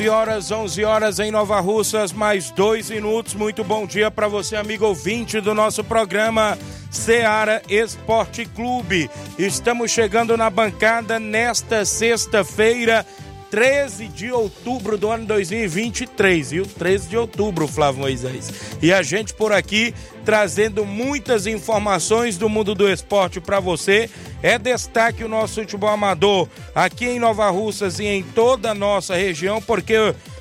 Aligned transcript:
11 0.00 0.08
horas, 0.08 0.50
11 0.50 0.84
horas 0.84 1.18
em 1.18 1.30
Nova 1.30 1.60
Russas, 1.60 2.10
mais 2.10 2.50
dois 2.50 2.88
minutos. 2.88 3.34
Muito 3.34 3.62
bom 3.62 3.84
dia 3.84 4.10
para 4.10 4.28
você, 4.28 4.56
amigo 4.56 4.86
ouvinte 4.86 5.42
do 5.42 5.54
nosso 5.54 5.84
programa 5.84 6.56
Seara 6.90 7.60
Esporte 7.68 8.46
Clube. 8.46 9.10
Estamos 9.38 9.90
chegando 9.90 10.38
na 10.38 10.48
bancada 10.48 11.20
nesta 11.20 11.84
sexta-feira, 11.84 13.04
13 13.50 14.08
de 14.08 14.30
outubro 14.30 14.96
do 14.96 15.10
ano 15.10 15.26
2023, 15.26 16.50
viu? 16.52 16.64
13 16.64 17.08
de 17.08 17.16
outubro, 17.16 17.66
Flávio 17.66 18.02
Moisés. 18.02 18.48
E 18.80 18.92
a 18.92 19.02
gente 19.02 19.34
por 19.34 19.52
aqui 19.52 19.92
trazendo 20.24 20.86
muitas 20.86 21.46
informações 21.46 22.38
do 22.38 22.48
mundo 22.48 22.74
do 22.74 22.88
esporte 22.88 23.40
para 23.40 23.58
você. 23.58 24.08
É 24.42 24.58
destaque 24.58 25.24
o 25.24 25.28
nosso 25.28 25.60
futebol 25.60 25.90
amador 25.90 26.48
aqui 26.74 27.06
em 27.06 27.18
Nova 27.18 27.50
Russas 27.50 27.98
e 27.98 28.06
em 28.06 28.22
toda 28.22 28.70
a 28.70 28.74
nossa 28.74 29.16
região, 29.16 29.60
porque 29.60 29.94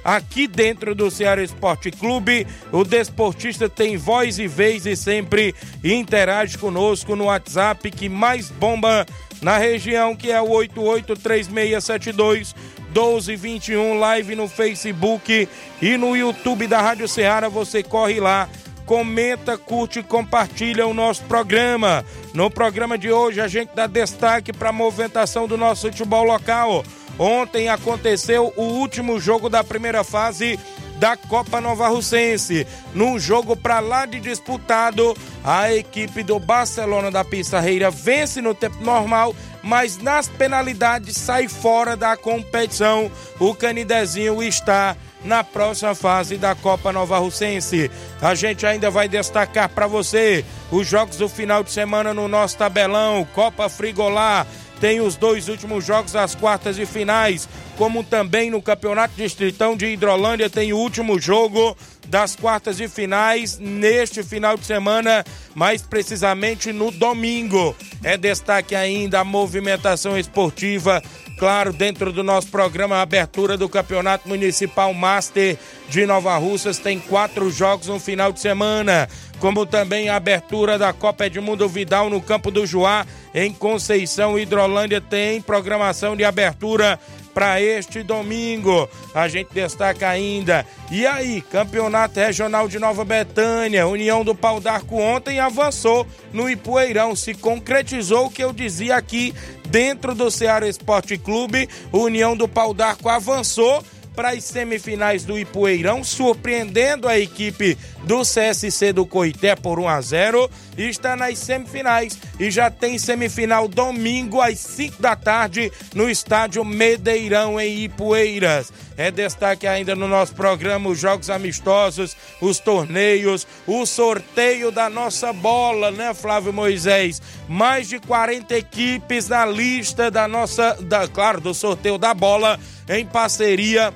aqui 0.04 0.48
dentro 0.48 0.94
do 0.94 1.10
Ceará 1.10 1.44
Esporte 1.44 1.92
Clube, 1.92 2.46
o 2.72 2.84
desportista 2.84 3.68
tem 3.68 3.98
voz 3.98 4.38
e 4.40 4.48
vez 4.48 4.86
e 4.86 4.96
sempre 4.96 5.56
interage 5.84 6.58
conosco 6.58 7.16
no 7.16 7.26
WhatsApp 7.26 7.90
que 7.92 8.08
mais 8.08 8.50
bomba 8.50 9.06
na 9.42 9.58
região, 9.58 10.16
que 10.16 10.32
é 10.32 10.42
o 10.42 10.50
883672 10.50 12.56
1221, 12.90 14.00
live 14.00 14.36
no 14.36 14.48
Facebook 14.48 15.48
e 15.82 15.98
no 15.98 16.16
YouTube 16.16 16.68
da 16.68 16.82
Rádio 16.82 17.08
Ceará. 17.08 17.48
Você 17.50 17.84
corre 17.84 18.20
lá, 18.20 18.50
comenta, 18.86 19.58
curte 19.58 20.00
e 20.00 20.04
compartilha 20.04 20.88
o 20.88 20.94
nosso 20.94 21.24
programa. 21.24 22.04
No 22.34 22.50
programa 22.50 22.98
de 22.98 23.12
hoje, 23.12 23.40
a 23.40 23.48
gente 23.48 23.72
dá 23.76 23.88
destaque 23.88 24.52
para 24.52 24.70
a 24.70 24.74
movimentação 24.74 25.48
do 25.48 25.58
nosso 25.58 25.88
futebol 25.88 26.24
local. 26.24 26.84
Ontem 27.18 27.70
aconteceu 27.70 28.54
o 28.56 28.64
último 28.64 29.20
jogo 29.20 29.50
da 29.50 29.64
primeira 29.64 30.04
fase 30.04 30.58
da 31.00 31.16
Copa 31.18 31.60
Nova 31.60 31.88
Russense. 31.88 32.68
Num 32.94 33.18
jogo 33.18 33.56
para 33.56 33.80
lá 33.80 34.06
de 34.06 34.20
disputado, 34.20 35.16
a 35.44 35.74
equipe 35.74 36.22
do 36.22 36.38
Barcelona 36.40 37.10
da 37.10 37.24
Pissarreira 37.24 37.90
vence 37.90 38.42
no 38.42 38.54
tempo 38.54 38.84
normal 38.84 39.34
mas 39.62 39.98
nas 39.98 40.28
penalidades 40.28 41.18
sai 41.18 41.48
fora 41.48 41.96
da 41.96 42.16
competição. 42.16 43.12
O 43.40 43.54
Canidezinho 43.54 44.42
está 44.42 44.96
na 45.24 45.44
próxima 45.44 45.94
fase 45.94 46.38
da 46.38 46.56
Copa 46.56 46.94
Nova 46.94 47.18
Russense. 47.18 47.92
A 48.22 48.34
gente 48.36 48.66
ainda 48.66 48.90
vai 48.90 49.08
destacar 49.08 49.70
para 49.70 49.88
você 49.88 50.46
os 50.72 50.88
jogos 50.88 51.18
do 51.18 51.28
final 51.28 51.64
de 51.64 51.72
semana 51.72 52.14
no 52.14 52.28
nosso 52.28 52.58
tabelão, 52.58 53.28
Copa 53.34 53.68
Frigolá. 53.68 54.46
Tem 54.80 55.02
os 55.02 55.16
dois 55.16 55.50
últimos 55.50 55.86
jogos 55.86 56.14
das 56.14 56.36
quartas 56.36 56.78
e 56.78 56.86
finais, 56.86 57.50
como 57.78 58.04
também 58.04 58.50
no 58.50 58.62
Campeonato 58.62 59.14
Distritão 59.16 59.76
de 59.76 59.88
Hidrolândia 59.88 60.50
tem 60.50 60.72
o 60.74 60.78
último 60.78 61.20
jogo 61.20 61.76
das 62.08 62.36
quartas 62.36 62.80
e 62.80 62.88
finais 62.88 63.60
neste 63.60 64.24
final 64.24 64.58
de 64.58 64.66
semana, 64.66 65.24
mais 65.54 65.82
precisamente 65.82 66.74
no 66.74 66.92
domingo. 66.92 67.76
É 68.04 68.18
destaque 68.18 68.74
ainda 68.74 69.20
a 69.20 69.24
movimentação 69.24 70.18
esportiva, 70.18 71.04
claro, 71.38 71.72
dentro 71.72 72.12
do 72.12 72.24
nosso 72.24 72.48
programa, 72.48 72.98
a 72.98 73.02
abertura 73.02 73.56
do 73.56 73.70
Campeonato 73.70 74.28
Municipal 74.28 74.94
Master 74.94 75.58
de 75.88 76.06
Nova 76.06 76.36
Russas 76.38 76.80
tem 76.80 77.00
quatro 77.00 77.52
jogos 77.52 77.88
no 77.88 78.00
final 78.00 78.32
de 78.32 78.40
semana, 78.40 79.08
como 79.40 79.66
também 79.66 80.10
a 80.10 80.16
abertura 80.16 80.78
da 80.78 80.92
Copa 80.94 81.26
Edmundo 81.26 81.68
Vidal 81.68 82.10
no 82.10 82.22
Campo 82.22 82.52
do 82.52 82.66
Juá, 82.66 83.06
em 83.34 83.54
Conceição 83.54 84.38
Hidrolândia 84.38 85.00
tem 85.00 85.42
programação 85.42 86.16
de 86.16 86.24
abertura 86.24 87.00
para 87.34 87.62
este 87.62 88.04
domingo. 88.04 88.90
A 89.14 89.28
gente 89.28 89.54
destaca 89.54 90.10
ainda. 90.10 90.66
E 90.92 91.06
aí, 91.06 91.42
Campeonato 91.42 92.20
Regional 92.20 92.68
de 92.68 92.80
Nova 92.80 93.06
Betânia, 93.06 93.88
União 93.88 94.26
do 94.26 94.36
Pau 94.36 94.60
d'Arco 94.60 95.00
ontem 95.00 95.40
avançou 95.40 96.06
no 96.34 96.50
Ipueirão, 96.50 97.16
se 97.16 97.34
concretizou 97.34 98.26
o 98.26 98.30
que 98.30 98.44
eu 98.44 98.52
dizia 98.52 98.96
aqui 98.96 99.34
dentro 99.70 100.14
do 100.14 100.30
Ceará 100.30 100.68
Esporte 100.68 101.18
Clube. 101.18 101.70
União 101.94 102.36
do 102.36 102.48
Pau 102.48 102.74
d'Arco 102.74 103.08
avançou 103.08 103.84
para 104.20 104.32
as 104.32 104.44
semifinais 104.44 105.24
do 105.24 105.40
Ipueirão, 105.40 106.04
surpreendendo 106.04 107.08
a 107.08 107.18
equipe 107.18 107.78
do 108.04 108.22
CSC 108.22 108.94
do 108.94 109.06
Coité 109.06 109.56
por 109.56 109.80
1 109.80 109.88
a 109.88 110.02
0 110.02 110.50
e 110.78 110.90
está 110.90 111.16
nas 111.16 111.38
semifinais 111.40 112.18
e 112.40 112.50
já 112.50 112.72
tem 112.72 112.98
semifinal 112.98 113.68
domingo 113.68 114.42
às 114.42 114.60
5 114.60 115.02
da 115.02 115.16
tarde 115.16 115.72
no 115.94 116.10
estádio 116.10 116.64
Medeirão 116.64 117.60
em 117.60 117.84
Ipueiras. 117.84 118.72
É 118.98 119.12
destaque 119.12 119.66
ainda 119.66 119.96
no 119.96 120.08
nosso 120.08 120.34
programa 120.36 120.90
os 120.90 121.00
jogos 121.00 121.30
amistosos, 121.30 122.18
os 122.42 122.60
torneios, 122.60 123.48
o 123.66 123.86
sorteio 123.86 124.72
da 124.72 124.90
nossa 124.90 125.32
bola, 125.32 125.90
né, 125.92 126.14
Flávio 126.14 126.52
Moisés? 126.52 127.22
Mais 127.48 127.88
de 127.88 128.00
40 128.00 128.58
equipes 128.58 129.30
na 129.30 129.46
lista 129.46 130.12
da 130.12 130.28
nossa, 130.28 130.78
da, 130.82 131.08
claro, 131.08 131.40
do 131.40 131.54
sorteio 131.54 131.98
da 131.98 132.14
bola 132.14 132.60
em 132.90 133.06
parceria 133.06 133.94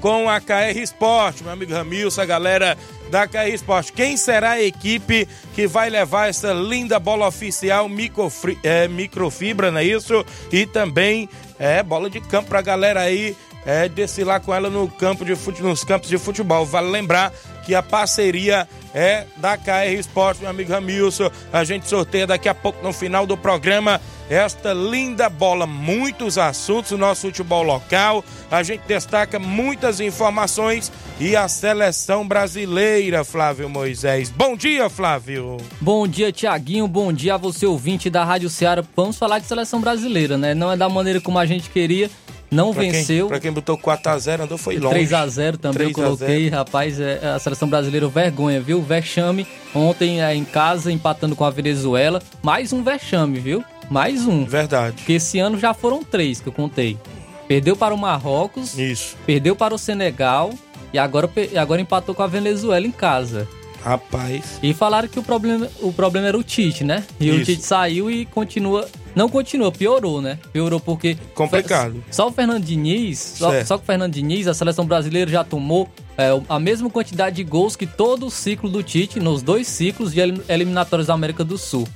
com 0.00 0.28
a 0.28 0.40
KR 0.40 0.78
Sport, 0.82 1.40
meu 1.42 1.52
amigo 1.52 1.72
Ramilson, 1.72 2.20
a 2.20 2.26
galera 2.26 2.78
da 3.10 3.26
KR 3.26 3.48
Sport. 3.54 3.90
Quem 3.92 4.16
será 4.16 4.52
a 4.52 4.62
equipe 4.62 5.28
que 5.54 5.66
vai 5.66 5.90
levar 5.90 6.28
essa 6.28 6.52
linda 6.52 6.98
bola 6.98 7.26
oficial 7.26 7.88
microfri, 7.88 8.58
é, 8.62 8.88
microfibra, 8.88 9.70
não 9.70 9.78
é 9.78 9.84
isso? 9.84 10.24
E 10.52 10.66
também 10.66 11.28
é 11.58 11.82
bola 11.82 12.10
de 12.10 12.20
campo 12.20 12.48
pra 12.48 12.60
galera 12.60 13.00
aí 13.00 13.36
é, 13.66 13.88
desfilar 13.88 14.40
com 14.40 14.54
ela 14.54 14.70
no 14.70 14.88
campo 14.88 15.24
de 15.24 15.34
fute, 15.34 15.62
nos 15.62 15.82
campos 15.82 16.08
de 16.08 16.16
futebol. 16.16 16.64
Vale 16.64 16.88
lembrar 16.88 17.32
que 17.64 17.74
a 17.74 17.82
parceria 17.82 18.66
é 18.94 19.24
da 19.36 19.58
KR 19.58 19.92
Sport, 19.98 20.38
meu 20.38 20.48
amigo 20.48 20.72
Ramilson. 20.72 21.30
A 21.52 21.64
gente 21.64 21.88
sorteia 21.88 22.26
daqui 22.26 22.48
a 22.48 22.54
pouco 22.54 22.82
no 22.82 22.92
final 22.92 23.26
do 23.26 23.36
programa 23.36 24.00
esta 24.28 24.72
linda 24.72 25.28
bola, 25.28 25.66
muitos 25.66 26.36
assuntos 26.38 26.90
do 26.90 26.98
nosso 26.98 27.22
futebol 27.22 27.62
local. 27.62 28.24
A 28.50 28.62
gente 28.62 28.82
destaca 28.86 29.38
muitas 29.38 30.00
informações 30.00 30.90
e 31.20 31.36
a 31.36 31.48
seleção 31.48 32.26
brasileira, 32.26 33.24
Flávio 33.24 33.68
Moisés. 33.68 34.30
Bom 34.30 34.56
dia, 34.56 34.88
Flávio. 34.88 35.56
Bom 35.80 36.06
dia, 36.06 36.32
Tiaguinho. 36.32 36.88
Bom 36.88 37.12
dia 37.12 37.34
a 37.34 37.38
você, 37.38 37.66
ouvinte 37.66 38.10
da 38.10 38.24
Rádio 38.24 38.50
Ceará. 38.50 38.82
Vamos 38.94 39.16
falar 39.16 39.38
de 39.38 39.46
seleção 39.46 39.80
brasileira, 39.80 40.36
né? 40.36 40.54
Não 40.54 40.70
é 40.72 40.76
da 40.76 40.88
maneira 40.88 41.20
como 41.20 41.38
a 41.38 41.46
gente 41.46 41.70
queria. 41.70 42.10
Não 42.50 42.72
pra 42.72 42.82
venceu. 42.82 43.26
Quem, 43.26 43.28
pra 43.28 43.40
quem 43.40 43.52
botou 43.52 43.76
4x0, 43.76 44.40
andou 44.40 44.58
foi 44.58 44.78
longe. 44.78 44.98
3x0 45.00 45.56
também 45.56 45.88
eu 45.88 45.92
coloquei. 45.92 46.48
Rapaz, 46.48 47.00
é, 47.00 47.20
a 47.34 47.38
seleção 47.38 47.68
brasileira, 47.68 48.08
vergonha, 48.08 48.60
viu? 48.60 48.80
Vexame. 48.82 49.46
Ontem 49.74 50.22
é, 50.22 50.34
em 50.34 50.44
casa, 50.44 50.92
empatando 50.92 51.34
com 51.34 51.44
a 51.44 51.50
Venezuela. 51.50 52.22
Mais 52.42 52.72
um 52.72 52.82
vexame, 52.82 53.38
viu? 53.38 53.64
Mais 53.90 54.26
um. 54.26 54.44
Verdade. 54.44 54.96
Porque 54.96 55.14
esse 55.14 55.38
ano 55.38 55.58
já 55.58 55.74
foram 55.74 56.02
três 56.02 56.40
que 56.40 56.48
eu 56.48 56.52
contei. 56.52 56.96
Perdeu 57.48 57.76
para 57.76 57.94
o 57.94 57.98
Marrocos. 57.98 58.78
Isso. 58.78 59.16
Perdeu 59.24 59.54
para 59.54 59.74
o 59.74 59.78
Senegal. 59.78 60.52
E 60.92 60.98
agora, 60.98 61.28
agora 61.60 61.80
empatou 61.80 62.14
com 62.14 62.22
a 62.22 62.26
Venezuela 62.26 62.86
em 62.86 62.92
casa. 62.92 63.46
Rapaz. 63.86 64.58
E 64.60 64.74
falaram 64.74 65.06
que 65.06 65.16
o 65.16 65.22
problema, 65.22 65.68
o 65.80 65.92
problema 65.92 66.26
era 66.26 66.36
o 66.36 66.42
Tite, 66.42 66.82
né? 66.82 67.04
E 67.20 67.28
Isso. 67.28 67.38
o 67.38 67.44
Tite 67.44 67.62
saiu 67.62 68.10
e 68.10 68.26
continua. 68.26 68.88
Não 69.14 69.28
continua, 69.28 69.70
piorou, 69.70 70.20
né? 70.20 70.40
Piorou 70.52 70.80
porque. 70.80 71.16
Complicado. 71.36 72.02
Só 72.10 72.26
o 72.26 72.32
Fernando 72.32 72.64
Diniz, 72.64 73.18
só, 73.38 73.64
só 73.64 73.78
que 73.78 73.84
o 73.84 73.86
Fernando 73.86 74.12
Diniz, 74.12 74.48
a 74.48 74.54
seleção 74.54 74.84
brasileira 74.84 75.30
já 75.30 75.44
tomou 75.44 75.88
é, 76.18 76.30
a 76.48 76.58
mesma 76.58 76.90
quantidade 76.90 77.36
de 77.36 77.44
gols 77.44 77.76
que 77.76 77.86
todo 77.86 78.26
o 78.26 78.30
ciclo 78.30 78.68
do 78.68 78.82
Tite, 78.82 79.20
nos 79.20 79.40
dois 79.40 79.68
ciclos 79.68 80.12
de 80.12 80.20
eliminatórios 80.48 81.06
da 81.06 81.14
América 81.14 81.44
do 81.44 81.56
Sul. 81.56 81.86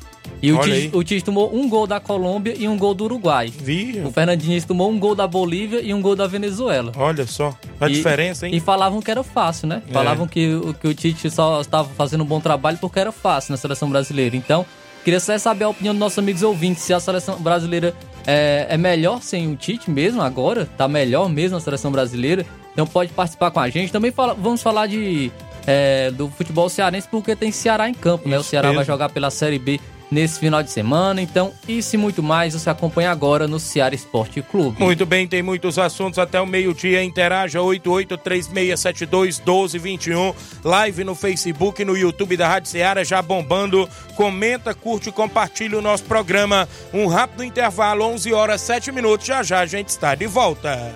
E 0.43 0.53
o 0.53 1.05
Tite, 1.05 1.21
o 1.21 1.25
tomou 1.25 1.55
um 1.55 1.69
gol 1.69 1.87
da 1.87 2.01
Colômbia 2.01 2.55
e 2.57 2.67
um 2.67 2.77
gol 2.77 2.95
do 2.95 3.05
Uruguai. 3.05 3.53
Via. 3.57 4.07
O 4.07 4.11
Fernandinho 4.11 4.63
tomou 4.67 4.91
um 4.91 4.99
gol 4.99 5.15
da 5.15 5.27
Bolívia 5.27 5.81
e 5.83 5.93
um 5.93 6.01
gol 6.01 6.17
da 6.17 6.27
Venezuela. 6.27 6.93
Olha 6.97 7.27
só, 7.27 7.55
a 7.81 7.89
e, 7.89 7.93
diferença, 7.93 8.47
hein? 8.47 8.55
E 8.55 8.61
falavam 8.61 9.01
que 9.01 9.11
era 9.11 9.23
fácil, 9.23 9.69
né? 9.69 9.83
É. 9.89 9.93
Falavam 9.93 10.27
que, 10.27 10.49
que 10.81 10.89
o 10.89 10.95
Tite 10.95 11.31
só 11.31 11.61
estava 11.61 11.89
fazendo 11.97 12.23
um 12.23 12.27
bom 12.27 12.41
trabalho 12.41 12.79
porque 12.79 12.99
era 12.99 13.13
fácil 13.13 13.53
na 13.53 13.57
seleção 13.57 13.91
brasileira. 13.91 14.35
Então, 14.35 14.65
queria 15.05 15.21
só 15.21 15.37
saber 15.37 15.65
a 15.65 15.69
opinião 15.69 15.95
dos 15.95 16.01
nossos 16.01 16.19
amigos 16.19 16.43
ouvintes, 16.43 16.83
se 16.83 16.95
a 16.95 17.01
seleção 17.01 17.39
brasileira 17.41 17.95
é, 18.27 18.67
é 18.71 18.77
melhor 18.79 19.23
sem 19.23 19.53
o 19.53 19.57
Tite 19.57 19.91
mesmo 19.91 20.23
agora? 20.23 20.67
Tá 20.77 20.89
melhor 20.89 21.29
mesmo 21.29 21.57
a 21.57 21.61
seleção 21.61 21.93
brasileira? 21.93 22.47
Então 22.73 22.87
pode 22.87 23.13
participar 23.13 23.51
com 23.51 23.61
a 23.61 23.69
gente. 23.69 23.93
Também 23.93 24.11
fala, 24.11 24.33
vamos 24.33 24.63
falar 24.63 24.87
de 24.87 25.31
é, 25.67 26.11
do 26.11 26.29
futebol 26.29 26.69
cearense 26.69 27.09
porque 27.11 27.37
tem 27.37 27.53
Ceará 27.53 27.89
em 27.89 27.95
campo, 27.95 28.29
né? 28.29 28.39
O 28.39 28.43
Ceará 28.43 28.69
mesmo. 28.69 28.77
vai 28.77 28.85
jogar 28.85 29.09
pela 29.11 29.31
Série 29.31 29.59
B 29.59 29.81
nesse 30.11 30.41
final 30.41 30.63
de 30.63 30.71
semana. 30.71 31.21
Então, 31.23 31.53
isso 31.69 31.95
e 31.95 31.99
muito 31.99 32.23
mais 32.23 32.55
você 32.55 32.71
acompanha 32.71 33.11
agora 33.11 33.47
no 33.47 33.61
Ceará 33.61 33.95
Esporte 33.95 34.41
Clube. 34.43 34.81
Muito 34.81 35.05
bem, 35.07 35.29
tem 35.29 35.43
muitos 35.43 35.79
assuntos 35.79 36.19
até 36.19 36.41
o 36.41 36.47
meio-dia. 36.47 37.03
Interaja 37.03 37.59
8836721221. 37.61 40.35
Live 40.65 41.05
no 41.05 41.15
Facebook, 41.15 41.85
no 41.85 41.95
YouTube 41.97 42.37
da 42.37 42.49
Rádio 42.49 42.71
Ceará 42.71 43.05
já 43.05 43.23
bombando. 43.23 43.89
Comenta, 44.17 44.75
curte 44.75 45.11
e 45.11 45.13
compartilha 45.13 45.79
o 45.79 45.83
nosso 45.83 46.03
programa. 46.05 46.69
Um 46.93 47.07
rápido 47.07 47.45
intervalo, 47.45 48.05
11 48.05 48.33
horas 48.33 48.61
7 48.61 48.91
minutos. 48.93 49.27
Já 49.27 49.43
já 49.43 49.61
a 49.61 49.67
gente 49.67 49.89
está 49.89 50.15
de 50.15 50.27
volta. 50.27 50.95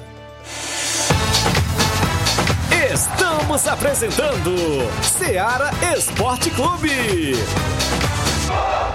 Estamos 2.93 3.67
apresentando 3.67 4.52
Ceará 5.02 5.70
Esporte 5.96 6.50
Clube. 6.50 7.34
you 8.46 8.94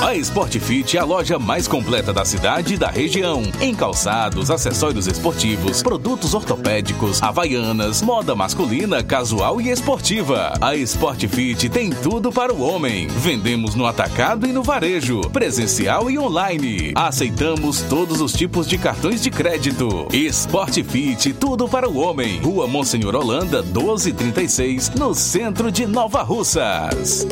A 0.00 0.14
Sportfit 0.14 0.96
é 0.96 1.00
a 1.00 1.04
loja 1.04 1.40
mais 1.40 1.66
completa 1.66 2.12
da 2.12 2.24
cidade 2.24 2.74
e 2.74 2.76
da 2.78 2.88
região. 2.88 3.42
Em 3.60 3.74
calçados, 3.74 4.48
acessórios 4.48 5.08
esportivos, 5.08 5.82
produtos 5.82 6.34
ortopédicos, 6.34 7.20
havaianas, 7.20 8.00
moda 8.00 8.34
masculina, 8.34 9.02
casual 9.02 9.60
e 9.60 9.70
esportiva. 9.70 10.52
A 10.60 10.76
Sportfit 10.76 11.68
tem 11.68 11.90
tudo 11.90 12.30
para 12.30 12.54
o 12.54 12.62
homem. 12.62 13.08
Vendemos 13.08 13.74
no 13.74 13.86
atacado 13.86 14.46
e 14.46 14.52
no 14.52 14.62
varejo, 14.62 15.20
presencial 15.32 16.08
e 16.08 16.16
online. 16.16 16.92
Aceitamos 16.94 17.82
todos 17.82 18.20
os 18.20 18.32
tipos 18.32 18.68
de 18.68 18.78
cartões 18.78 19.20
de 19.20 19.30
crédito. 19.30 20.06
Sportfit, 20.12 21.32
tudo 21.32 21.68
para 21.68 21.88
o 21.88 21.98
homem. 21.98 22.38
Rua 22.38 22.68
Monsenhor 22.68 23.16
Holanda, 23.16 23.62
1236, 23.62 24.90
no 24.90 25.12
centro 25.12 25.72
de 25.72 25.86
Nova 25.86 26.22
Russas. 26.22 27.26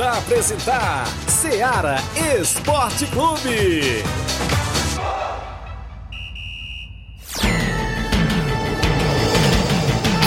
Voltamos 0.00 0.16
a 0.16 0.18
apresentar 0.18 1.06
Seara 1.28 1.96
Esporte 2.40 3.06
Clube. 3.08 4.02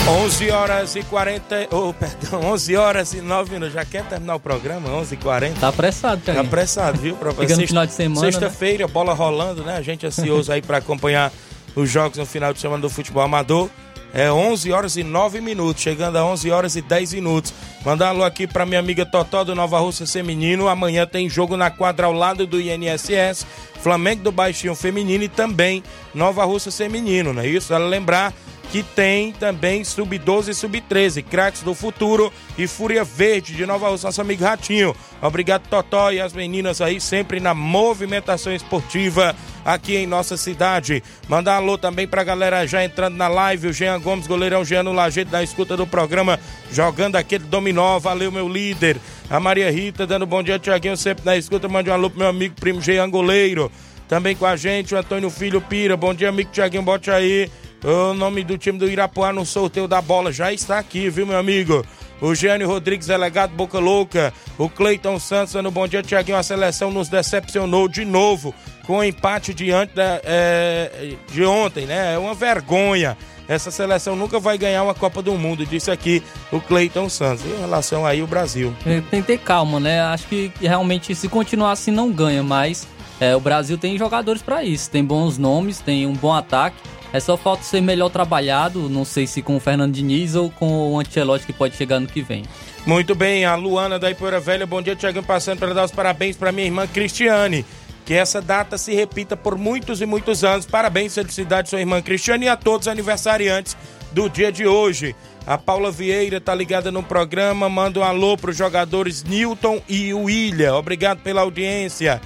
11 0.08 0.50
horas 0.50 0.94
e 0.94 1.02
40, 1.02 1.68
oh, 1.72 1.92
perdão, 1.92 2.52
11 2.52 2.76
horas 2.76 3.14
e 3.14 3.20
9 3.20 3.50
minutos. 3.50 3.74
Já 3.74 3.84
quer 3.84 4.04
terminar 4.04 4.36
o 4.36 4.40
programa? 4.40 4.88
11 4.90 5.14
e 5.14 5.16
40 5.16 5.58
Tá 5.58 5.68
apressado, 5.68 6.22
cara. 6.22 6.40
Tá 6.40 6.46
apressado, 6.46 7.00
viu? 7.00 7.16
Pra 7.16 7.32
Chegando 7.32 7.60
no 7.60 7.66
final 7.66 7.86
de 7.86 7.92
semana. 7.92 8.20
Sexta-feira, 8.20 8.86
né? 8.86 8.92
bola 8.92 9.12
rolando, 9.12 9.64
né? 9.64 9.76
A 9.76 9.82
gente 9.82 10.06
ansioso 10.06 10.52
aí 10.52 10.62
para 10.62 10.78
acompanhar 10.78 11.32
os 11.74 11.90
jogos 11.90 12.16
no 12.18 12.26
final 12.26 12.52
de 12.52 12.60
semana 12.60 12.80
do 12.80 12.90
futebol 12.90 13.24
amador. 13.24 13.68
É 14.14 14.30
11 14.30 14.70
horas 14.70 14.96
e 14.96 15.02
9 15.02 15.40
minutos, 15.40 15.82
chegando 15.82 16.16
a 16.16 16.24
11 16.24 16.48
horas 16.48 16.76
e 16.76 16.80
10 16.80 17.14
minutos. 17.14 17.52
Mandar 17.84 18.06
um 18.06 18.08
alô 18.10 18.24
aqui 18.24 18.46
para 18.46 18.64
minha 18.64 18.78
amiga 18.78 19.04
Totó 19.04 19.42
do 19.42 19.56
Nova 19.56 19.80
Rússia 19.80 20.06
Feminino. 20.06 20.68
Amanhã 20.68 21.04
tem 21.04 21.28
jogo 21.28 21.56
na 21.56 21.68
quadra 21.68 22.06
ao 22.06 22.12
lado 22.12 22.46
do 22.46 22.60
INSS, 22.60 23.44
Flamengo 23.80 24.22
do 24.22 24.30
Baixinho 24.30 24.76
Feminino 24.76 25.24
e 25.24 25.28
também 25.28 25.82
Nova 26.14 26.44
Rússia 26.44 26.70
Feminino, 26.70 27.32
não 27.32 27.42
é 27.42 27.48
isso? 27.48 27.74
Ela 27.74 27.88
lembrar 27.88 28.32
que 28.70 28.82
tem 28.82 29.32
também 29.32 29.84
Sub-12 29.84 30.48
e 30.48 30.54
Sub-13, 30.54 31.24
Craques 31.24 31.62
do 31.62 31.74
Futuro 31.74 32.32
e 32.58 32.66
Fúria 32.66 33.04
Verde 33.04 33.54
de 33.54 33.64
Nova 33.66 33.88
Rússia, 33.88 34.08
nosso 34.08 34.20
amigo 34.20 34.44
Ratinho. 34.44 34.94
Obrigado, 35.22 35.68
Totó 35.68 36.10
e 36.10 36.20
as 36.20 36.32
meninas 36.32 36.80
aí, 36.80 37.00
sempre 37.00 37.40
na 37.40 37.54
movimentação 37.54 38.54
esportiva 38.54 39.34
aqui 39.64 39.96
em 39.96 40.06
nossa 40.06 40.36
cidade. 40.36 41.02
Mandar 41.28 41.56
alô 41.56 41.78
também 41.78 42.06
pra 42.06 42.24
galera 42.24 42.66
já 42.66 42.84
entrando 42.84 43.16
na 43.16 43.28
live, 43.28 43.68
o 43.68 43.72
Jean 43.72 44.00
Gomes, 44.00 44.26
goleirão 44.26 44.64
Jean 44.64 44.82
no 44.82 44.92
Lajeito, 44.92 45.30
da 45.30 45.42
escuta 45.42 45.76
do 45.76 45.86
programa, 45.86 46.38
jogando 46.70 47.16
aquele 47.16 47.44
dominó, 47.44 47.98
valeu 47.98 48.30
meu 48.30 48.48
líder. 48.48 48.98
A 49.30 49.40
Maria 49.40 49.70
Rita 49.70 50.06
dando 50.06 50.26
bom 50.26 50.42
dia, 50.42 50.58
Tiaguinho, 50.58 50.96
sempre 50.96 51.24
na 51.24 51.36
escuta, 51.36 51.68
mande 51.68 51.90
um 51.90 51.94
alô 51.94 52.10
pro 52.10 52.18
meu 52.18 52.28
amigo 52.28 52.54
primo 52.60 52.80
Jean 52.80 53.08
Goleiro. 53.08 53.70
Também 54.08 54.36
com 54.36 54.44
a 54.44 54.54
gente, 54.54 54.94
o 54.94 54.98
Antônio 54.98 55.30
Filho 55.30 55.60
Pira, 55.60 55.96
bom 55.96 56.12
dia, 56.12 56.28
amigo 56.28 56.50
Tiaguinho, 56.52 56.82
bote 56.82 57.10
aí. 57.10 57.50
O 57.84 58.14
nome 58.14 58.42
do 58.42 58.56
time 58.56 58.78
do 58.78 58.88
Irapuá 58.88 59.30
no 59.30 59.44
sorteio 59.44 59.86
da 59.86 60.00
bola 60.00 60.32
já 60.32 60.50
está 60.50 60.78
aqui, 60.78 61.10
viu, 61.10 61.26
meu 61.26 61.36
amigo? 61.36 61.84
O 62.18 62.34
Gênio 62.34 62.66
Rodrigues, 62.66 63.08
delegado 63.08 63.54
Boca 63.54 63.78
Louca. 63.78 64.32
O 64.56 64.70
Cleiton 64.70 65.18
Santos, 65.18 65.52
no 65.52 65.70
bom 65.70 65.86
dia, 65.86 66.02
Tiaguinho. 66.02 66.38
A 66.38 66.42
seleção 66.42 66.90
nos 66.90 67.10
decepcionou 67.10 67.86
de 67.86 68.02
novo 68.06 68.54
com 68.86 68.98
o 68.98 69.04
empate 69.04 69.52
diante 69.52 69.94
da, 69.94 70.18
é, 70.24 71.14
de 71.30 71.44
ontem, 71.44 71.84
né? 71.84 72.14
É 72.14 72.18
uma 72.18 72.32
vergonha. 72.32 73.18
Essa 73.46 73.70
seleção 73.70 74.16
nunca 74.16 74.40
vai 74.40 74.56
ganhar 74.56 74.82
uma 74.82 74.94
Copa 74.94 75.20
do 75.20 75.34
Mundo, 75.34 75.66
disse 75.66 75.90
aqui 75.90 76.22
o 76.50 76.62
Cleiton 76.62 77.10
Santos. 77.10 77.44
Em 77.44 77.60
relação 77.60 78.06
aí 78.06 78.22
o 78.22 78.26
Brasil. 78.26 78.74
É, 78.86 79.02
tem 79.10 79.20
que 79.20 79.26
ter 79.26 79.38
calma, 79.38 79.78
né? 79.78 80.00
Acho 80.00 80.26
que 80.26 80.50
realmente 80.58 81.14
se 81.14 81.28
continuar 81.28 81.72
assim 81.72 81.90
não 81.90 82.10
ganha, 82.10 82.42
mas 82.42 82.88
é, 83.20 83.36
o 83.36 83.40
Brasil 83.40 83.76
tem 83.76 83.98
jogadores 83.98 84.40
para 84.40 84.64
isso. 84.64 84.90
Tem 84.90 85.04
bons 85.04 85.36
nomes, 85.36 85.80
tem 85.80 86.06
um 86.06 86.14
bom 86.14 86.32
ataque. 86.32 86.76
É 87.14 87.20
só 87.20 87.36
falta 87.36 87.62
ser 87.62 87.80
melhor 87.80 88.08
trabalhado, 88.08 88.88
não 88.88 89.04
sei 89.04 89.24
se 89.24 89.40
com 89.40 89.54
o 89.54 89.60
Fernando 89.60 89.94
Diniz 89.94 90.34
ou 90.34 90.50
com 90.50 90.90
o 90.90 90.98
Ancelotti 90.98 91.46
que 91.46 91.52
pode 91.52 91.76
chegar 91.76 92.00
no 92.00 92.08
que 92.08 92.20
vem. 92.20 92.42
Muito 92.84 93.14
bem, 93.14 93.44
a 93.44 93.54
Luana 93.54 94.00
da 94.00 94.10
Ipoeira 94.10 94.40
Velha, 94.40 94.66
bom 94.66 94.82
dia, 94.82 94.96
Tiaguinho, 94.96 95.22
passando 95.22 95.60
para 95.60 95.72
dar 95.72 95.84
os 95.84 95.92
parabéns 95.92 96.36
para 96.36 96.50
minha 96.50 96.66
irmã 96.66 96.88
Cristiane. 96.88 97.64
Que 98.04 98.14
essa 98.14 98.42
data 98.42 98.76
se 98.76 98.92
repita 98.92 99.36
por 99.36 99.56
muitos 99.56 100.00
e 100.00 100.06
muitos 100.06 100.42
anos. 100.42 100.66
Parabéns, 100.66 101.14
felicidade, 101.14 101.68
sua 101.70 101.78
irmã 101.78 102.02
Cristiane 102.02 102.46
e 102.46 102.48
a 102.48 102.56
todos 102.56 102.88
os 102.88 102.92
aniversariantes 102.92 103.76
do 104.10 104.28
dia 104.28 104.50
de 104.50 104.66
hoje. 104.66 105.14
A 105.46 105.56
Paula 105.56 105.92
Vieira 105.92 106.40
tá 106.40 106.52
ligada 106.52 106.90
no 106.90 107.02
programa, 107.02 107.68
manda 107.68 108.00
um 108.00 108.02
alô 108.02 108.36
para 108.36 108.50
os 108.50 108.56
jogadores 108.56 109.22
Newton 109.22 109.80
e 109.88 110.12
William. 110.12 110.74
Obrigado 110.74 111.20
pela 111.20 111.42
audiência. 111.42 112.20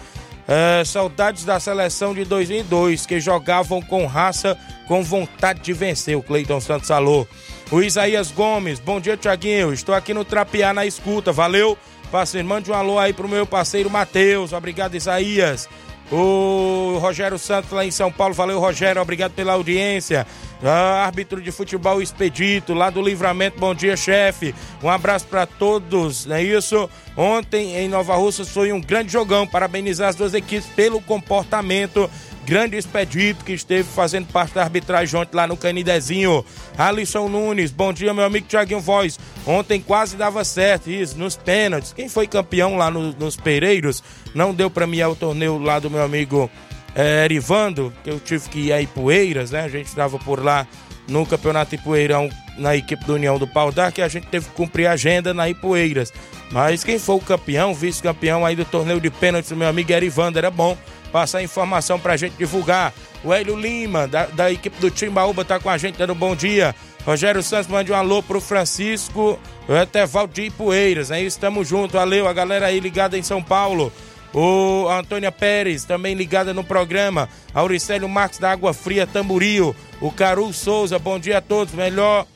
É, 0.51 0.83
saudades 0.83 1.45
da 1.45 1.61
seleção 1.61 2.15
de 2.15 2.25
2002, 2.25 3.05
que 3.05 3.21
jogavam 3.21 3.83
com 3.83 4.07
raça, 4.07 4.57
com 4.87 5.03
vontade 5.03 5.61
de 5.61 5.75
vencer. 5.75 6.17
O 6.17 6.23
Cleiton 6.23 6.59
Santos 6.59 6.89
falou. 6.89 7.29
O 7.71 7.83
Isaías 7.83 8.31
Gomes, 8.31 8.81
bom 8.81 8.99
dia, 8.99 9.15
Tiaguinho. 9.15 9.75
Estou 9.75 9.95
aqui 9.95 10.15
no 10.15 10.25
Trapear 10.25 10.73
na 10.73 10.87
escuta. 10.87 11.33
Valeu, 11.33 11.77
parceiro. 12.11 12.49
Mande 12.49 12.71
um 12.71 12.75
alô 12.75 12.99
aí 12.99 13.13
pro 13.13 13.29
meu 13.29 13.47
parceiro 13.47 13.91
Matheus. 13.91 14.55
Obrigado, 14.55 14.95
Isaías. 14.95 15.69
O 16.11 16.97
Rogério 17.03 17.39
Santos 17.39 17.71
lá 17.71 17.85
em 17.85 17.91
São 17.91 18.11
Paulo, 18.11 18.33
valeu 18.33 18.59
Rogério, 18.59 19.03
obrigado 19.03 19.33
pela 19.33 19.53
audiência. 19.53 20.27
Ah, 20.63 21.05
árbitro 21.05 21.41
de 21.41 21.53
futebol 21.53 22.03
Expedito, 22.03 22.75
lá 22.75 22.91
do 22.91 23.01
Livramento, 23.01 23.61
bom 23.61 23.75
dia, 23.75 23.97
chefe. 23.97 24.55
Um 24.83 24.89
abraço 24.89 25.27
para 25.27 25.47
todos, 25.47 26.27
não 26.27 26.35
é 26.35 26.43
isso? 26.43 26.91
Ontem 27.17 27.77
em 27.77 27.89
Nova 27.89 28.17
Russa 28.17 28.45
foi 28.45 28.73
um 28.73 28.81
grande 28.81 29.13
jogão. 29.13 29.47
Parabenizar 29.47 30.09
as 30.09 30.17
duas 30.17 30.35
equipes 30.35 30.67
pelo 30.67 31.01
comportamento 31.01 32.11
grande 32.49 32.79
expedito 32.79 33.45
que 33.45 33.53
esteve 33.53 33.87
fazendo 33.87 34.27
parte 34.29 34.55
da 34.55 34.63
arbitragem 34.63 35.21
ontem 35.21 35.37
lá 35.37 35.47
no 35.47 35.55
Canidezinho. 35.55 36.43
Alisson 36.79 37.29
Nunes, 37.29 37.71
bom 37.71 37.93
dia, 37.93 38.15
meu 38.15 38.25
amigo 38.25 38.47
Tiaguinho 38.49 38.81
Voz. 38.81 39.19
Ontem 39.47 39.83
quase 39.83 40.17
dava 40.17 40.43
certo, 40.45 40.91
isso, 40.91 41.19
nos 41.19 41.37
pênaltis. 41.37 41.93
Quem 41.93 42.09
foi 42.09 42.27
campeão 42.27 42.79
lá 42.79 42.91
no, 42.91 43.13
nos 43.13 43.37
Pereiros, 43.37 44.03
não 44.35 44.55
deu 44.55 44.71
para 44.71 44.87
mim 44.87 45.03
o 45.03 45.15
torneio 45.15 45.59
lá 45.59 45.79
do 45.79 45.91
meu 45.91 46.03
amigo 46.03 46.51
é, 46.99 47.25
Erivando, 47.25 47.93
que 48.03 48.11
eu 48.11 48.19
tive 48.19 48.49
que 48.49 48.59
ir 48.59 48.73
a 48.73 48.83
Ipueiras, 48.83 49.53
né? 49.53 49.63
A 49.63 49.69
gente 49.69 49.87
estava 49.87 50.19
por 50.19 50.45
lá 50.45 50.67
no 51.07 51.25
Campeonato 51.25 51.77
Ipueirão 51.77 52.29
na 52.59 52.75
equipe 52.75 53.05
do 53.05 53.15
União 53.15 53.39
do 53.39 53.47
Pau 53.47 53.73
que 53.95 54.03
a 54.03 54.09
gente 54.09 54.27
teve 54.27 54.47
que 54.47 54.53
cumprir 54.53 54.87
a 54.87 54.93
agenda 54.93 55.33
na 55.33 55.49
Ipueiras. 55.49 56.13
Mas 56.51 56.83
quem 56.83 56.99
foi 56.99 57.15
o 57.15 57.21
campeão, 57.21 57.73
vice-campeão 57.73 58.45
aí 58.45 58.57
do 58.57 58.65
torneio 58.65 59.01
de 59.01 59.11
pênaltis 59.11 59.53
meu 59.53 59.69
amigo 59.69 59.93
Erivando, 59.93 60.39
era 60.39 60.51
bom 60.51 60.77
passar 61.13 61.41
informação 61.41 62.01
pra 62.01 62.17
gente 62.17 62.35
divulgar. 62.37 62.93
O 63.23 63.33
Hélio 63.33 63.57
Lima, 63.57 64.09
da, 64.09 64.27
da 64.27 64.51
equipe 64.51 64.81
do 64.81 64.91
Timbaúba, 64.91 65.45
tá 65.45 65.61
com 65.61 65.71
a 65.71 65.79
gente 65.79 65.97
dando 65.97 66.15
um 66.15 66.17
bom 66.17 66.35
dia. 66.35 66.75
Rogério 67.07 67.43
Santos 67.45 67.69
mande 67.69 67.93
um 67.93 67.95
alô 67.95 68.25
pro 68.25 68.41
Francisco 68.41 69.39
Etevaldo 69.69 70.35
de 70.35 70.43
Ipueiras, 70.43 71.11
né? 71.11 71.23
Estamos 71.23 71.69
juntos, 71.69 71.93
valeu, 71.93 72.27
a 72.27 72.33
galera 72.33 72.67
aí 72.67 72.81
ligada 72.81 73.17
em 73.17 73.23
São 73.23 73.41
Paulo. 73.41 73.93
O 74.35 74.87
Antônia 74.89 75.33
Pérez, 75.33 75.85
também 75.85 76.15
ligada 76.15 76.53
no 76.53 76.63
programa. 76.63 77.29
Auricélio 77.55 78.09
Marques 78.09 78.39
da 78.39 78.51
Água 78.51 78.75
Fria, 78.75 79.07
Tamburio. 79.07 79.75
O 80.01 80.11
Caru 80.11 80.53
Souza, 80.53 80.99
bom 80.99 81.19
dia 81.19 81.39
a 81.39 81.41
todos. 81.41 81.73
Melhor 81.75 82.27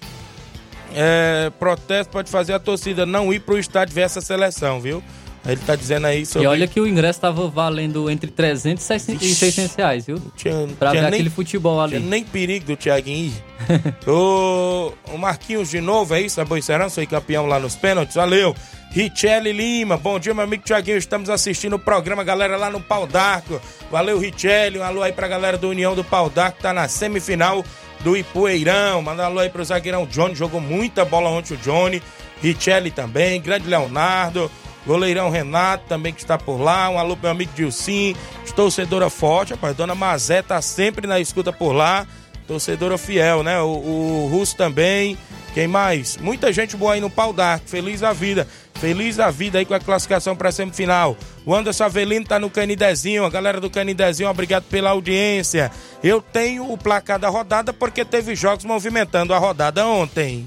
é, 0.94 1.50
protesto 1.58 2.12
pode 2.12 2.30
fazer 2.30 2.52
a 2.54 2.58
torcida 2.58 3.06
não 3.06 3.32
ir 3.32 3.40
pro 3.40 3.58
estádio 3.58 3.94
ver 3.94 4.02
essa 4.02 4.20
seleção, 4.20 4.80
viu? 4.80 5.02
Ele 5.44 5.60
tá 5.66 5.74
dizendo 5.74 6.06
aí 6.06 6.24
sobre. 6.24 6.46
E 6.46 6.46
olha 6.46 6.68
que 6.68 6.80
o 6.80 6.86
ingresso 6.86 7.20
tava 7.20 7.48
valendo 7.48 8.08
entre 8.08 8.30
300 8.30 8.88
e 9.20 9.34
600 9.34 9.74
reais, 9.74 10.06
viu? 10.06 10.22
Tinha, 10.36 10.68
pra 10.78 10.90
tinha 10.90 11.02
ver 11.02 11.10
nem, 11.10 11.20
aquele 11.20 11.30
futebol 11.30 11.80
ali. 11.80 11.96
Tinha 11.96 12.08
nem 12.08 12.22
perigo 12.22 12.66
do 12.66 12.76
Thiaguinho 12.76 13.32
ir. 13.32 13.44
o, 14.08 14.92
o 15.12 15.18
Marquinhos 15.18 15.68
de 15.68 15.80
novo, 15.80 16.14
é 16.14 16.20
isso? 16.20 16.40
A 16.40 16.44
Boicerança 16.44 16.94
foi 16.96 17.06
campeão 17.06 17.46
lá 17.46 17.58
nos 17.58 17.74
pênaltis. 17.74 18.14
Valeu. 18.14 18.54
Richelle 18.92 19.52
Lima, 19.52 19.96
bom 19.96 20.18
dia, 20.18 20.34
meu 20.34 20.44
amigo 20.44 20.64
Tiaguinho. 20.64 20.98
Estamos 20.98 21.30
assistindo 21.30 21.76
o 21.76 21.78
programa, 21.78 22.22
galera, 22.22 22.58
lá 22.58 22.68
no 22.68 22.78
Pau 22.78 23.06
d'Arco. 23.06 23.58
Valeu, 23.90 24.18
Richelle. 24.18 24.78
Um 24.78 24.82
alô 24.82 25.02
aí 25.02 25.12
pra 25.12 25.26
galera 25.26 25.56
do 25.56 25.70
União 25.70 25.94
do 25.94 26.04
Pau 26.04 26.28
d'Arco, 26.28 26.60
tá 26.60 26.74
na 26.74 26.86
semifinal 26.86 27.64
do 28.00 28.14
Ipueirão. 28.14 29.00
Manda 29.00 29.22
um 29.22 29.26
alô 29.26 29.40
aí 29.40 29.48
pro 29.48 29.64
zagueirão 29.64 30.04
Johnny, 30.04 30.34
jogou 30.34 30.60
muita 30.60 31.06
bola 31.06 31.30
ontem 31.30 31.54
o 31.54 31.56
Johnny. 31.56 32.02
Richelle 32.42 32.90
também, 32.90 33.40
grande 33.40 33.66
Leonardo. 33.66 34.50
Goleirão 34.86 35.30
Renato 35.30 35.84
também 35.88 36.12
que 36.12 36.20
está 36.20 36.36
por 36.36 36.60
lá. 36.60 36.90
Um 36.90 36.98
alô 36.98 37.16
pro 37.16 37.22
meu 37.22 37.30
amigo 37.30 37.52
Dilcim, 37.54 38.14
torcedora 38.54 39.08
forte, 39.08 39.54
rapaz. 39.54 39.74
Dona 39.74 39.94
Mazé 39.94 40.42
tá 40.42 40.60
sempre 40.60 41.06
na 41.06 41.18
escuta 41.18 41.50
por 41.50 41.72
lá. 41.72 42.06
Torcedora 42.46 42.98
fiel, 42.98 43.42
né? 43.42 43.58
O, 43.60 43.68
o 43.68 44.28
Russo 44.30 44.54
também. 44.54 45.16
Quem 45.54 45.66
mais? 45.66 46.16
Muita 46.16 46.52
gente 46.52 46.76
boa 46.76 46.94
aí 46.94 47.00
no 47.00 47.10
pau 47.10 47.32
d'arco. 47.32 47.68
Feliz 47.68 48.00
da 48.00 48.12
vida. 48.12 48.46
Feliz 48.74 49.16
da 49.16 49.30
vida 49.30 49.58
aí 49.58 49.64
com 49.64 49.74
a 49.74 49.80
classificação 49.80 50.34
para 50.34 50.50
semifinal. 50.50 51.16
O 51.44 51.54
Anderson 51.54 51.84
Avelino 51.84 52.26
tá 52.26 52.38
no 52.38 52.48
Canidezinho. 52.48 53.24
A 53.24 53.30
galera 53.30 53.60
do 53.60 53.70
Canidezinho, 53.70 54.30
obrigado 54.30 54.64
pela 54.64 54.90
audiência. 54.90 55.70
Eu 56.02 56.22
tenho 56.22 56.72
o 56.72 56.78
placar 56.78 57.18
da 57.18 57.28
rodada 57.28 57.72
porque 57.72 58.04
teve 58.04 58.34
jogos 58.34 58.64
movimentando 58.64 59.34
a 59.34 59.38
rodada 59.38 59.86
ontem. 59.86 60.46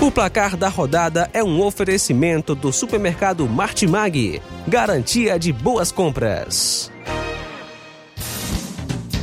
O 0.00 0.10
placar 0.10 0.56
da 0.56 0.68
rodada 0.68 1.30
é 1.32 1.44
um 1.44 1.60
oferecimento 1.62 2.56
do 2.56 2.72
supermercado 2.72 3.48
Martimag. 3.48 4.42
Garantia 4.66 5.38
de 5.38 5.52
boas 5.52 5.92
compras. 5.92 6.90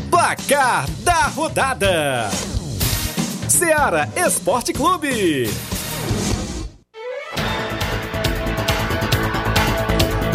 Placar 0.09 0.89
da 1.01 1.27
rodada: 1.27 2.29
Seara 3.49 4.07
Esporte 4.15 4.71
Clube. 4.71 5.49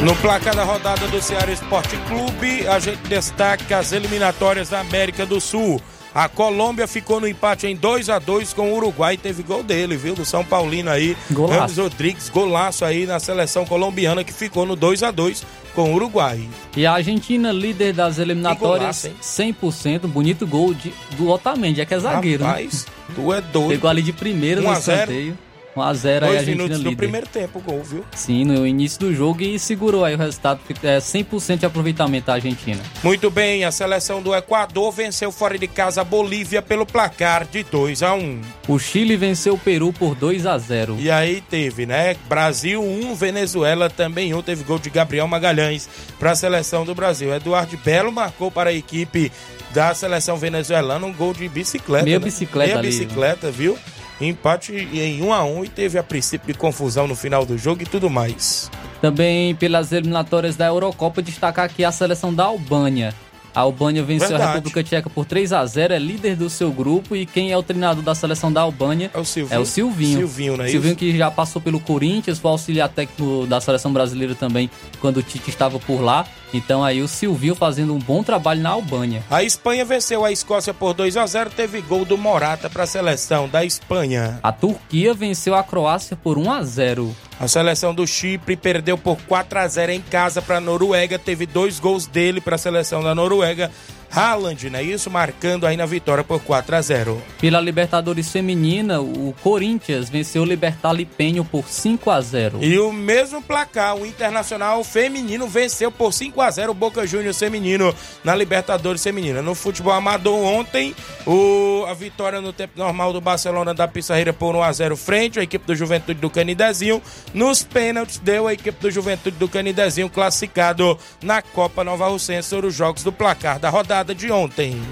No 0.02 0.14
placar 0.16 0.54
da 0.54 0.64
rodada 0.64 1.06
do 1.08 1.22
Ceará 1.22 1.50
Esporte 1.52 1.96
Clube, 2.08 2.66
a 2.66 2.78
gente 2.78 2.98
destaca 3.08 3.78
as 3.78 3.92
eliminatórias 3.92 4.68
da 4.68 4.80
América 4.80 5.24
do 5.24 5.40
Sul. 5.40 5.80
A 6.14 6.28
Colômbia 6.28 6.86
ficou 6.86 7.20
no 7.20 7.26
empate 7.26 7.66
em 7.66 7.74
2 7.74 8.08
a 8.08 8.20
2 8.20 8.52
com 8.52 8.70
o 8.72 8.76
Uruguai. 8.76 9.16
Teve 9.16 9.42
gol 9.42 9.64
dele, 9.64 9.96
viu? 9.96 10.14
Do 10.14 10.24
São 10.24 10.44
Paulino 10.44 10.88
aí. 10.90 11.16
Golaço. 11.32 11.58
Ramos 11.58 11.76
Rodrigues, 11.78 12.28
golaço 12.28 12.84
aí 12.84 13.04
na 13.04 13.18
seleção 13.18 13.66
colombiana 13.66 14.22
que 14.22 14.32
ficou 14.32 14.64
no 14.64 14.76
2 14.76 15.02
a 15.02 15.10
2 15.10 15.44
com 15.74 15.90
o 15.90 15.94
Uruguai. 15.96 16.48
E 16.76 16.86
a 16.86 16.92
Argentina, 16.92 17.50
líder 17.50 17.92
das 17.92 18.18
eliminatórias, 18.18 19.02
Que 19.02 19.08
100%. 19.20 20.06
Bonito 20.06 20.46
gol 20.46 20.72
de, 20.72 20.94
do 21.16 21.28
Otamendi, 21.28 21.80
é 21.80 21.84
que 21.84 21.94
é 21.94 21.98
zagueiro, 21.98 22.44
Rapaz, 22.44 22.86
tu 23.14 23.32
é 23.32 23.40
né? 23.40 23.46
doido. 23.52 23.70
Pegou 23.70 23.90
ali 23.90 24.02
de 24.02 24.12
primeira 24.12 24.60
1 24.60 24.64
no 24.64 24.70
a 24.70 24.78
0. 24.78 25.00
escanteio. 25.00 25.38
1x0 25.76 26.06
aí 26.06 26.16
a 26.16 26.20
Dois 26.20 26.38
Argentina 26.38 26.56
minutos 26.56 26.78
do 26.78 26.88
líder. 26.90 26.96
primeiro 26.96 27.26
tempo 27.26 27.58
o 27.58 27.62
gol, 27.62 27.82
viu? 27.82 28.04
Sim, 28.14 28.44
no 28.44 28.66
início 28.66 29.00
do 29.00 29.14
jogo 29.14 29.42
e 29.42 29.58
segurou 29.58 30.04
aí 30.04 30.14
o 30.14 30.18
resultado. 30.18 30.60
É 30.82 30.98
100% 30.98 31.58
de 31.58 31.66
aproveitamento 31.66 32.26
da 32.26 32.34
Argentina. 32.34 32.80
Muito 33.02 33.30
bem, 33.30 33.64
a 33.64 33.70
seleção 33.70 34.22
do 34.22 34.34
Equador 34.34 34.92
venceu 34.92 35.32
fora 35.32 35.58
de 35.58 35.66
casa 35.66 36.00
a 36.00 36.04
Bolívia 36.04 36.62
pelo 36.62 36.86
placar 36.86 37.46
de 37.46 37.62
2 37.62 38.02
a 38.02 38.14
1 38.14 38.40
O 38.68 38.78
Chile 38.78 39.16
venceu 39.16 39.54
o 39.54 39.58
Peru 39.58 39.92
por 39.92 40.14
2 40.14 40.46
a 40.46 40.58
0 40.58 40.96
E 40.98 41.10
aí 41.10 41.40
teve, 41.40 41.86
né? 41.86 42.16
Brasil 42.28 42.82
1, 42.82 43.14
Venezuela 43.14 43.90
também 43.90 44.34
1. 44.34 44.42
Teve 44.42 44.64
gol 44.64 44.78
de 44.78 44.90
Gabriel 44.90 45.26
Magalhães 45.26 45.88
para 46.18 46.32
a 46.32 46.34
seleção 46.34 46.84
do 46.84 46.94
Brasil. 46.94 47.34
Eduardo 47.34 47.76
Belo 47.78 48.12
marcou 48.12 48.50
para 48.50 48.70
a 48.70 48.72
equipe 48.72 49.32
da 49.72 49.92
seleção 49.92 50.36
venezuelana 50.36 51.04
um 51.04 51.12
gol 51.12 51.34
de 51.34 51.48
bicicleta. 51.48 52.04
Meia 52.04 52.18
né? 52.18 52.24
bicicleta 52.24 52.68
Meia 52.68 52.78
ali, 52.78 52.88
bicicleta, 52.88 53.50
viu? 53.50 53.76
Empate 54.20 54.72
em 54.72 55.22
1 55.22 55.32
a 55.32 55.44
1 55.44 55.64
e 55.64 55.68
teve 55.68 55.98
a 55.98 56.02
princípio 56.02 56.52
de 56.52 56.58
confusão 56.58 57.06
no 57.06 57.16
final 57.16 57.44
do 57.44 57.58
jogo 57.58 57.82
e 57.82 57.86
tudo 57.86 58.08
mais. 58.08 58.70
Também 59.00 59.54
pelas 59.54 59.92
eliminatórias 59.92 60.56
da 60.56 60.66
Eurocopa, 60.66 61.20
destacar 61.20 61.66
aqui 61.66 61.84
a 61.84 61.92
seleção 61.92 62.32
da 62.32 62.44
Albânia. 62.44 63.14
A 63.54 63.60
Albânia 63.60 64.02
venceu 64.02 64.26
a 64.26 64.30
Verdade. 64.30 64.52
República 64.54 64.82
Tcheca 64.82 65.08
por 65.10 65.24
3 65.24 65.52
a 65.52 65.64
0 65.64 65.94
é 65.94 65.98
líder 65.98 66.36
do 66.36 66.50
seu 66.50 66.72
grupo 66.72 67.14
e 67.14 67.24
quem 67.24 67.52
é 67.52 67.56
o 67.56 67.62
treinador 67.62 68.02
da 68.02 68.14
seleção 68.14 68.52
da 68.52 68.60
Albânia 68.62 69.10
É 69.14 69.18
o 69.18 69.24
Silvinho. 69.24 69.56
é 69.56 69.58
o 69.60 69.64
Silvinho. 69.66 70.18
Silvinho, 70.18 70.56
né? 70.56 70.68
Silvinho 70.68 70.96
que 70.96 71.16
já 71.16 71.30
passou 71.30 71.62
pelo 71.62 71.78
Corinthians, 71.80 72.38
foi 72.38 72.50
auxiliar 72.50 72.88
técnico 72.88 73.46
da 73.46 73.60
seleção 73.60 73.92
brasileira 73.92 74.34
também 74.34 74.68
quando 75.00 75.18
o 75.18 75.22
Tite 75.22 75.50
estava 75.50 75.78
por 75.78 76.00
lá. 76.00 76.26
Então 76.52 76.84
aí 76.84 77.02
o 77.02 77.08
Silvinho 77.08 77.54
fazendo 77.54 77.94
um 77.94 77.98
bom 77.98 78.22
trabalho 78.22 78.60
na 78.60 78.70
Albânia. 78.70 79.22
A 79.30 79.42
Espanha 79.42 79.84
venceu 79.84 80.24
a 80.24 80.30
Escócia 80.30 80.72
por 80.72 80.94
2 80.94 81.16
a 81.16 81.26
0 81.26 81.50
teve 81.50 81.80
gol 81.80 82.04
do 82.04 82.16
Morata 82.16 82.70
para 82.70 82.84
a 82.84 82.86
seleção 82.86 83.48
da 83.48 83.64
Espanha. 83.64 84.38
A 84.42 84.52
Turquia 84.52 85.12
venceu 85.14 85.54
a 85.54 85.62
Croácia 85.64 86.16
por 86.16 86.38
1 86.38 86.50
a 86.52 86.62
0 86.62 87.16
A 87.38 87.48
seleção 87.48 87.92
do 87.92 88.06
Chipre 88.06 88.56
perdeu 88.56 88.96
por 88.96 89.20
4 89.22 89.58
a 89.58 89.66
0 89.66 89.92
em 89.92 90.00
casa 90.00 90.40
para 90.40 90.58
a 90.58 90.60
Noruega. 90.60 91.18
Teve 91.18 91.46
dois 91.46 91.80
gols 91.80 92.06
dele 92.06 92.40
para 92.40 92.54
a 92.54 92.58
seleção 92.58 93.02
da 93.02 93.14
Noruega. 93.14 93.70
Haaland, 94.14 94.70
né? 94.70 94.80
Isso 94.80 95.10
marcando 95.10 95.66
aí 95.66 95.76
na 95.76 95.86
vitória 95.86 96.22
por 96.22 96.40
4 96.40 96.76
a 96.76 96.80
0. 96.80 97.20
Pela 97.40 97.60
Libertadores 97.60 98.30
Feminina, 98.30 99.00
o 99.00 99.34
Corinthians 99.42 100.08
venceu 100.08 100.42
o 100.42 100.44
Libertar 100.44 100.92
Lipenho 100.92 101.44
por 101.44 101.68
5 101.68 102.10
a 102.10 102.20
0 102.20 102.62
E 102.62 102.78
o 102.78 102.92
mesmo 102.92 103.42
placar, 103.42 103.96
o 103.96 104.06
Internacional 104.06 104.84
Feminino 104.84 105.48
venceu 105.48 105.90
por 105.90 106.12
5 106.12 106.40
a 106.40 106.48
0 106.48 106.70
o 106.70 106.74
Boca 106.74 107.04
Juniors 107.04 107.38
Feminino 107.38 107.92
na 108.22 108.36
Libertadores 108.36 109.02
Feminina. 109.02 109.42
No 109.42 109.54
futebol 109.54 109.92
amador 109.92 110.36
ontem, 110.36 110.94
o, 111.26 111.84
a 111.88 111.94
vitória 111.94 112.40
no 112.40 112.52
tempo 112.52 112.74
normal 112.76 113.12
do 113.12 113.20
Barcelona 113.20 113.74
da 113.74 113.88
Pissarreira 113.88 114.32
por 114.32 114.54
1 114.54 114.62
a 114.62 114.72
0 114.72 114.96
frente 114.96 115.40
à 115.40 115.42
equipe 115.42 115.66
do 115.66 115.74
Juventude 115.74 116.20
do 116.20 116.30
Canidezinho. 116.30 117.02
Nos 117.32 117.64
pênaltis 117.64 118.18
deu 118.18 118.46
a 118.46 118.52
equipe 118.52 118.80
do 118.80 118.90
Juventude 118.92 119.36
do 119.38 119.48
Canidezinho 119.48 120.08
classificado 120.08 120.96
na 121.20 121.42
Copa 121.42 121.82
Nova 121.82 122.06
Russense 122.08 122.48
sobre 122.48 122.68
os 122.68 122.74
jogos 122.74 123.02
do 123.02 123.10
placar 123.10 123.58
da 123.58 123.70
rodada 123.70 124.03
rodada 124.04 124.14
de 124.14 124.30
ontem. 124.30 124.82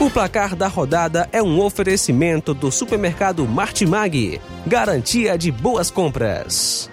O 0.00 0.10
placar 0.10 0.56
da 0.56 0.66
rodada 0.66 1.28
é 1.30 1.42
um 1.42 1.60
oferecimento 1.60 2.54
do 2.54 2.72
supermercado 2.72 3.46
Martimag, 3.46 4.40
garantia 4.66 5.36
de 5.36 5.50
boas 5.50 5.90
compras. 5.90 6.90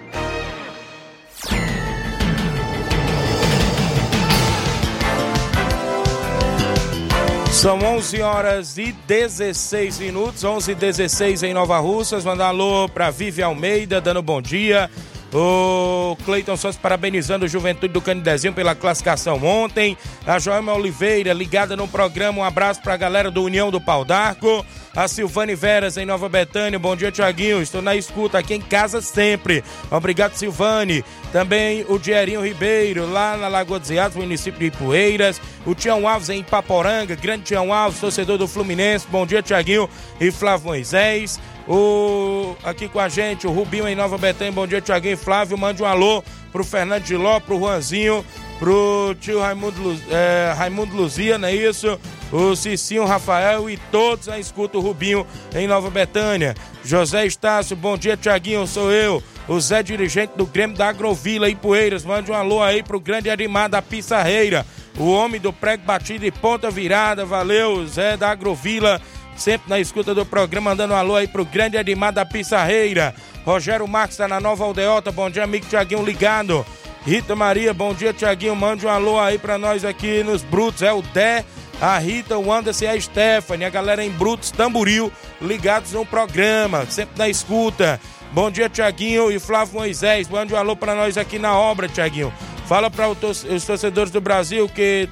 São 7.50 7.78
11 7.78 8.20
horas 8.20 8.76
e 8.76 8.92
16 9.06 10.00
minutos, 10.00 10.44
11 10.44 10.72
e 10.72 10.74
16 10.74 11.42
em 11.44 11.54
Nova 11.54 11.78
Russas. 11.78 12.24
Manda 12.24 12.44
alô 12.46 12.88
para 12.90 13.10
Vivi 13.10 13.42
Almeida, 13.42 14.02
dando 14.02 14.20
bom 14.20 14.42
dia. 14.42 14.90
O 15.36 16.16
Cleiton 16.24 16.56
Santos 16.56 16.78
parabenizando 16.78 17.44
o 17.44 17.48
Juventude 17.48 17.92
do 17.92 18.00
Canidezinho 18.00 18.52
pela 18.52 18.72
classificação 18.72 19.44
ontem. 19.44 19.98
A 20.24 20.38
Joelma 20.38 20.72
Oliveira 20.72 21.32
ligada 21.32 21.74
no 21.76 21.88
programa. 21.88 22.38
Um 22.38 22.44
abraço 22.44 22.80
para 22.80 22.94
a 22.94 22.96
galera 22.96 23.32
do 23.32 23.42
União 23.42 23.68
do 23.68 23.80
Pau 23.80 24.04
d'Arco. 24.04 24.64
A 24.96 25.08
Silvane 25.08 25.56
Veras 25.56 25.96
em 25.96 26.06
Nova 26.06 26.28
Betânia. 26.28 26.78
Bom 26.78 26.94
dia, 26.94 27.10
Tiaguinho. 27.10 27.60
Estou 27.60 27.82
na 27.82 27.96
escuta 27.96 28.38
aqui 28.38 28.54
em 28.54 28.60
casa 28.60 29.00
sempre. 29.00 29.64
Obrigado, 29.90 30.34
Silvane. 30.34 31.04
Também 31.32 31.84
o 31.88 31.98
Dierinho 31.98 32.44
Ribeiro, 32.44 33.10
lá 33.10 33.36
na 33.36 33.48
Lagoa 33.48 33.80
dos 33.80 33.90
Iados, 33.90 34.16
município 34.16 34.60
de 34.60 34.66
Ipueiras. 34.66 35.40
O 35.66 35.74
Tião 35.74 36.06
Alves 36.08 36.28
em 36.28 36.44
Paporanga. 36.44 37.16
Grande 37.16 37.42
Tião 37.42 37.72
Alves, 37.72 37.98
torcedor 37.98 38.38
do 38.38 38.46
Fluminense. 38.46 39.06
Bom 39.10 39.26
dia, 39.26 39.42
Tiaguinho 39.42 39.90
e 40.20 40.30
Flávio 40.30 40.68
Moisés. 40.68 41.40
O, 41.66 42.54
aqui 42.62 42.88
com 42.88 43.00
a 43.00 43.08
gente, 43.08 43.46
o 43.48 43.50
Rubinho 43.50 43.88
em 43.88 43.96
Nova 43.96 44.16
Betânia. 44.16 44.52
Bom 44.52 44.66
dia, 44.66 44.80
Tiaguinho 44.80 45.14
e 45.14 45.16
Flávio. 45.16 45.58
Mande 45.58 45.82
um 45.82 45.86
alô 45.86 46.22
pro 46.52 46.62
Fernando 46.62 47.02
de 47.02 47.16
Ló, 47.16 47.40
pro 47.40 47.58
Juanzinho, 47.58 48.24
pro 48.58 49.14
tio 49.20 49.40
Raimundo, 49.40 49.82
Lu- 49.82 50.00
é, 50.10 50.52
Raimundo 50.56 50.96
Luzia, 50.96 51.38
não 51.38 51.48
é 51.48 51.54
isso? 51.54 51.98
O 52.32 52.56
Cicinho 52.56 53.04
Rafael 53.04 53.68
e 53.68 53.76
todos 53.76 54.28
a 54.28 54.38
escuta 54.38 54.78
o 54.78 54.80
Rubinho 54.80 55.26
em 55.54 55.66
Nova 55.66 55.90
Betânia. 55.90 56.54
José 56.84 57.26
Estácio, 57.26 57.76
bom 57.76 57.96
dia, 57.96 58.16
Tiaguinho, 58.16 58.66
sou 58.66 58.90
eu. 58.90 59.22
O 59.46 59.60
Zé 59.60 59.82
dirigente 59.82 60.32
do 60.36 60.46
Grêmio 60.46 60.76
da 60.76 60.88
Agrovila 60.88 61.48
e 61.48 61.54
Poeiras. 61.54 62.04
Mande 62.04 62.30
um 62.30 62.34
alô 62.34 62.62
aí 62.62 62.82
pro 62.82 62.98
grande 62.98 63.28
Arimar 63.28 63.68
da 63.68 63.82
Pissarreira. 63.82 64.66
O 64.98 65.10
homem 65.12 65.40
do 65.40 65.52
prego 65.52 65.84
batido 65.84 66.24
e 66.24 66.30
ponta 66.30 66.70
virada. 66.70 67.24
Valeu, 67.26 67.86
Zé 67.86 68.16
da 68.16 68.30
Agrovila 68.30 69.00
sempre 69.36 69.68
na 69.68 69.78
escuta 69.80 70.14
do 70.14 70.24
programa, 70.24 70.70
mandando 70.70 70.94
um 70.94 70.96
alô 70.96 71.16
aí 71.16 71.26
pro 71.28 71.44
grande 71.44 71.76
Edmar 71.76 72.12
da 72.12 72.24
Pissarreira. 72.24 73.14
Rogério 73.44 73.86
Marques 73.86 74.16
tá 74.16 74.26
na 74.26 74.40
Nova 74.40 74.64
Aldeota, 74.64 75.12
bom 75.12 75.28
dia, 75.28 75.44
amigo 75.44 75.66
Tiaguinho 75.66 76.04
ligado. 76.04 76.64
Rita 77.06 77.36
Maria, 77.36 77.74
bom 77.74 77.92
dia, 77.92 78.14
Tiaguinho, 78.14 78.56
mande 78.56 78.86
um 78.86 78.88
alô 78.88 79.20
aí 79.20 79.38
pra 79.38 79.58
nós 79.58 79.84
aqui 79.84 80.22
nos 80.22 80.42
Brutos, 80.42 80.80
é 80.80 80.90
o 80.90 81.02
Dé, 81.02 81.44
a 81.78 81.98
Rita, 81.98 82.38
o 82.38 82.50
Anderson 82.50 82.84
e 82.84 82.88
a 82.88 83.00
Stephanie, 83.00 83.66
a 83.66 83.70
galera 83.70 84.02
em 84.02 84.10
Brutos, 84.10 84.50
Tamburil, 84.50 85.12
ligados 85.40 85.92
no 85.92 86.06
programa, 86.06 86.86
sempre 86.86 87.18
na 87.18 87.28
escuta. 87.28 88.00
Bom 88.32 88.50
dia, 88.50 88.70
Tiaguinho 88.70 89.30
e 89.30 89.38
Flávio 89.38 89.74
Moisés, 89.74 90.28
mande 90.30 90.54
um 90.54 90.56
alô 90.56 90.74
pra 90.74 90.94
nós 90.94 91.18
aqui 91.18 91.38
na 91.38 91.54
obra, 91.54 91.88
Tiaguinho. 91.88 92.32
Fala 92.66 92.90
para 92.90 93.10
os 93.10 93.64
torcedores 93.66 94.10
do 94.10 94.20
Brasil 94.22 94.66
que 94.66 95.06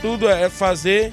tudo 0.00 0.26
é 0.26 0.48
fazer 0.48 1.12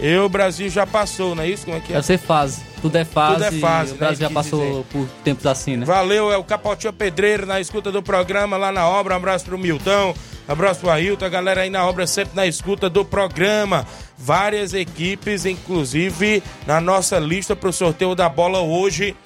e 0.00 0.16
o 0.16 0.28
Brasil 0.28 0.68
já 0.68 0.84
passou, 0.84 1.36
não 1.36 1.44
é 1.44 1.48
isso? 1.48 1.64
Como 1.64 1.76
é 1.76 1.80
que 1.80 1.94
é? 1.94 2.02
Ser 2.02 2.18
fase. 2.18 2.73
Tudo 2.84 2.96
é 2.96 3.04
fase. 3.06 3.32
Tudo 3.32 3.44
é 3.44 3.50
fase, 3.60 3.92
O 3.94 3.96
Brasil 3.96 4.18
né, 4.18 4.28
já 4.28 4.30
passou 4.30 4.60
dizer. 4.60 4.84
por 4.92 5.08
tempos 5.24 5.46
assim, 5.46 5.74
né? 5.74 5.86
Valeu, 5.86 6.30
é 6.30 6.36
o 6.36 6.44
Capotinho 6.44 6.92
Pedreiro 6.92 7.46
na 7.46 7.58
escuta 7.58 7.90
do 7.90 8.02
programa 8.02 8.58
lá 8.58 8.70
na 8.70 8.86
obra. 8.86 9.14
Um 9.14 9.16
abraço 9.16 9.46
pro 9.46 9.56
Milton, 9.56 10.14
um 10.46 10.52
abraço 10.52 10.80
pro 10.80 10.90
Ailton, 10.90 11.24
a 11.24 11.28
galera 11.30 11.62
aí 11.62 11.70
na 11.70 11.86
obra 11.86 12.06
sempre 12.06 12.36
na 12.36 12.46
escuta 12.46 12.90
do 12.90 13.02
programa. 13.02 13.86
Várias 14.18 14.74
equipes, 14.74 15.46
inclusive 15.46 16.42
na 16.66 16.78
nossa 16.78 17.18
lista 17.18 17.56
pro 17.56 17.72
sorteio 17.72 18.14
da 18.14 18.28
bola 18.28 18.60
hoje, 18.60 19.16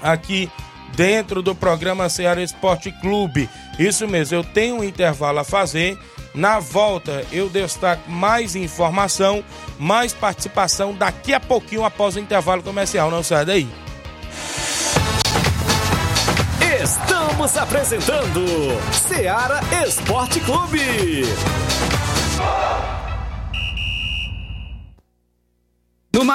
aqui 0.00 0.48
dentro 0.94 1.42
do 1.42 1.56
programa 1.56 2.08
Ceará 2.08 2.40
Esporte 2.40 2.92
Clube. 3.00 3.50
Isso 3.76 4.06
mesmo, 4.06 4.36
eu 4.36 4.44
tenho 4.44 4.76
um 4.76 4.84
intervalo 4.84 5.40
a 5.40 5.44
fazer. 5.44 5.98
Na 6.34 6.58
volta 6.58 7.24
eu 7.32 7.48
destaco 7.48 8.10
mais 8.10 8.54
informação, 8.54 9.42
mais 9.78 10.12
participação 10.12 10.94
daqui 10.94 11.32
a 11.32 11.40
pouquinho 11.40 11.84
após 11.84 12.16
o 12.16 12.20
intervalo 12.20 12.62
comercial. 12.62 13.10
Não 13.10 13.22
sai 13.22 13.44
daí. 13.44 13.68
Estamos 16.82 17.56
apresentando 17.56 18.46
Seara 18.92 19.60
Esporte 19.84 20.40
Clube. 20.40 21.22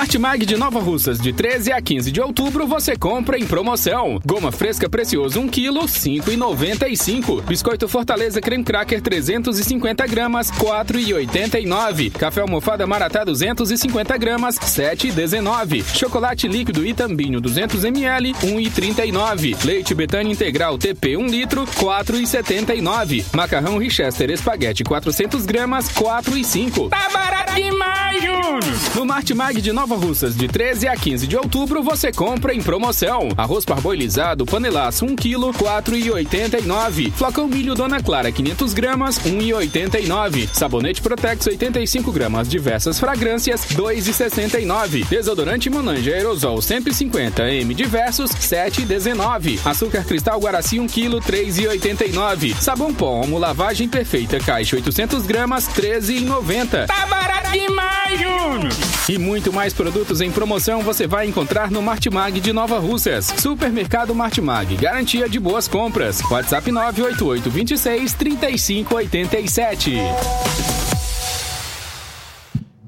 No 0.03 0.05
Martimag 0.05 0.45
de 0.45 0.57
Nova 0.57 0.81
Russas, 0.81 1.17
de 1.17 1.31
13 1.31 1.71
a 1.71 1.81
15 1.81 2.11
de 2.11 2.19
outubro, 2.19 2.67
você 2.67 2.93
compra 2.93 3.39
em 3.39 3.45
promoção. 3.45 4.19
Goma 4.25 4.51
fresca 4.51 4.89
precioso 4.89 5.39
1 5.39 5.47
kg, 5.47 5.85
5,95. 5.85 7.41
Biscoito 7.43 7.87
Fortaleza 7.87 8.41
Creme 8.41 8.65
Cracker 8.65 9.01
350 9.01 10.05
gramas, 10.05 10.51
4,89. 10.51 12.11
Café 12.11 12.41
almofada 12.41 12.85
Maratá 12.85 13.23
250 13.23 14.17
gramas, 14.17 14.59
7,19. 14.59 15.85
Chocolate 15.97 16.49
líquido 16.49 16.85
Itambinho 16.85 17.39
200 17.39 17.85
ml, 17.85 18.33
1,39. 18.33 19.63
Leite 19.63 19.95
Betânia 19.95 20.33
Integral 20.33 20.77
TP 20.77 21.15
1 21.15 21.27
litro, 21.27 21.65
4,79. 21.65 23.23
Macarrão 23.33 23.77
Richester 23.77 24.29
Espaguete 24.29 24.83
400 24.83 25.45
gramas, 25.45 25.89
4,5. 25.89 26.89
Tá 26.89 27.09
barato 27.09 27.55
demais, 27.55 28.21
Júlio! 28.21 28.93
No 28.95 29.05
Martimag 29.05 29.61
de 29.61 29.71
Nova 29.71 29.92
Russas, 29.95 30.35
de 30.35 30.47
13 30.47 30.87
a 30.87 30.95
15 30.95 31.27
de 31.27 31.37
outubro, 31.37 31.83
você 31.83 32.11
compra 32.11 32.53
em 32.53 32.61
promoção. 32.61 33.29
Arroz 33.37 33.65
parboilizado, 33.65 34.45
panelaço 34.45 35.05
1 35.05 35.15
kg, 35.15 35.51
4,89. 35.57 37.11
Flocão 37.11 37.47
milho 37.47 37.75
Dona 37.75 38.01
Clara, 38.01 38.31
500 38.31 38.73
gramas, 38.73 39.19
1,89. 39.19 40.49
Sabonete 40.53 41.01
Protex, 41.01 41.47
85 41.47 42.11
gramas, 42.11 42.47
diversas 42.47 42.99
fragrâncias, 42.99 43.65
2,69. 43.67 45.07
Desodorante 45.07 45.69
Monange 45.69 46.11
Aerosol, 46.11 46.61
150 46.61 47.49
m 47.49 47.73
diversos, 47.73 48.31
7,19. 48.31 49.59
Açúcar 49.65 50.03
Cristal 50.03 50.39
Guaraci, 50.39 50.79
1 50.79 50.87
kg, 50.87 51.19
3,89. 51.19 52.55
Sabão 52.55 52.93
pó 52.93 53.21
Omo 53.21 53.37
Lavagem 53.37 53.87
Perfeita, 53.87 54.39
caixa 54.39 54.75
800 54.75 55.25
gramas, 55.25 55.67
13,90. 55.67 56.87
Tá 56.87 57.05
barato 57.05 57.51
demais, 57.51 58.19
Júnior! 58.19 58.73
E 59.07 59.17
muito 59.17 59.51
mais 59.51 59.73
produtos 59.83 60.21
em 60.21 60.31
promoção 60.31 60.81
você 60.81 61.05
vai 61.05 61.27
encontrar 61.27 61.69
no 61.69 61.81
Martimag 61.81 62.39
de 62.39 62.53
Nova 62.53 62.79
Russas. 62.79 63.25
Supermercado 63.37 64.15
Martimag, 64.15 64.77
garantia 64.77 65.27
de 65.27 65.37
boas 65.41 65.67
compras. 65.67 66.21
WhatsApp 66.31 66.71
988 66.71 67.49
26 67.49 68.13
3587. 68.13 70.92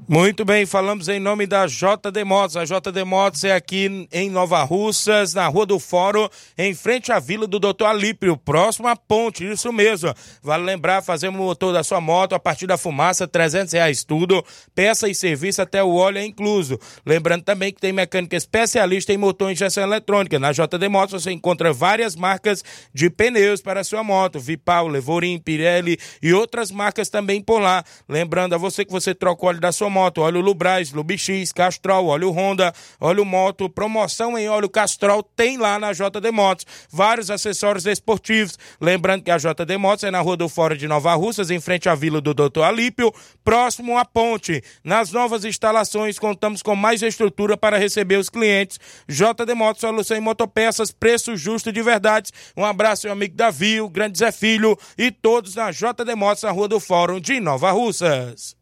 Muito 0.08 0.44
bem, 0.44 0.64
falamos 0.64 1.08
em 1.08 1.18
nome 1.18 1.48
da 1.48 1.66
JD 1.66 2.22
Motos. 2.24 2.56
A 2.56 2.64
JD 2.64 3.02
Motos 3.04 3.42
é 3.42 3.52
aqui 3.52 4.06
em 4.12 4.30
Nova 4.30 4.62
Russas, 4.62 5.34
na 5.34 5.48
Rua 5.48 5.66
do 5.66 5.80
Fórum, 5.80 6.28
em 6.56 6.72
frente 6.76 7.10
à 7.10 7.18
Vila 7.18 7.44
do 7.44 7.58
Doutor 7.58 7.86
Alípio, 7.86 8.36
próximo 8.36 8.86
à 8.86 8.94
ponte, 8.94 9.44
isso 9.44 9.72
mesmo. 9.72 10.14
Vale 10.40 10.62
lembrar, 10.62 11.02
fazemos 11.02 11.40
o 11.40 11.42
motor 11.42 11.72
da 11.72 11.82
sua 11.82 12.00
moto 12.00 12.36
a 12.36 12.38
partir 12.38 12.68
da 12.68 12.78
fumaça, 12.78 13.26
300 13.26 13.72
reais 13.72 14.04
tudo, 14.04 14.44
peça 14.76 15.08
e 15.08 15.14
serviço 15.14 15.60
até 15.60 15.82
o 15.82 15.96
óleo 15.96 16.18
é 16.18 16.24
incluso. 16.24 16.78
Lembrando 17.04 17.42
também 17.42 17.72
que 17.72 17.80
tem 17.80 17.92
mecânica 17.92 18.36
especialista 18.36 19.12
em 19.12 19.16
motor 19.16 19.50
e 19.50 19.54
injeção 19.54 19.82
eletrônica. 19.82 20.38
Na 20.38 20.52
JD 20.52 20.88
Motos 20.88 21.20
você 21.24 21.32
encontra 21.32 21.72
várias 21.72 22.14
marcas 22.14 22.62
de 22.94 23.10
pneus 23.10 23.60
para 23.60 23.80
a 23.80 23.84
sua 23.84 24.04
moto, 24.04 24.38
Vipal, 24.38 24.86
Levorim, 24.86 25.36
Pirelli 25.40 25.98
e 26.22 26.32
outras 26.32 26.70
marcas 26.70 27.08
também 27.08 27.40
por 27.40 27.58
lá. 27.58 27.82
Lembrando 28.08 28.54
a 28.54 28.58
você 28.58 28.84
que 28.84 28.92
você 28.92 29.12
troca 29.12 29.44
o 29.44 29.48
óleo 29.48 29.58
da 29.58 29.72
sua 29.72 29.90
moto, 29.90 29.95
óleo 29.96 30.40
Lubrais, 30.40 30.92
Lubix, 30.92 31.52
Castrol, 31.52 32.06
óleo 32.06 32.30
Honda, 32.30 32.72
óleo 33.00 33.24
Moto, 33.24 33.68
promoção 33.68 34.38
em 34.38 34.48
óleo 34.48 34.68
Castrol 34.68 35.22
tem 35.22 35.56
lá 35.58 35.78
na 35.78 35.92
JD 35.92 36.30
Motos. 36.32 36.66
Vários 36.90 37.30
acessórios 37.30 37.86
esportivos. 37.86 38.58
Lembrando 38.80 39.22
que 39.22 39.30
a 39.30 39.38
JD 39.38 39.76
Motos 39.78 40.04
é 40.04 40.10
na 40.10 40.20
Rua 40.20 40.36
do 40.36 40.48
Fora 40.48 40.76
de 40.76 40.86
Nova 40.86 41.14
Russas, 41.14 41.50
em 41.50 41.60
frente 41.60 41.88
à 41.88 41.94
Vila 41.94 42.20
do 42.20 42.34
Doutor 42.34 42.64
Alípio, 42.64 43.12
próximo 43.44 43.98
à 43.98 44.04
ponte. 44.04 44.62
Nas 44.84 45.12
novas 45.12 45.44
instalações, 45.44 46.18
contamos 46.18 46.62
com 46.62 46.76
mais 46.76 47.02
estrutura 47.02 47.56
para 47.56 47.78
receber 47.78 48.16
os 48.16 48.28
clientes. 48.28 48.78
JD 49.08 49.54
Motos, 49.54 49.80
solução 49.80 50.16
em 50.16 50.20
motopeças, 50.20 50.90
preço 50.90 51.36
justo 51.36 51.72
de 51.72 51.82
verdade. 51.82 52.30
Um 52.56 52.64
abraço, 52.64 53.06
meu 53.06 53.12
amigo 53.12 53.34
Davi, 53.34 53.80
o 53.80 53.88
grande 53.88 54.18
Zé 54.18 54.32
Filho 54.32 54.76
e 54.96 55.10
todos 55.10 55.54
na 55.54 55.70
JD 55.70 56.14
Motos, 56.16 56.42
na 56.42 56.50
Rua 56.50 56.68
do 56.68 56.80
Fórum 56.80 57.20
de 57.20 57.40
Nova 57.40 57.70
Russas. 57.70 58.56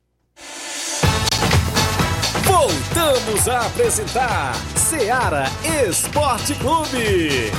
Voltamos 2.57 3.49
a 3.49 3.67
apresentar 3.67 4.55
Seara 4.77 5.47
Esporte 5.89 6.55
Clube. 6.55 7.51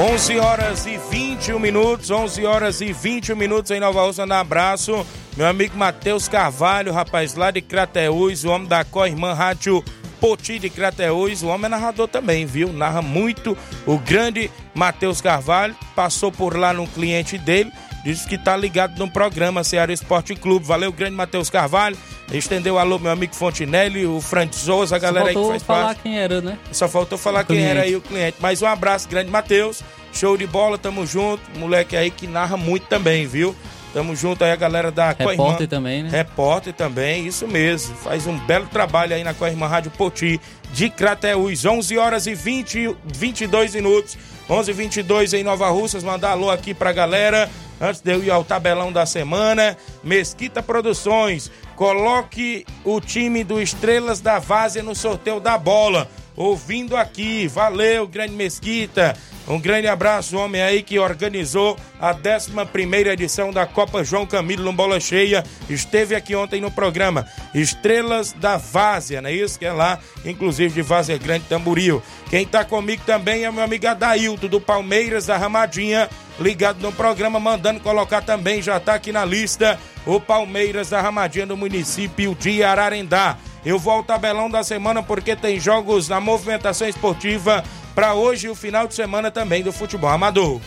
11 0.00 0.38
horas 0.40 0.84
e 0.84 0.98
21 0.98 1.60
minutos, 1.60 2.10
11 2.10 2.44
horas 2.44 2.80
e 2.80 2.92
21 2.92 3.36
minutos 3.36 3.70
em 3.70 3.78
Nova 3.78 4.04
um 4.04 4.32
abraço. 4.32 5.06
Meu 5.36 5.46
amigo 5.46 5.76
Matheus 5.78 6.26
Carvalho, 6.26 6.92
rapaz, 6.92 7.36
lá 7.36 7.52
de 7.52 7.62
Crateús, 7.62 8.44
o 8.44 8.50
homem 8.50 8.66
da 8.66 8.84
Coirmã 8.84 9.32
Rádio 9.32 9.82
Poti 10.22 10.56
de 10.60 10.70
Crateús, 10.70 11.42
o 11.42 11.48
homem 11.48 11.66
é 11.66 11.68
narrador 11.70 12.06
também, 12.06 12.46
viu? 12.46 12.72
Narra 12.72 13.02
muito. 13.02 13.58
O 13.84 13.98
grande 13.98 14.48
Matheus 14.72 15.20
Carvalho 15.20 15.74
passou 15.96 16.30
por 16.30 16.56
lá 16.56 16.72
no 16.72 16.86
cliente 16.86 17.36
dele, 17.36 17.72
disse 18.04 18.26
que 18.26 18.36
tá 18.38 18.56
ligado 18.56 18.98
no 18.98 19.10
programa 19.10 19.62
Ceará 19.64 19.92
Esporte 19.92 20.34
Clube. 20.34 20.66
Valeu, 20.66 20.92
grande 20.92 21.14
Matheus 21.16 21.48
Carvalho. 21.50 21.96
Estendeu 22.32 22.78
alô, 22.78 22.98
meu 22.98 23.12
amigo 23.12 23.34
Fontinelli, 23.34 24.06
o 24.06 24.20
Frank 24.20 24.54
Souza, 24.56 24.96
a 24.96 24.98
galera 24.98 25.28
aí 25.28 25.34
que 25.34 25.48
faz 25.48 25.62
falar 25.62 25.84
parte. 25.86 26.00
quem 26.02 26.18
era, 26.18 26.40
né? 26.40 26.56
Só 26.72 26.88
faltou 26.88 27.18
falar 27.18 27.42
O 27.42 27.46
quem 27.46 27.58
era 27.62 27.80
cliente. 27.82 27.88
aí 27.88 27.96
o 27.96 28.00
cliente. 28.00 28.36
Mas 28.40 28.62
um 28.62 28.66
abraço, 28.66 29.08
grande 29.08 29.30
Matheus. 29.30 29.82
Show 30.14 30.36
de 30.36 30.46
bola, 30.46 30.78
tamo 30.78 31.06
junto. 31.06 31.42
Moleque 31.58 31.96
aí 31.96 32.10
que 32.10 32.26
narra 32.26 32.56
muito 32.56 32.86
também, 32.86 33.26
viu? 33.26 33.54
Tamo 33.92 34.16
junto 34.16 34.42
aí, 34.42 34.50
a 34.50 34.56
galera 34.56 34.90
da 34.90 35.08
Repórter 35.08 35.36
Coirmã. 35.36 35.66
também, 35.66 36.02
né? 36.02 36.08
Repórter 36.08 36.72
também, 36.72 37.26
isso 37.26 37.46
mesmo. 37.46 37.94
Faz 37.96 38.26
um 38.26 38.38
belo 38.46 38.66
trabalho 38.66 39.14
aí 39.14 39.22
na 39.22 39.34
Coirmã 39.34 39.66
Rádio 39.66 39.90
Poti 39.90 40.40
de 40.72 40.88
Crateús. 40.88 41.66
11 41.66 41.98
horas 41.98 42.26
e 42.26 42.34
20, 42.34 42.96
22 43.04 43.74
minutos. 43.74 44.16
11 44.48 44.70
e 44.70 44.74
22 44.74 45.32
em 45.34 45.44
Nova 45.44 45.68
Russas. 45.70 46.02
Mandar 46.02 46.32
alô 46.32 46.50
aqui 46.50 46.74
pra 46.74 46.92
galera. 46.92 47.50
Antes 47.80 48.00
de 48.00 48.12
eu 48.12 48.22
ir 48.22 48.30
ao 48.30 48.44
tabelão 48.44 48.92
da 48.92 49.04
semana, 49.04 49.76
Mesquita 50.04 50.62
Produções, 50.62 51.50
coloque 51.74 52.64
o 52.84 53.00
time 53.00 53.42
do 53.42 53.60
Estrelas 53.60 54.20
da 54.20 54.38
Várzea 54.38 54.84
no 54.84 54.94
sorteio 54.94 55.40
da 55.40 55.58
bola. 55.58 56.08
Ouvindo 56.36 56.96
aqui, 56.96 57.46
valeu, 57.46 58.06
grande 58.06 58.34
Mesquita. 58.34 59.16
Um 59.46 59.58
grande 59.58 59.88
abraço, 59.88 60.38
homem 60.38 60.62
aí 60.62 60.82
que 60.82 60.98
organizou 60.98 61.76
a 62.00 62.12
11 62.12 63.08
edição 63.08 63.52
da 63.52 63.66
Copa 63.66 64.04
João 64.04 64.24
Camilo 64.24 64.62
no 64.62 64.72
Bola 64.72 65.00
Cheia. 65.00 65.44
Esteve 65.68 66.14
aqui 66.14 66.34
ontem 66.36 66.60
no 66.60 66.70
programa 66.70 67.26
Estrelas 67.52 68.32
da 68.32 68.56
Várzea, 68.56 69.20
não 69.20 69.28
é 69.28 69.34
isso? 69.34 69.58
Que 69.58 69.66
é 69.66 69.72
lá, 69.72 69.98
inclusive 70.24 70.72
de 70.72 70.80
Várzea 70.80 71.18
Grande 71.18 71.44
Tamboril. 71.48 72.00
Quem 72.30 72.46
tá 72.46 72.64
comigo 72.64 73.02
também 73.04 73.44
é 73.44 73.50
meu 73.50 73.64
amigo 73.64 73.86
Adailton, 73.86 74.46
do 74.46 74.60
Palmeiras 74.60 75.26
da 75.26 75.36
Ramadinha, 75.36 76.08
ligado 76.38 76.80
no 76.80 76.92
programa, 76.92 77.40
mandando 77.40 77.80
colocar 77.80 78.22
também, 78.22 78.62
já 78.62 78.78
tá 78.78 78.94
aqui 78.94 79.10
na 79.10 79.24
lista, 79.24 79.78
o 80.06 80.20
Palmeiras 80.20 80.90
da 80.90 81.00
Ramadinha 81.00 81.46
do 81.46 81.56
município 81.56 82.34
de 82.36 82.62
Ararendá. 82.62 83.36
Eu 83.64 83.78
vou 83.78 83.92
ao 83.92 84.02
tabelão 84.02 84.50
da 84.50 84.64
semana 84.64 85.02
porque 85.02 85.36
tem 85.36 85.60
jogos 85.60 86.08
na 86.08 86.20
movimentação 86.20 86.88
esportiva 86.88 87.62
para 87.94 88.12
hoje 88.12 88.48
e 88.48 88.50
o 88.50 88.54
final 88.54 88.88
de 88.88 88.94
semana 88.94 89.30
também 89.30 89.62
do 89.62 89.72
futebol 89.72 90.10
amador. 90.10 90.60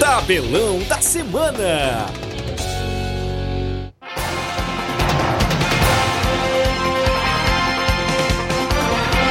Tabelão 0.00 0.78
da 0.88 1.00
semana. 1.00 2.06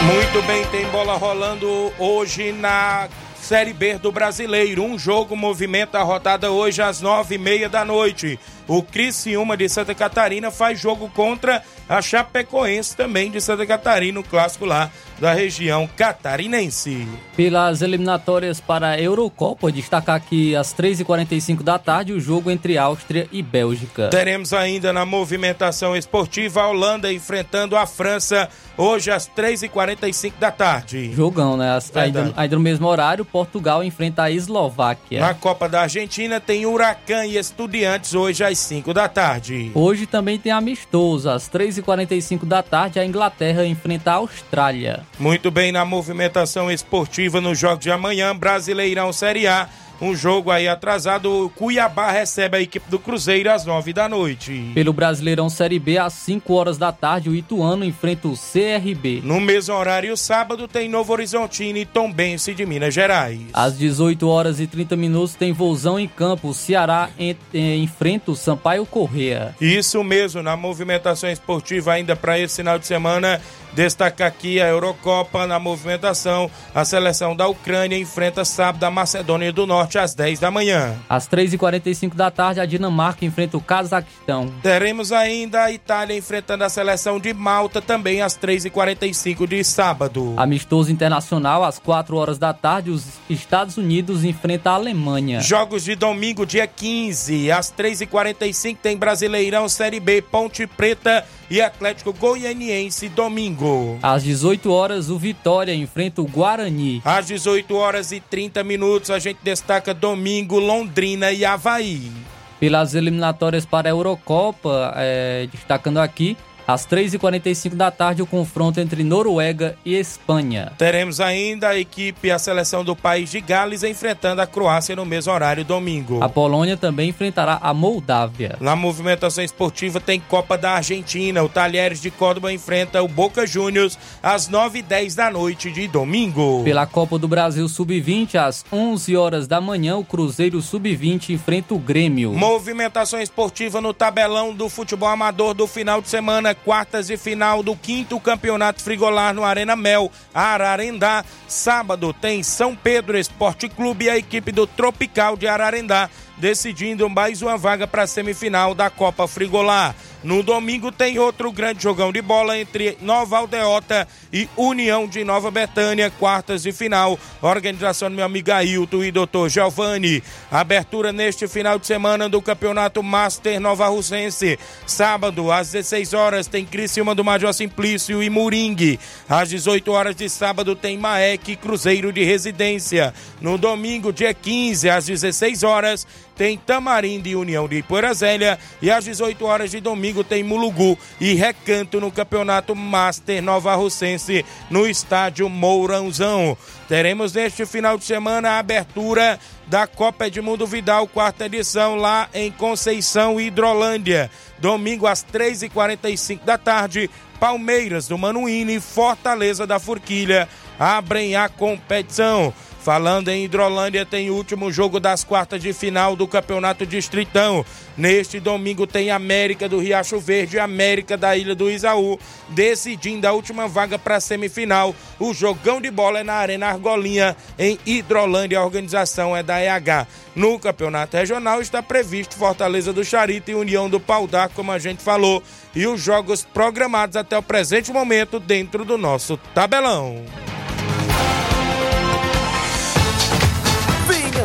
Muito 0.06 0.46
bem, 0.46 0.66
tem 0.68 0.86
bola 0.90 1.16
rolando 1.16 1.92
hoje 1.98 2.52
na 2.52 3.08
Série 3.42 3.74
B 3.74 3.96
do 3.96 4.12
Brasileiro. 4.12 4.84
Um 4.84 4.98
jogo 4.98 5.36
movimenta 5.36 6.00
a 6.00 6.04
rodada 6.04 6.52
hoje 6.52 6.82
às 6.82 7.02
nove 7.02 7.36
e 7.36 7.38
meia 7.38 7.68
da 7.68 7.84
noite. 7.84 8.40
O 8.72 8.82
Criciúma 8.82 9.58
de 9.58 9.68
Santa 9.68 9.94
Catarina 9.94 10.50
faz 10.50 10.80
jogo 10.80 11.10
contra 11.10 11.62
a 11.90 12.02
Chapecoense 12.02 12.96
também 12.96 13.30
de 13.30 13.42
Santa 13.42 13.66
Catarina, 13.66 14.18
o 14.18 14.24
clássico 14.24 14.64
lá 14.64 14.90
da 15.20 15.34
região 15.34 15.90
catarinense. 15.98 17.06
Pelas 17.36 17.82
eliminatórias 17.82 18.62
para 18.62 18.92
a 18.92 19.00
Eurocopa, 19.00 19.72
destacar 19.72 20.16
aqui 20.16 20.56
às 20.56 20.74
3h45 20.74 21.62
da 21.62 21.78
tarde 21.78 22.14
o 22.14 22.20
jogo 22.20 22.50
entre 22.50 22.78
Áustria 22.78 23.28
e 23.30 23.44
Bélgica. 23.44 24.08
Teremos 24.08 24.54
ainda 24.54 24.94
na 24.94 25.06
movimentação 25.06 25.96
esportiva 25.96 26.62
a 26.62 26.70
Holanda 26.70 27.12
enfrentando 27.12 27.76
a 27.76 27.86
França 27.86 28.48
hoje 28.78 29.12
às 29.12 29.28
3h45 29.28 30.34
da 30.40 30.50
tarde. 30.50 31.14
Jogão, 31.14 31.58
né? 31.58 31.76
As-. 31.76 31.92
Ainda, 31.96 32.34
ainda 32.36 32.56
no 32.56 32.62
mesmo 32.62 32.88
horário, 32.88 33.26
Portugal 33.26 33.84
enfrenta 33.84 34.24
a 34.24 34.32
Eslováquia. 34.32 35.20
Na 35.20 35.34
Copa 35.34 35.68
da 35.68 35.82
Argentina 35.82 36.40
tem 36.40 36.66
Huracan 36.66 37.26
e 37.26 37.38
Estudiantes 37.38 38.16
hoje 38.16 38.44
às 38.44 38.61
5 38.62 38.94
da 38.94 39.08
tarde. 39.08 39.72
Hoje 39.74 40.06
também 40.06 40.38
tem 40.38 40.52
amistoso. 40.52 41.30
Às 41.30 41.50
3h45 41.50 42.46
da 42.46 42.62
tarde, 42.64 43.00
a 43.00 43.06
Inglaterra 43.06 43.66
enfrenta 43.66 44.12
a 44.12 44.16
Austrália. 44.16 45.02
Muito 45.20 45.52
bem 45.52 45.72
na 45.72 45.84
movimentação 45.84 46.72
esportiva 46.72 47.42
no 47.42 47.54
jogo 47.54 47.82
de 47.82 47.92
amanhã, 47.92 48.36
Brasileirão 48.36 49.12
Série 49.12 49.48
A. 49.48 49.68
Um 50.02 50.16
jogo 50.16 50.50
aí 50.50 50.68
atrasado, 50.68 51.46
o 51.46 51.50
Cuiabá 51.52 52.10
recebe 52.12 52.58
a 52.58 52.62
equipe 52.62 52.90
do 52.90 52.98
Cruzeiro 52.98 53.52
às 53.52 53.66
9 53.66 53.94
da 53.94 54.10
noite. 54.10 54.72
Pelo 54.74 54.92
Brasileirão 54.92 55.48
Série 55.48 55.78
B, 55.78 56.00
às 56.00 56.14
5 56.14 56.52
horas 56.52 56.76
da 56.76 56.92
tarde, 56.92 57.30
o 57.30 57.36
Ituano 57.36 57.86
enfrenta 57.86 58.28
o 58.28 58.34
CRB. 58.34 59.22
No 59.24 59.40
mesmo 59.40 59.76
horário, 59.76 60.18
sábado, 60.18 60.68
tem 60.68 60.90
Novo 60.90 61.14
Horizontino 61.14 61.78
e 61.78 61.86
Tombense 61.86 62.56
de 62.56 62.66
Minas 62.66 62.96
Gerais. 62.96 63.40
Às 63.54 63.78
18 63.78 64.28
horas 64.28 64.60
e 64.60 64.66
30 64.66 64.96
minutos, 64.96 65.36
tem 65.36 65.54
Vozão 65.54 66.00
em 66.00 66.08
campo. 66.08 66.50
O 66.50 66.54
Ceará 66.54 67.12
eh, 67.20 67.36
enfrenta 67.76 68.32
o 68.32 68.36
Sampaio 68.36 68.88
Correa. 68.88 69.54
Isso 69.62 70.04
mesmo, 70.04 70.42
na 70.42 70.58
movimentação 70.58 71.30
esportiva 71.30 71.94
ainda 71.94 72.16
para 72.16 72.40
esse 72.40 72.56
final 72.56 72.80
de 72.80 72.88
semana, 72.88 73.40
destaca 73.74 74.26
aqui 74.26 74.60
a 74.60 74.68
Eurocopa 74.68 75.48
na 75.48 75.60
movimentação. 75.60 76.50
A 76.74 76.86
seleção 76.86 77.36
da 77.36 77.48
Ucrânia 77.48 77.98
enfrenta 77.98 78.44
sábado 78.46 78.84
a 78.84 78.92
Macedônia 78.92 79.52
do 79.52 79.66
Norte 79.66 79.98
às 79.98 80.14
10 80.14 80.40
da 80.40 80.52
manhã. 80.52 80.96
Às 81.10 81.28
3h45 81.28 82.16
da 82.16 82.32
tarde, 82.32 82.60
a 82.60 82.66
Dinamarca 82.66 83.26
enfrenta 83.26 83.58
o 83.58 83.62
Cazaquistão. 83.62 84.54
Teremos 84.62 85.12
ainda 85.12 85.64
a 85.64 85.72
Itália 85.72 86.18
enfrentando 86.18 86.64
a 86.64 86.70
seleção 86.70 87.20
de 87.20 87.34
Malta 87.34 87.82
também 87.82 88.22
às 88.22 88.38
3h45 88.38 89.48
de 89.48 89.64
sábado. 89.64 90.34
Amistoso 90.38 90.92
internacional, 90.92 91.64
às 91.64 91.80
4 91.80 92.16
horas 92.16 92.38
da 92.38 92.54
tarde, 92.54 92.92
os 92.92 93.06
Estados 93.30 93.78
Unidos 93.78 94.24
enfrentam 94.24 94.74
a 94.74 94.76
Alemanha. 94.76 95.42
Jogos 95.42 95.84
de 95.84 95.96
domingo, 95.96 96.46
dia 96.46 96.68
15, 96.68 97.52
às 97.52 97.72
3h45 97.72 98.78
tem 98.82 98.98
Brasileirão 98.98 99.68
Série 99.70 100.00
B, 100.00 100.22
Ponte 100.22 100.66
Preta 100.68 101.26
e 101.52 101.62
Atlético 101.62 102.14
Goianiense 102.14 103.10
domingo. 103.10 104.00
Às 104.02 104.24
18 104.24 104.72
horas, 104.72 105.10
o 105.10 105.20
Vitória 105.20 105.76
enfrenta 105.76 106.22
o 106.22 106.26
Guarani. 106.26 107.02
Às 107.04 107.28
18 107.28 107.76
horas 107.76 108.14
e 108.14 108.22
30 108.22 108.64
minutos, 108.64 109.12
a 109.12 109.20
gente 109.20 109.40
destaca 109.44 109.94
domingo, 109.94 110.58
Londrina 110.58 111.30
e 111.34 111.44
Havaí. 111.44 112.10
Pelas 112.58 112.96
eliminatórias 112.96 113.66
para 113.66 113.90
a 113.90 113.92
Eurocopa, 113.92 114.94
eh, 114.96 115.50
destacando 115.52 115.98
aqui, 115.98 116.38
às 116.72 116.86
3h45 116.86 117.76
da 117.76 117.92
tarde, 117.92 118.22
o 118.22 118.26
confronto 118.26 118.80
entre 118.80 119.04
Noruega 119.04 119.76
e 119.86 119.96
Espanha. 119.96 120.72
Teremos 120.78 121.20
ainda 121.20 121.70
a 121.70 121.78
equipe, 121.78 122.32
a 122.32 122.40
seleção 122.40 122.84
do 122.84 122.96
país 122.96 123.30
de 123.30 123.42
Gales 123.42 123.84
enfrentando 123.84 124.42
a 124.42 124.48
Croácia 124.48 124.96
no 124.96 125.06
mesmo 125.06 125.34
horário 125.34 125.66
domingo. 125.66 126.24
A 126.24 126.30
Polônia 126.30 126.78
também 126.78 127.10
enfrentará 127.10 127.60
a 127.62 127.74
Moldávia. 127.74 128.58
Na 128.60 128.76
movimentação 128.76 129.44
esportiva 129.44 130.00
tem 130.00 130.20
Copa 130.20 130.58
da 130.58 130.72
Argentina. 130.72 131.44
O 131.44 131.50
Talheres 131.50 132.02
de 132.02 132.10
Córdoba 132.10 132.52
enfrenta 132.54 133.02
o 133.02 133.08
Boca 133.08 133.46
Juniors 133.46 133.98
às 134.24 134.50
9h10 134.50 135.16
da 135.16 135.30
noite 135.30 135.72
de 135.72 135.88
domingo. 135.88 136.64
Pela 136.64 136.86
Copa 136.86 137.20
do 137.20 137.28
Brasil 137.28 137.68
Sub-20, 137.68 138.36
às 138.36 138.64
11 138.72 139.16
horas 139.18 139.48
da 139.48 139.60
manhã, 139.60 139.98
o 139.98 140.06
Cruzeiro 140.06 140.62
Sub-20 140.62 141.30
enfrenta 141.30 141.74
o 141.74 141.80
Grêmio. 141.80 142.34
Movimentação 142.34 143.22
esportiva 143.22 143.82
no 143.82 143.94
tabelão 143.94 144.54
do 144.54 144.70
futebol 144.70 145.10
amador 145.10 145.54
do 145.54 145.68
final 145.68 146.02
de 146.02 146.08
semana, 146.08 146.56
quartas 146.64 147.10
e 147.10 147.18
final 147.18 147.62
do 147.62 147.76
quinto 147.76 148.20
campeonato 148.20 148.82
frigolar 148.82 149.34
no 149.34 149.44
Arena 149.44 149.76
Mel, 149.76 150.12
Ararendá. 150.34 151.24
Sábado 151.48 152.14
tem 152.14 152.44
São 152.44 152.76
Pedro 152.76 153.18
Esporte 153.18 153.68
Clube 153.70 154.06
e 154.06 154.10
a 154.10 154.18
equipe 154.18 154.52
do 154.52 154.66
Tropical 154.66 155.36
de 155.36 155.48
Ararendá 155.48 156.10
decidindo 156.42 157.08
mais 157.08 157.44
uma 157.44 157.56
vaga 157.56 157.86
para 157.86 158.02
a 158.02 158.08
semifinal 158.08 158.74
da 158.74 158.90
Copa 158.90 159.28
Frigolar. 159.28 159.96
No 160.24 160.44
domingo 160.44 160.92
tem 160.92 161.18
outro 161.18 161.52
grande 161.52 161.82
jogão 161.82 162.12
de 162.12 162.22
bola 162.22 162.58
entre 162.58 162.96
Nova 163.02 163.40
Aldeota 163.40 164.08
e 164.32 164.48
União 164.56 165.08
de 165.08 165.24
Nova 165.24 165.50
Betânia, 165.50 166.12
quartas 166.12 166.62
de 166.62 166.72
final. 166.72 167.18
Organização 167.42 168.08
do 168.08 168.16
meu 168.16 168.26
amigo 168.26 168.52
Ailton 168.52 169.04
e 169.04 169.12
Dr. 169.12 169.48
Giovanni. 169.50 170.22
Abertura 170.52 171.12
neste 171.12 171.48
final 171.48 171.80
de 171.80 171.88
semana 171.88 172.30
do 172.30 172.40
Campeonato 172.40 173.02
Master 173.02 173.60
Nova 173.60 173.88
Russense. 173.88 174.60
Sábado, 174.86 175.52
às 175.52 175.72
16 175.72 176.14
horas, 176.14 176.46
tem 176.46 176.66
Criciúma 176.68 177.16
do 177.16 177.24
Major 177.24 177.52
Simplício 177.52 178.22
e 178.22 178.30
Moringue. 178.30 179.00
Às 179.28 179.50
18 179.50 179.92
horas 179.92 180.16
de 180.16 180.30
sábado, 180.30 180.76
tem 180.76 181.00
Maek 181.00 181.56
Cruzeiro 181.56 182.14
de 182.14 182.24
Residência. 182.24 183.12
No 183.42 183.58
domingo, 183.58 184.14
dia 184.14 184.36
15, 184.36 184.88
às 184.88 185.08
16 185.08 185.64
horas, 185.64 186.06
tem 186.36 186.58
Tamarindo 186.58 187.28
e 187.28 187.36
União 187.36 187.68
de 187.68 187.78
Ipoeirazélia. 187.78 188.58
E 188.82 188.90
às 188.90 189.06
18 189.06 189.46
horas 189.46 189.72
de 189.72 189.80
domingo 189.80 190.24
tem 190.24 190.44
Mulugu 190.44 190.98
e 191.20 191.34
Recanto 191.34 192.00
no 192.00 192.12
Campeonato 192.12 192.76
Master 192.76 193.42
Nova 193.42 193.76
Russense 193.76 194.46
no 194.70 194.88
estádio 194.88 195.50
Mourãozão. 195.50 196.58
Teremos 196.88 197.34
neste 197.34 197.66
final 197.66 197.98
de 197.98 198.06
semana 198.06 198.52
a 198.52 198.60
abertura 198.60 199.40
da 199.68 199.88
Copa 199.88 200.28
Edmundo 200.28 200.68
Vidal, 200.68 201.08
quarta 201.08 201.46
edição, 201.46 201.96
lá 201.96 202.28
em 202.34 202.52
Conceição, 202.52 203.40
Hidrolândia. 203.40 204.30
Domingo 204.60 205.08
às 205.08 205.24
3h45 205.24 206.44
da 206.44 206.58
tarde, 206.58 207.10
Palmeiras 207.40 208.08
do 208.08 208.18
Manuíne 208.18 208.80
Fortaleza 208.80 209.66
da 209.66 209.80
Forquilha 209.80 210.48
abrem 210.78 211.36
a 211.36 211.48
competição. 211.48 212.54
Falando 212.82 213.30
em 213.30 213.46
Hidrolândia, 213.46 214.04
tem 214.04 214.32
o 214.32 214.34
último 214.34 214.72
jogo 214.72 215.00
das 215.00 215.24
quartas 215.24 215.62
de 215.62 215.72
final 215.72 216.16
do 216.16 216.28
Campeonato 216.28 216.84
Distritão. 216.84 217.64
Neste 217.96 218.40
domingo 218.40 218.88
tem 218.88 219.12
América 219.12 219.70
do 219.70 219.78
Riacho 219.78 220.20
Verde 220.20 220.56
e 220.56 220.60
América 220.60 221.16
da 221.16 221.38
Ilha 221.38 221.54
do 221.54 221.70
Isaú, 221.70 222.20
decidindo 222.50 223.28
a 223.28 223.34
última 223.34 223.68
vaga 223.68 224.00
para 224.00 224.16
a 224.16 224.20
semifinal. 224.20 224.96
O 225.20 225.32
jogão 225.32 225.80
de 225.80 225.92
bola 225.92 226.22
é 226.22 226.24
na 226.24 226.34
Arena 226.34 226.70
Argolinha, 226.70 227.38
em 227.60 227.78
Hidrolândia. 227.86 228.58
A 228.58 228.66
organização 228.66 229.38
é 229.38 229.44
da 229.44 229.62
EH. 229.62 230.08
No 230.36 230.58
Campeonato 230.58 231.16
Regional 231.16 231.62
está 231.62 231.84
previsto 231.84 232.36
Fortaleza 232.36 232.92
do 232.92 233.06
Charito 233.06 233.52
e 233.52 233.56
União 233.56 233.88
do 233.92 234.00
Pau 234.00 234.26
d'Arco, 234.26 234.56
como 234.56 234.72
a 234.72 234.80
gente 234.80 235.04
falou, 235.04 235.44
e 235.76 235.86
os 235.86 236.02
jogos 236.02 236.44
programados 236.44 237.16
até 237.16 237.38
o 237.38 237.44
presente 237.44 237.92
momento 237.92 238.40
dentro 238.40 238.84
do 238.84 238.98
nosso 238.98 239.38
tabelão. 239.54 240.26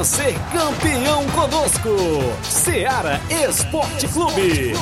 Ser 0.06 0.38
campeão 0.52 1.26
conosco. 1.30 1.90
Seara 2.44 3.20
Esporte 3.28 4.06
Clube. 4.06 4.72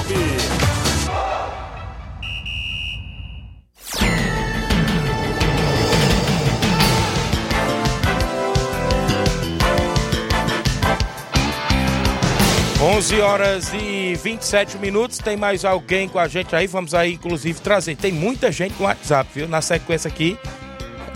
11 12.82 13.20
horas 13.22 13.72
e 13.72 14.14
27 14.22 14.76
minutos. 14.76 15.16
Tem 15.16 15.38
mais 15.38 15.64
alguém 15.64 16.06
com 16.06 16.18
a 16.18 16.28
gente 16.28 16.54
aí? 16.54 16.66
Vamos 16.66 16.92
aí, 16.92 17.14
inclusive, 17.14 17.58
trazer. 17.60 17.96
Tem 17.96 18.12
muita 18.12 18.52
gente 18.52 18.74
com 18.74 18.84
WhatsApp, 18.84 19.30
viu? 19.34 19.48
Na 19.48 19.62
sequência 19.62 20.06
aqui, 20.06 20.38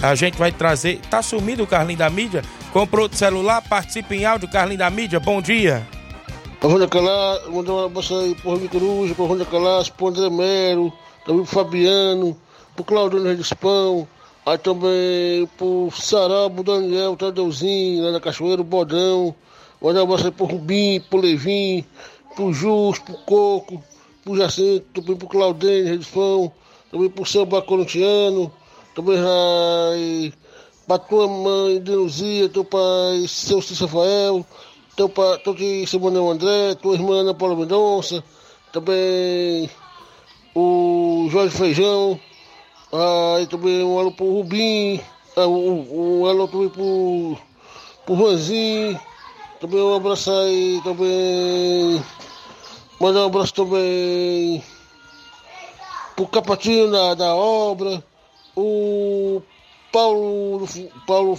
a 0.02 0.14
gente 0.14 0.38
vai 0.38 0.50
trazer. 0.50 0.98
Tá 1.10 1.20
sumido 1.20 1.64
o 1.64 1.66
Carlinho 1.66 1.98
da 1.98 2.08
mídia? 2.08 2.42
Comprou 2.72 3.04
outro 3.04 3.18
celular? 3.18 3.62
Participa 3.66 4.14
em 4.14 4.24
áudio, 4.24 4.48
Carlinho 4.48 4.78
da 4.78 4.90
mídia. 4.90 5.18
Bom 5.18 5.40
dia. 5.40 5.86
Rony 6.60 6.88
Calá, 6.88 7.40
mandar 7.48 7.72
um 7.72 7.84
abraço 7.84 8.18
aí 8.18 8.34
pro 8.34 8.50
Rony 8.50 8.68
Coruja, 8.68 9.14
pro 9.14 9.26
Rony 9.26 9.44
Calás, 9.46 9.88
pro 9.88 10.08
André 10.08 10.28
Melo, 10.28 10.92
também 11.24 11.44
pro 11.44 11.52
Fabiano, 11.54 12.36
pro 12.74 12.84
Claudino 12.84 13.24
Redispão, 13.24 14.08
aí 14.44 14.58
também 14.58 15.46
pro 15.56 15.88
Sará, 15.92 16.50
pro 16.50 16.64
Daniel, 16.64 17.16
Tadeuzinho, 17.16 18.04
lá 18.04 18.10
na 18.10 18.20
Cachoeira, 18.20 18.60
o 18.60 18.64
Bodão, 18.64 19.34
mandar 19.80 20.00
um 20.00 20.02
abraço 20.02 20.26
aí 20.26 20.32
pro 20.32 20.46
Rubim, 20.46 21.00
pro 21.08 21.20
Levin, 21.20 21.84
pro 22.34 22.52
Jus, 22.52 22.98
pro 22.98 23.14
Coco, 23.18 23.82
pro 24.24 24.36
Jacinto, 24.36 24.84
também 25.00 25.16
pro 25.16 25.28
Claudênio 25.28 25.92
Redispão, 25.92 26.52
também 26.90 27.08
pro 27.08 27.24
seu 27.24 27.46
Bacorontiano, 27.46 28.52
também 28.96 29.16
aí, 29.16 30.32
pra 30.88 30.98
tua 30.98 31.28
mãe, 31.28 31.78
Denuzia, 31.78 32.48
teu 32.48 32.64
pai, 32.64 33.26
seu 33.28 33.58
Rafael, 33.58 34.44
teu 34.96 35.06
pai, 35.06 35.36
teu 35.40 35.54
tio 35.54 35.86
Simonel 35.86 36.30
André, 36.30 36.74
tua 36.76 36.94
irmã 36.94 37.20
Ana 37.20 37.34
Paula 37.34 37.54
Mendonça, 37.54 38.24
também 38.72 39.68
o 40.54 41.28
Jorge 41.30 41.54
Feijão, 41.54 42.18
aí 43.36 43.46
também 43.48 43.84
um 43.84 43.98
alô 43.98 44.10
pro 44.12 44.32
Rubim, 44.32 44.98
ah, 45.36 45.46
um, 45.46 46.20
um 46.22 46.26
alô 46.26 46.48
também 46.48 46.70
pro, 46.70 47.36
pro 48.06 48.16
Juanzinho, 48.16 48.98
também 49.60 49.82
um 49.82 49.94
abraço 49.94 50.30
aí, 50.30 50.80
também, 50.82 52.02
mandar 52.98 53.24
um 53.24 53.26
abraço 53.26 53.52
também 53.52 54.64
pro 56.16 56.26
Capatinho 56.28 56.90
da, 56.90 57.12
da 57.12 57.34
obra, 57.34 58.02
o 58.56 59.42
Paulo, 59.92 60.68
Paulo 61.06 61.38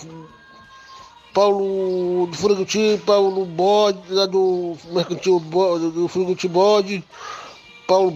Paulo 1.33 2.27
do 2.27 2.35
Fruguti, 2.35 2.99
Paulo 3.05 3.45
Bode, 3.45 3.99
lá 4.09 4.25
do 4.25 4.75
Mercantil 4.91 5.39
Bode, 5.39 5.91
do 5.91 6.07
Fruguti 6.07 6.47
Bode, 6.47 7.03
Paulo, 7.87 8.11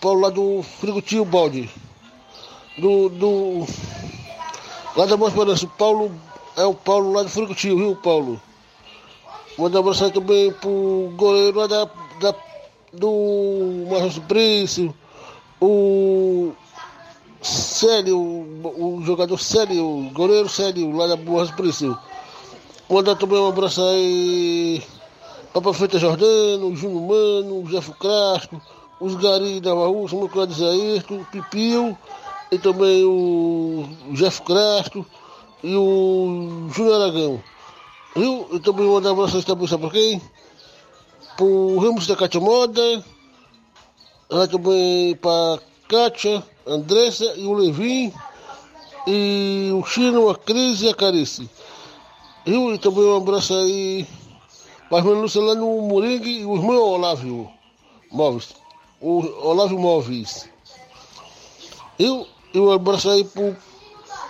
Paulo 0.00 0.20
lá 0.20 0.30
do 0.30 0.62
Frugutil 0.62 1.24
Bode, 1.24 1.70
do, 2.76 3.08
do 3.08 3.66
lá 4.96 5.06
da 5.06 5.16
Boa 5.16 5.28
Esperança, 5.28 5.66
Paulo 5.78 6.10
é 6.56 6.64
o 6.64 6.74
Paulo 6.74 7.12
lá 7.12 7.22
do 7.22 7.28
Frugutil, 7.28 7.76
viu, 7.76 7.96
Paulo? 7.96 8.40
Mandar 9.56 9.78
um 9.78 9.82
abraço 9.82 10.04
aí 10.04 10.10
também 10.10 10.52
pro 10.52 11.12
goleiro 11.16 11.58
lá 11.58 11.66
da, 11.66 11.88
da, 12.20 12.34
do 12.92 13.86
Marcos 13.90 14.18
Príncipe, 14.18 14.94
o 15.60 16.52
Célio, 17.46 18.18
o 18.18 19.00
jogador 19.04 19.38
Célio, 19.38 19.84
o 19.84 20.10
goleiro 20.10 20.48
Célio, 20.48 20.90
lá 20.90 21.06
da 21.06 21.16
Boas 21.16 21.50
Príncipe. 21.52 21.96
Mandar 22.90 23.14
também 23.14 23.38
um 23.38 23.48
abraço 23.48 23.82
aí 23.82 24.82
para 25.52 25.62
Prefeita 25.62 25.98
Jordano, 25.98 26.68
o 26.68 26.76
Júnior 26.76 27.02
Mano, 27.02 27.62
o 27.62 27.70
Jefo 27.70 27.92
Castro, 27.94 28.60
os 29.00 29.14
Gari 29.14 29.60
da 29.60 29.74
Barruça, 29.74 30.16
o 30.16 30.18
meu 30.18 30.28
Claudio 30.28 30.56
Zairto, 30.56 31.14
o 31.14 31.24
Pipio, 31.26 31.96
e 32.50 32.58
também 32.58 33.04
o 33.04 33.88
Jefo 34.12 34.42
Castro 34.42 35.06
e 35.62 35.74
o 35.76 36.68
Júnior 36.74 37.00
Aragão. 37.00 37.42
Viu? 38.16 38.48
E 38.52 38.60
também 38.60 38.86
mandar 38.86 39.10
um 39.10 39.12
abraço 39.12 39.42
também, 39.44 39.68
sabe 39.68 39.82
por 39.82 39.92
quem? 39.92 40.20
Pro 41.36 41.78
Ramos 41.78 42.06
da 42.06 42.16
Cátia 42.16 42.40
Moda, 42.40 43.04
lá 44.28 44.46
também 44.48 45.14
para 45.16 45.60
Kátia, 45.88 46.42
Andressa 46.66 47.24
e 47.36 47.46
o 47.46 47.52
Levin, 47.52 48.12
e 49.06 49.70
o 49.72 49.84
Chino, 49.84 50.28
a 50.28 50.34
Cris 50.34 50.82
e 50.82 50.88
a 50.88 50.94
Carice. 50.94 51.48
E 52.44 52.78
também 52.78 53.04
um 53.04 53.16
abraço 53.16 53.54
aí 53.54 54.06
para 54.88 54.98
irmã 54.98 55.20
Lúcia 55.20 55.40
lá 55.40 55.54
no 55.54 55.82
Moringue 55.82 56.40
e 56.40 56.44
o 56.44 56.56
irmão 56.56 56.76
Olávio 56.76 57.48
Móveis. 58.10 58.54
O 59.00 59.20
Olávio 59.46 59.78
Móveis. 59.78 60.48
Eu, 61.98 62.26
e 62.52 62.58
um 62.58 62.70
abraço 62.70 63.10
aí 63.10 63.24
pro 63.24 63.56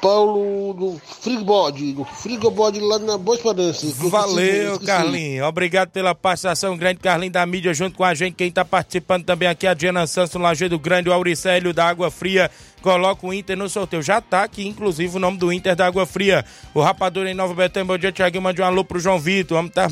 Paulo 0.01 0.73
do 0.75 1.01
Frigobode, 1.21 1.93
do 1.93 2.05
Frigobode 2.05 2.81
lá 2.81 2.99
na 2.99 3.19
Boa 3.19 3.37
Esperança. 3.37 3.87
Valeu. 4.09 4.79
Carlinhos. 4.81 5.47
Obrigado 5.47 5.91
pela 5.91 6.15
participação 6.15 6.77
grande, 6.77 7.01
Carlinhos 7.01 7.33
da 7.33 7.45
mídia, 7.47 7.75
junto 7.75 7.97
com 7.97 8.05
a 8.05 8.15
gente. 8.15 8.35
Quem 8.35 8.49
está 8.49 8.65
participando 8.65 9.25
também 9.25 9.49
aqui, 9.49 9.67
a 9.67 9.75
Diana 9.75 10.07
Santos, 10.07 10.35
no 10.35 10.41
Lajeado 10.41 10.79
Grande, 10.79 11.09
o 11.09 11.13
Auricélio 11.13 11.73
da 11.73 11.89
Água 11.89 12.11
Fria. 12.11 12.51
Coloca 12.83 13.27
o 13.27 13.33
Inter 13.33 13.57
no 13.57 13.69
sorteio. 13.69 14.03
Já 14.03 14.21
tá 14.21 14.45
aqui, 14.45 14.67
inclusive, 14.67 15.17
o 15.17 15.19
nome 15.19 15.39
do 15.39 15.53
Inter 15.53 15.75
da 15.75 15.87
Água 15.87 16.07
Fria. 16.07 16.45
O 16.73 16.81
Rapador 16.81 17.27
em 17.27 17.35
Nova 17.35 17.55
Betânia. 17.55 17.85
Bom 17.85 17.99
dia, 17.99 18.13
Tiaguinho. 18.13 18.43
Mande 18.43 18.63
um 18.63 18.65
alô 18.65 18.85
pro 18.85 18.99
João 18.99 19.19
Vitor. 19.19 19.57
Vamos 19.57 19.73
tá... 19.73 19.89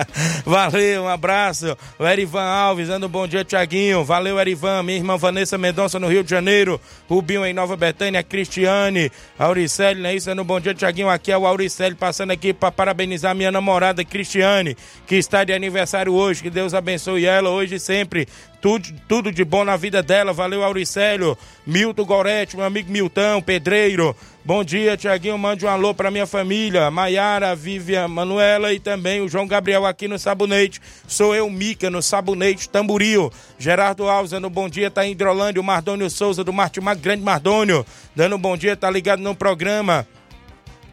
Valeu, 0.46 1.02
um 1.02 1.08
abraço. 1.08 1.76
O 1.98 2.06
Erivan 2.06 2.44
Alves, 2.44 2.88
dando 2.88 3.06
um 3.06 3.08
bom 3.08 3.26
dia, 3.26 3.44
Tiaguinho. 3.44 4.04
Valeu, 4.04 4.38
Erivan. 4.38 4.82
Minha 4.82 4.98
irmã 4.98 5.16
Vanessa 5.16 5.58
Mendonça, 5.58 5.98
no 5.98 6.08
Rio 6.08 6.24
de 6.24 6.30
Janeiro. 6.30 6.80
Rubinho 7.08 7.44
em 7.44 7.52
Nova 7.52 7.76
Betânia. 7.76 8.22
Cristiane. 8.22 9.10
Auricélio, 9.38 10.02
não 10.02 10.10
é 10.10 10.14
isso? 10.14 10.26
Dando 10.26 10.42
um 10.42 10.44
bom 10.44 10.60
dia, 10.60 10.74
Tiaguinho. 10.74 11.08
Aqui 11.08 11.30
é 11.30 11.36
o 11.36 11.46
Auricélio, 11.46 11.96
passando 11.96 12.30
aqui 12.30 12.54
para 12.54 12.72
parabenizar 12.72 13.34
minha 13.34 13.52
namorada, 13.52 14.04
Cristiane, 14.04 14.76
que 15.06 15.16
está 15.16 15.44
de 15.44 15.52
aniversário 15.52 16.12
hoje. 16.14 16.42
Que 16.42 16.50
Deus 16.50 16.72
abençoe 16.72 17.26
ela 17.26 17.50
hoje 17.50 17.74
e 17.74 17.80
sempre. 17.80 18.26
Tudo, 18.60 18.88
tudo 19.06 19.32
de 19.32 19.44
bom 19.44 19.64
na 19.64 19.76
vida 19.76 20.02
dela. 20.02 20.32
Valeu, 20.32 20.64
Auricélio. 20.64 21.38
Milton 21.66 22.04
Gorete, 22.04 22.56
meu 22.56 22.64
amigo 22.64 22.90
Milton, 22.90 23.40
pedreiro. 23.40 24.16
Bom 24.44 24.64
dia, 24.64 24.96
Tiaguinho. 24.96 25.38
Mande 25.38 25.64
um 25.64 25.68
alô 25.68 25.94
para 25.94 26.10
minha 26.10 26.26
família. 26.26 26.90
Maiara, 26.90 27.54
Vivian, 27.54 28.08
Manuela 28.08 28.72
e 28.72 28.80
também 28.80 29.20
o 29.20 29.28
João 29.28 29.46
Gabriel 29.46 29.86
aqui 29.86 30.08
no 30.08 30.18
Sabonete. 30.18 30.80
Sou 31.06 31.34
eu, 31.34 31.48
Mica, 31.48 31.88
no 31.88 32.02
Sabonete 32.02 32.68
Tamboril. 32.68 33.30
Gerardo 33.58 34.08
Alves, 34.08 34.32
um 34.32 34.50
bom 34.50 34.68
dia, 34.68 34.90
tá 34.90 35.06
em 35.06 35.12
Hidrolândia. 35.12 35.60
O 35.60 35.64
Mardônio 35.64 36.10
Souza, 36.10 36.42
do 36.42 36.52
Martimar, 36.52 36.96
grande 36.96 37.22
Mardônio. 37.22 37.86
Dando 38.16 38.38
bom 38.38 38.56
dia, 38.56 38.76
tá 38.76 38.90
ligado 38.90 39.20
no 39.20 39.34
programa. 39.34 40.06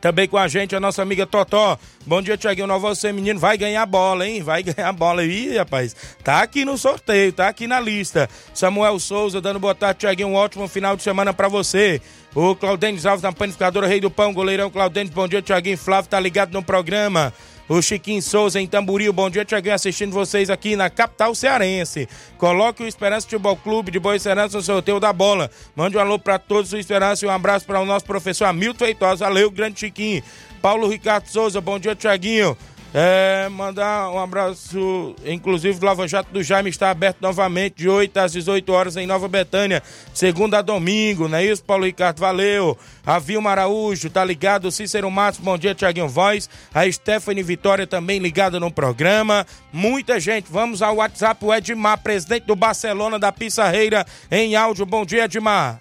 Também 0.05 0.27
com 0.27 0.37
a 0.37 0.47
gente 0.47 0.75
a 0.75 0.79
nossa 0.79 1.01
amiga 1.01 1.25
Totó. 1.25 1.79
Bom 2.05 2.21
dia, 2.21 2.37
Tiaguinho. 2.37 2.67
Nova 2.67 2.89
você, 2.89 3.11
menino. 3.11 3.39
Vai 3.39 3.57
ganhar 3.57 3.83
bola, 3.87 4.27
hein? 4.27 4.43
Vai 4.43 4.61
ganhar 4.61 4.93
bola 4.93 5.21
aí, 5.23 5.57
rapaz. 5.57 5.95
Tá 6.23 6.43
aqui 6.43 6.63
no 6.63 6.77
sorteio, 6.77 7.33
tá 7.33 7.47
aqui 7.47 7.65
na 7.65 7.79
lista. 7.79 8.29
Samuel 8.53 8.99
Souza 8.99 9.41
dando 9.41 9.59
boa 9.59 9.73
tarde, 9.73 10.01
Tiaguinho. 10.01 10.27
Um 10.27 10.35
ótimo 10.35 10.67
final 10.67 10.95
de 10.95 11.01
semana 11.01 11.33
pra 11.33 11.47
você. 11.47 11.99
O 12.35 12.55
Claudênis 12.55 13.03
Alves 13.03 13.23
na 13.23 13.31
panificadora 13.31 13.87
Rei 13.87 13.99
do 13.99 14.11
Pão, 14.11 14.31
goleirão 14.31 14.69
Claudênis, 14.69 15.11
bom 15.11 15.27
dia, 15.27 15.41
Tiaguinho 15.41 15.77
Flávio, 15.77 16.09
tá 16.09 16.19
ligado 16.19 16.53
no 16.53 16.61
programa. 16.61 17.33
O 17.67 17.81
Chiquinho 17.81 18.21
Souza 18.21 18.61
em 18.61 18.67
Tamboril, 18.67 19.11
bom 19.11 19.27
dia, 19.27 19.43
Tiaguinho, 19.43 19.73
assistindo 19.73 20.11
vocês 20.11 20.51
aqui 20.51 20.75
na 20.75 20.87
capital 20.87 21.33
cearense. 21.33 22.07
Coloque 22.37 22.83
o 22.83 22.87
Esperança 22.87 23.25
Futebol 23.25 23.55
Clube 23.55 23.89
de 23.89 23.99
Boa 23.99 24.15
Esperança 24.15 24.57
no 24.57 24.63
sorteio 24.63 24.99
da 24.99 25.11
bola. 25.11 25.49
Mande 25.75 25.97
um 25.97 25.99
alô 25.99 26.19
para 26.19 26.37
todos 26.37 26.71
o 26.73 26.77
Esperança 26.77 27.25
e 27.25 27.27
um 27.27 27.31
abraço 27.31 27.65
para 27.65 27.79
o 27.79 27.85
nosso 27.85 28.05
professor 28.05 28.45
Hamilton 28.45 28.85
Feitosa. 28.85 29.25
Valeu, 29.25 29.49
grande 29.49 29.79
Chiquinho. 29.79 30.21
Paulo 30.61 30.87
Ricardo 30.87 31.27
Souza, 31.27 31.59
bom 31.59 31.79
dia, 31.79 31.95
Tiaguinho. 31.95 32.55
É, 32.97 33.49
mandar 33.49 34.09
um 34.09 34.17
abraço, 34.17 35.13
inclusive 35.25 35.77
o 35.81 35.85
Lava 35.85 36.07
Jato 36.07 36.31
do 36.31 36.41
Jaime 36.41 36.69
está 36.69 36.89
aberto 36.89 37.17
novamente 37.19 37.75
de 37.75 37.89
8 37.89 38.15
às 38.15 38.31
18 38.31 38.71
horas 38.71 38.95
em 38.95 39.05
Nova 39.05 39.27
Betânia, 39.27 39.83
segunda 40.13 40.59
a 40.59 40.61
domingo, 40.61 41.27
não 41.27 41.37
é 41.37 41.43
isso, 41.43 41.61
Paulo 41.61 41.83
Ricardo? 41.83 42.21
Valeu. 42.21 42.77
A 43.05 43.19
Vilma 43.19 43.51
Araújo, 43.51 44.09
tá 44.09 44.23
ligado? 44.23 44.71
Cícero 44.71 45.11
Matos, 45.11 45.41
bom 45.41 45.57
dia, 45.57 45.75
Tiaguinho 45.75 46.07
Voz. 46.07 46.49
A 46.73 46.89
Stephanie 46.89 47.43
Vitória 47.43 47.85
também 47.85 48.17
ligada 48.17 48.61
no 48.61 48.71
programa. 48.71 49.45
Muita 49.73 50.17
gente, 50.17 50.45
vamos 50.49 50.81
ao 50.81 50.95
WhatsApp, 50.95 51.43
o 51.43 51.53
Edmar, 51.53 52.01
presidente 52.01 52.45
do 52.45 52.55
Barcelona 52.55 53.19
da 53.19 53.29
Pissarreira, 53.29 54.05
em 54.31 54.55
áudio. 54.55 54.85
Bom 54.85 55.05
dia, 55.05 55.25
Edmar. 55.25 55.79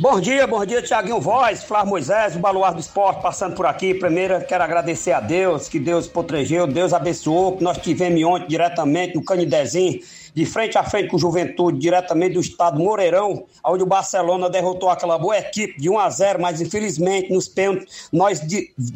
Bom 0.00 0.18
dia, 0.18 0.46
bom 0.46 0.64
dia, 0.64 0.80
Tiaguinho 0.80 1.20
Voz, 1.20 1.62
Flávio 1.62 1.90
Moisés, 1.90 2.34
o 2.34 2.38
Baluar 2.38 2.72
do 2.72 2.80
Esporte, 2.80 3.20
passando 3.20 3.54
por 3.54 3.66
aqui. 3.66 3.92
Primeiro, 3.92 4.42
quero 4.46 4.64
agradecer 4.64 5.12
a 5.12 5.20
Deus, 5.20 5.68
que 5.68 5.78
Deus 5.78 6.06
protegeu, 6.06 6.66
Deus 6.66 6.94
abençoou, 6.94 7.58
que 7.58 7.62
nós 7.62 7.76
tivemos 7.76 8.24
ontem 8.24 8.48
diretamente 8.48 9.14
no 9.14 9.22
Canidezinho, 9.22 10.00
de 10.34 10.46
frente 10.46 10.78
a 10.78 10.84
frente 10.84 11.10
com 11.10 11.18
Juventude, 11.18 11.78
diretamente 11.78 12.32
do 12.32 12.40
estado 12.40 12.80
Moreirão, 12.80 13.44
onde 13.62 13.82
o 13.82 13.86
Barcelona 13.86 14.48
derrotou 14.48 14.88
aquela 14.88 15.18
boa 15.18 15.36
equipe 15.36 15.78
de 15.78 15.90
1 15.90 15.98
a 15.98 16.08
0 16.08 16.40
mas 16.40 16.62
infelizmente 16.62 17.30
nos 17.30 17.46
pênaltis 17.46 18.08
nós, 18.10 18.40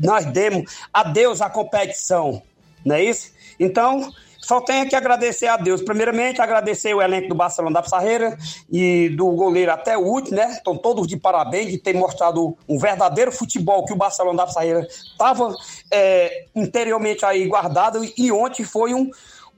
nós 0.03 0.25
demos 0.25 0.73
a 0.90 1.03
Deus 1.03 1.43
a 1.43 1.51
competição, 1.51 2.40
não 2.83 2.97
é 2.97 3.05
isso? 3.05 3.31
Então, 3.61 4.11
só 4.44 4.61
tenho 4.61 4.87
que 4.88 4.94
agradecer 4.94 5.46
a 5.46 5.57
Deus. 5.57 5.83
Primeiramente, 5.83 6.40
agradecer 6.40 6.92
o 6.94 7.00
elenco 7.00 7.28
do 7.28 7.35
Barcelona 7.35 7.74
da 7.74 7.83
Pissarreira 7.83 8.37
e 8.70 9.09
do 9.11 9.30
goleiro 9.30 9.72
até 9.72 9.96
o 9.96 10.02
último, 10.02 10.37
né? 10.37 10.52
Estão 10.52 10.76
todos 10.76 11.07
de 11.07 11.16
parabéns 11.16 11.70
de 11.70 11.78
ter 11.78 11.94
mostrado 11.94 12.57
um 12.68 12.78
verdadeiro 12.78 13.33
futebol 13.33 13.85
que 13.87 13.92
o 13.92 13.96
Barcelona 13.96 14.38
da 14.38 14.46
Pissarreira 14.46 14.87
estava 14.87 15.54
é, 15.90 16.44
interiormente 16.54 17.24
aí 17.24 17.46
guardado 17.46 18.04
e 18.18 18.30
ontem 18.30 18.64
foi 18.64 18.92
um, 18.92 19.11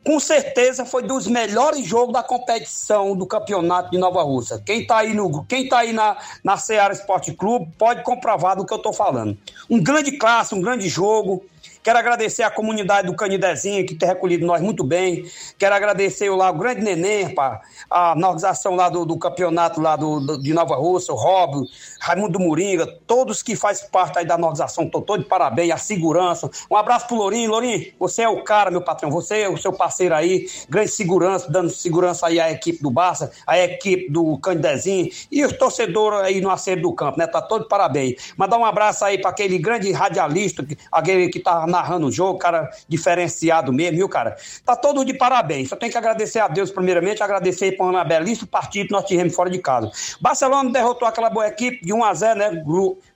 com 0.06 0.20
certeza 0.20 0.84
foi 0.84 1.02
dos 1.02 1.26
melhores 1.26 1.84
jogos 1.84 2.12
da 2.12 2.22
competição 2.22 3.16
do 3.16 3.26
campeonato 3.26 3.90
de 3.90 3.98
Nova 3.98 4.22
Rússia. 4.22 4.62
Quem 4.64 4.82
está 4.82 4.98
aí, 4.98 5.12
no, 5.12 5.44
quem 5.46 5.68
tá 5.68 5.78
aí 5.78 5.92
na, 5.92 6.16
na 6.44 6.56
Seara 6.56 6.92
Esporte 6.92 7.32
Clube 7.34 7.72
pode 7.76 8.04
comprovar 8.04 8.56
do 8.56 8.64
que 8.64 8.72
eu 8.72 8.76
estou 8.76 8.92
falando. 8.92 9.36
Um 9.68 9.82
grande 9.82 10.12
classe, 10.12 10.54
um 10.54 10.60
grande 10.60 10.88
jogo. 10.88 11.44
Quero 11.86 12.00
agradecer 12.00 12.42
a 12.42 12.50
comunidade 12.50 13.06
do 13.06 13.14
Canidezinho, 13.14 13.86
que 13.86 13.94
tem 13.94 14.08
recolhido 14.08 14.44
nós 14.44 14.60
muito 14.60 14.82
bem. 14.82 15.24
Quero 15.56 15.72
agradecer 15.72 16.28
lá 16.30 16.50
o 16.50 16.54
grande 16.54 16.80
Neném, 16.80 17.32
pá, 17.32 17.60
a 17.88 18.10
organização 18.10 18.74
lá 18.74 18.88
do, 18.88 19.04
do 19.04 19.16
campeonato 19.16 19.80
lá 19.80 19.94
do, 19.94 20.18
do, 20.18 20.42
de 20.42 20.52
Nova 20.52 20.74
Rússia, 20.74 21.14
o 21.14 21.16
Rob, 21.16 21.64
Raimundo 22.00 22.40
Moringa, 22.40 22.88
todos 23.06 23.40
que 23.40 23.54
fazem 23.54 23.88
parte 23.88 24.18
aí 24.18 24.26
da 24.26 24.34
organização, 24.34 24.82
estou 24.82 25.00
todo 25.00 25.22
de 25.22 25.28
parabéns, 25.28 25.70
a 25.70 25.76
segurança. 25.76 26.50
Um 26.68 26.74
abraço 26.74 27.06
pro 27.06 27.14
Lourinho. 27.14 27.52
Lourinho, 27.52 27.92
você 28.00 28.22
é 28.22 28.28
o 28.28 28.42
cara, 28.42 28.68
meu 28.68 28.82
patrão. 28.82 29.08
Você 29.12 29.42
é 29.42 29.48
o 29.48 29.56
seu 29.56 29.72
parceiro 29.72 30.16
aí, 30.16 30.48
grande 30.68 30.90
segurança, 30.90 31.48
dando 31.48 31.70
segurança 31.70 32.26
aí 32.26 32.40
à 32.40 32.50
equipe 32.50 32.82
do 32.82 32.90
Barça, 32.90 33.30
à 33.46 33.60
equipe 33.60 34.10
do 34.10 34.36
Canidezinho 34.38 35.08
e 35.30 35.44
os 35.44 35.52
torcedores 35.52 36.18
aí 36.18 36.40
no 36.40 36.50
acerto 36.50 36.82
do 36.82 36.92
campo, 36.92 37.16
né? 37.16 37.28
Tá 37.28 37.40
todo 37.40 37.62
de 37.62 37.68
parabéns. 37.68 38.34
Mandar 38.36 38.58
um 38.58 38.64
abraço 38.64 39.04
aí 39.04 39.18
para 39.18 39.30
aquele 39.30 39.56
grande 39.56 39.92
radialista, 39.92 40.66
aquele 40.90 41.28
que 41.28 41.38
tá 41.38 41.75
narrando 41.76 42.06
o 42.06 42.12
jogo, 42.12 42.38
cara 42.38 42.70
diferenciado 42.88 43.72
mesmo, 43.72 43.98
viu, 43.98 44.08
cara? 44.08 44.36
Tá 44.64 44.74
todo 44.74 45.04
de 45.04 45.14
parabéns. 45.14 45.68
Só 45.68 45.76
tem 45.76 45.90
que 45.90 45.98
agradecer 45.98 46.40
a 46.40 46.48
Deus, 46.48 46.70
primeiramente, 46.70 47.22
agradecer 47.22 47.72
por 47.72 47.88
uma 47.88 48.04
belíssima 48.04 48.48
partida 48.48 48.86
que 48.86 48.92
nós 48.92 49.04
tivemos 49.04 49.34
fora 49.34 49.50
de 49.50 49.58
casa. 49.58 49.90
Barcelona 50.20 50.70
derrotou 50.70 51.06
aquela 51.06 51.30
boa 51.30 51.46
equipe 51.46 51.84
de 51.84 51.92
1 51.92 52.04
a 52.04 52.14
0 52.14 52.38
né? 52.38 52.62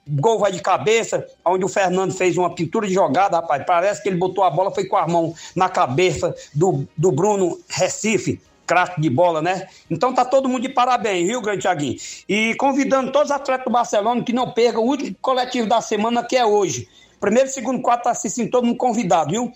Gol 0.08 0.38
vai 0.38 0.50
de 0.50 0.60
cabeça, 0.60 1.24
onde 1.44 1.64
o 1.64 1.68
Fernando 1.68 2.12
fez 2.12 2.36
uma 2.36 2.54
pintura 2.54 2.86
de 2.86 2.94
jogada, 2.94 3.36
rapaz. 3.36 3.64
Parece 3.64 4.02
que 4.02 4.08
ele 4.08 4.16
botou 4.16 4.42
a 4.42 4.50
bola, 4.50 4.72
foi 4.72 4.84
com 4.84 4.96
a 4.96 5.06
mão 5.06 5.34
na 5.54 5.68
cabeça 5.68 6.34
do, 6.54 6.86
do 6.96 7.12
Bruno 7.12 7.58
Recife 7.68 8.40
craque 8.70 9.00
de 9.00 9.10
bola, 9.10 9.42
né? 9.42 9.66
Então 9.90 10.14
tá 10.14 10.24
todo 10.24 10.48
mundo 10.48 10.62
de 10.62 10.68
parabéns, 10.68 11.26
viu, 11.26 11.40
grande 11.40 11.62
Thiaguinho? 11.62 11.96
E 12.28 12.54
convidando 12.54 13.10
todos 13.10 13.28
os 13.28 13.36
atletas 13.36 13.64
do 13.64 13.70
Barcelona 13.72 14.22
que 14.22 14.32
não 14.32 14.52
percam 14.52 14.80
o 14.80 14.86
último 14.86 15.16
coletivo 15.20 15.66
da 15.66 15.80
semana, 15.80 16.22
que 16.22 16.36
é 16.36 16.46
hoje. 16.46 16.88
Primeiro, 17.20 17.50
segundo, 17.50 17.82
quarto, 17.82 18.04
tá 18.04 18.10
assistindo 18.10 18.50
todo 18.50 18.66
mundo 18.66 18.78
convidado, 18.78 19.30
viu? 19.30 19.52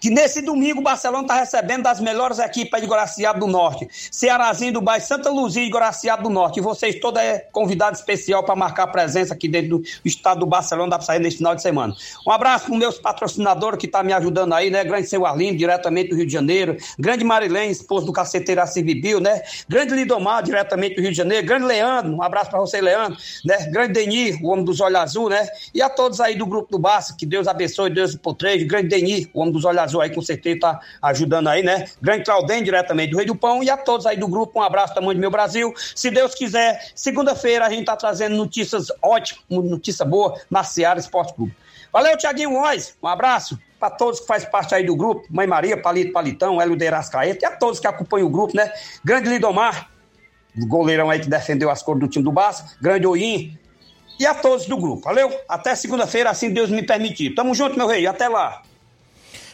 Que 0.00 0.10
nesse 0.10 0.42
domingo 0.42 0.80
o 0.80 0.82
Barcelona 0.82 1.22
está 1.22 1.34
recebendo 1.34 1.82
das 1.82 2.00
melhores 2.00 2.38
equipes 2.38 2.80
de 2.80 2.86
Guaraciaba 2.86 3.38
do 3.38 3.46
Norte. 3.46 3.88
Cearazinho 4.10 4.74
do 4.74 4.80
Bairro 4.80 5.04
Santa 5.04 5.30
Luzia 5.30 5.64
de 5.64 5.70
Guaraciaba 5.70 6.22
do 6.22 6.30
Norte. 6.30 6.58
E 6.58 6.62
vocês 6.62 7.00
todos 7.00 7.20
é 7.20 7.38
convidado 7.52 7.96
especial 7.96 8.44
para 8.44 8.54
marcar 8.54 8.86
presença 8.88 9.34
aqui 9.34 9.48
dentro 9.48 9.78
do 9.78 9.84
estado 10.04 10.40
do 10.40 10.46
Barcelona 10.46 10.96
da 10.96 11.00
sair 11.00 11.18
nesse 11.18 11.38
final 11.38 11.54
de 11.54 11.62
semana. 11.62 11.94
Um 12.26 12.30
abraço 12.30 12.66
para 12.66 12.76
meus 12.76 12.98
patrocinadores 12.98 13.78
que 13.78 13.86
estão 13.86 14.00
tá 14.00 14.04
me 14.04 14.12
ajudando 14.12 14.52
aí, 14.52 14.70
né? 14.70 14.84
Grande 14.84 15.06
Seu 15.06 15.24
Arlindo, 15.24 15.56
diretamente 15.58 16.10
do 16.10 16.16
Rio 16.16 16.26
de 16.26 16.32
Janeiro. 16.32 16.76
Grande 16.98 17.24
Marilene, 17.24 17.72
esposo 17.72 18.06
do 18.06 18.12
caceteiro 18.12 18.66
Civibil, 18.66 19.20
né? 19.20 19.42
Grande 19.68 19.94
Lidomar, 19.94 20.42
diretamente 20.42 20.96
do 20.96 21.02
Rio 21.02 21.10
de 21.10 21.16
Janeiro. 21.16 21.46
Grande 21.46 21.66
Leandro, 21.66 22.12
um 22.12 22.22
abraço 22.22 22.50
para 22.50 22.60
você, 22.60 22.80
Leandro. 22.80 23.16
Né? 23.44 23.66
Grande 23.70 23.92
Denis, 23.92 24.38
o 24.42 24.48
homem 24.48 24.64
dos 24.64 24.80
olhos 24.80 24.98
azul, 24.98 25.28
né? 25.28 25.48
E 25.72 25.80
a 25.80 25.88
todos 25.88 26.20
aí 26.20 26.34
do 26.34 26.46
grupo 26.46 26.70
do 26.70 26.78
Barça, 26.78 27.14
que 27.16 27.24
Deus 27.24 27.46
abençoe, 27.46 27.90
Deus 27.90 28.14
protege. 28.16 28.64
Grande 28.64 28.88
Denis, 28.88 29.28
o 29.32 29.40
homem 29.40 29.52
dos 29.52 29.64
olhos 29.64 29.85
azul 29.86 30.00
aí, 30.00 30.14
com 30.14 30.20
certeza 30.20 30.60
tá 30.60 30.80
ajudando 31.02 31.48
aí, 31.48 31.62
né? 31.62 31.86
Grande 32.00 32.24
Claudem, 32.24 32.62
diretamente 32.62 33.10
do 33.10 33.16
Rei 33.16 33.26
do 33.26 33.34
Pão, 33.34 33.62
e 33.62 33.70
a 33.70 33.76
todos 33.76 34.06
aí 34.06 34.16
do 34.16 34.28
grupo, 34.28 34.58
um 34.58 34.62
abraço 34.62 34.94
tamanho 34.94 35.14
do 35.14 35.20
meu 35.20 35.30
Brasil. 35.30 35.72
Se 35.94 36.10
Deus 36.10 36.34
quiser, 36.34 36.92
segunda-feira 36.94 37.66
a 37.66 37.70
gente 37.70 37.84
tá 37.84 37.96
trazendo 37.96 38.36
notícias 38.36 38.88
ótimas, 39.02 39.44
notícia 39.48 40.04
boa 40.04 40.38
na 40.50 40.62
Seara 40.62 40.98
Esporte 40.98 41.34
Clube. 41.34 41.54
Valeu, 41.92 42.16
Tiaguinho 42.16 42.50
Mois, 42.50 42.96
um 43.02 43.08
abraço 43.08 43.58
para 43.78 43.90
todos 43.90 44.20
que 44.20 44.26
fazem 44.26 44.50
parte 44.50 44.74
aí 44.74 44.84
do 44.84 44.96
grupo, 44.96 45.26
Mãe 45.30 45.46
Maria, 45.46 45.80
Palito 45.80 46.12
Palitão, 46.12 46.60
Hélio 46.60 46.76
de 46.76 46.84
e 46.84 47.44
a 47.44 47.50
todos 47.56 47.80
que 47.80 47.86
acompanham 47.86 48.26
o 48.26 48.30
grupo, 48.30 48.56
né? 48.56 48.70
Grande 49.04 49.28
Lidomar, 49.28 49.90
goleirão 50.68 51.10
aí 51.10 51.20
que 51.20 51.28
defendeu 51.28 51.70
as 51.70 51.82
cores 51.82 52.00
do 52.00 52.08
time 52.08 52.24
do 52.24 52.32
Barça, 52.32 52.76
grande 52.80 53.06
Oim, 53.06 53.58
e 54.18 54.26
a 54.26 54.34
todos 54.34 54.66
do 54.66 54.76
grupo. 54.76 55.02
Valeu? 55.02 55.30
Até 55.48 55.74
segunda-feira, 55.74 56.30
assim 56.30 56.50
Deus 56.50 56.70
me 56.70 56.82
permitir. 56.82 57.34
Tamo 57.34 57.54
junto, 57.54 57.76
meu 57.76 57.86
rei. 57.86 58.06
Até 58.06 58.28
lá. 58.28 58.62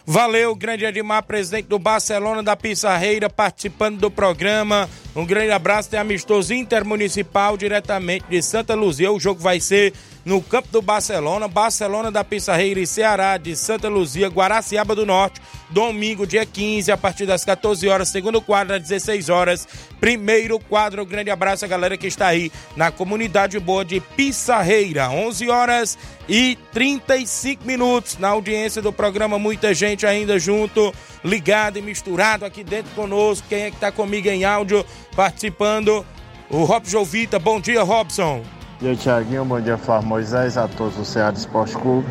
Valeu, 0.04 0.54
grande 0.54 0.84
Edmar, 0.84 1.22
presidente 1.22 1.66
do 1.66 1.78
Barcelona 1.78 2.42
da 2.42 2.56
Pissarreira, 2.56 3.30
participando 3.30 3.98
do 3.98 4.10
programa. 4.10 4.88
Um 5.14 5.26
grande 5.26 5.50
abraço, 5.50 5.90
tem 5.90 6.00
amistoso 6.00 6.54
intermunicipal 6.54 7.54
diretamente 7.56 8.24
de 8.30 8.40
Santa 8.40 8.74
Luzia. 8.74 9.12
O 9.12 9.20
jogo 9.20 9.40
vai 9.40 9.60
ser 9.60 9.92
no 10.24 10.40
campo 10.40 10.68
do 10.70 10.80
Barcelona, 10.80 11.48
Barcelona 11.48 12.10
da 12.10 12.24
Pissarreira 12.24 12.80
e 12.80 12.86
Ceará 12.86 13.36
de 13.36 13.56
Santa 13.56 13.88
Luzia, 13.88 14.28
Guaraciaba 14.28 14.94
do 14.94 15.04
Norte, 15.04 15.40
domingo, 15.68 16.26
dia 16.26 16.46
15, 16.46 16.92
a 16.92 16.96
partir 16.96 17.26
das 17.26 17.44
14 17.44 17.88
horas, 17.88 18.08
segundo 18.08 18.40
quadro, 18.40 18.76
às 18.76 18.82
16 18.82 19.28
horas, 19.28 19.66
primeiro 20.00 20.58
quadro. 20.60 21.02
Um 21.02 21.06
grande 21.06 21.30
abraço 21.30 21.64
a 21.64 21.68
galera 21.68 21.96
que 21.96 22.06
está 22.06 22.28
aí 22.28 22.52
na 22.76 22.90
comunidade 22.90 23.58
boa 23.58 23.84
de 23.84 24.00
Pissarreira, 24.00 25.10
11 25.10 25.50
horas 25.50 25.98
e 26.28 26.56
35 26.72 27.66
minutos 27.66 28.16
na 28.16 28.28
audiência 28.28 28.80
do 28.80 28.92
programa, 28.92 29.38
muita 29.38 29.74
gente 29.74 30.06
ainda 30.06 30.38
junto, 30.38 30.94
ligado 31.24 31.78
e 31.78 31.82
misturado 31.82 32.44
aqui 32.44 32.62
dentro 32.62 32.92
conosco. 32.94 33.46
Quem 33.48 33.62
é 33.62 33.70
que 33.70 33.76
está 33.76 33.90
comigo 33.90 34.28
em 34.28 34.44
áudio 34.44 34.86
participando? 35.14 36.04
O 36.50 36.64
Robson 36.64 36.90
Jovita, 36.90 37.38
bom 37.38 37.60
dia, 37.60 37.82
Robson. 37.82 38.42
Bom 38.80 38.88
dia, 38.88 38.96
Tiaguinho. 38.96 39.44
Bom 39.44 39.60
dia, 39.60 39.78
Flávio 39.78 40.08
Moisés, 40.08 40.56
a 40.56 40.68
todos 40.68 40.96
do 40.96 41.04
Ceará 41.04 41.32
Esporte 41.32 41.76
Clube. 41.76 42.08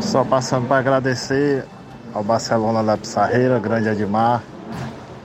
Só 0.00 0.24
passando 0.24 0.66
para 0.66 0.78
agradecer 0.78 1.64
ao 2.14 2.22
Barcelona 2.22 2.82
da 2.82 2.96
Pissarreira, 2.96 3.58
Grande 3.58 3.88
Edmar, 3.88 4.42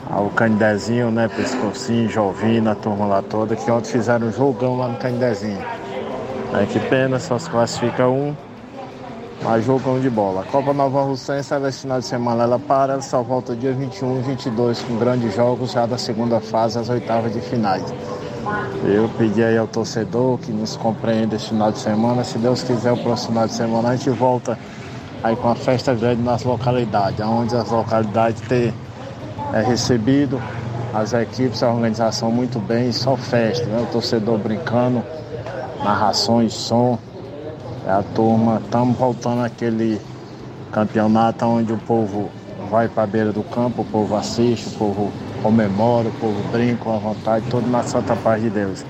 ao 0.09 0.29
Canidezinho, 0.29 1.11
né, 1.11 1.27
Pescocinho, 1.27 2.09
Jovina, 2.09 2.71
a 2.71 2.75
turma 2.75 3.05
lá 3.05 3.21
toda, 3.21 3.55
que 3.55 3.69
ontem 3.69 3.91
fizeram 3.91 4.27
um 4.27 4.31
jogão 4.31 4.77
lá 4.77 4.87
no 4.87 4.97
Canidezinho. 4.97 5.63
É, 6.53 6.65
que 6.65 6.79
pena, 6.79 7.19
só 7.19 7.37
se 7.37 7.49
classifica 7.49 8.07
um, 8.07 8.35
mas 9.47 9.63
jogão 9.63 9.97
de 9.97 10.09
bola. 10.09 10.41
A 10.41 10.43
Copa 10.43 10.73
Nova 10.73 11.03
Russense, 11.03 11.53
ela, 11.53 11.69
esse 11.69 11.79
final 11.79 11.99
de 11.99 12.05
semana, 12.05 12.43
ela 12.43 12.59
para, 12.59 13.01
só 13.01 13.21
volta 13.23 13.55
dia 13.55 13.71
21 13.71 14.19
e 14.19 14.21
22 14.23 14.81
com 14.81 14.97
grandes 14.97 15.33
jogos 15.33 15.71
já 15.71 15.85
da 15.85 15.97
segunda 15.97 16.41
fase, 16.41 16.77
as 16.77 16.89
oitavas 16.89 17.31
de 17.31 17.39
finais. 17.39 17.85
Eu 18.83 19.09
pedi 19.17 19.41
aí 19.41 19.57
ao 19.57 19.65
torcedor 19.65 20.37
que 20.39 20.51
nos 20.51 20.75
compreenda 20.75 21.37
esse 21.37 21.47
final 21.47 21.71
de 21.71 21.79
semana. 21.79 22.25
Se 22.25 22.37
Deus 22.37 22.61
quiser, 22.61 22.91
o 22.91 22.97
próximo 22.97 23.29
final 23.29 23.47
de 23.47 23.53
semana 23.53 23.89
a 23.89 23.95
gente 23.95 24.09
volta 24.09 24.59
aí 25.23 25.33
com 25.37 25.47
a 25.47 25.55
festa 25.55 25.93
grande 25.93 26.21
nas 26.21 26.43
localidades, 26.43 27.25
onde 27.25 27.55
as 27.55 27.69
localidades 27.71 28.41
têm 28.49 28.73
é, 29.53 29.61
recebido 29.61 30.41
as 30.93 31.13
equipes, 31.13 31.63
a 31.63 31.71
organização 31.71 32.29
muito 32.31 32.59
bem, 32.59 32.91
só 32.91 33.15
festa, 33.15 33.65
né? 33.65 33.81
O 33.81 33.93
torcedor 33.93 34.37
brincando, 34.39 35.01
narrações, 35.81 36.53
som. 36.53 36.99
É 37.87 37.89
a 37.89 38.03
turma, 38.03 38.61
estamos 38.61 38.97
voltando 38.97 39.45
àquele 39.45 40.01
campeonato 40.73 41.45
onde 41.45 41.71
o 41.71 41.77
povo 41.77 42.29
vai 42.69 42.89
para 42.89 43.03
a 43.03 43.07
beira 43.07 43.31
do 43.31 43.41
campo, 43.43 43.81
o 43.81 43.85
povo 43.85 44.13
assiste, 44.17 44.67
o 44.67 44.77
povo 44.77 45.11
comemora, 45.41 46.09
o 46.09 46.11
povo 46.19 46.37
brinca 46.51 46.93
a 46.93 46.97
vontade, 46.97 47.45
tudo 47.49 47.65
na 47.69 47.83
santa 47.83 48.13
paz 48.17 48.41
de 48.41 48.49
Deus. 48.49 48.83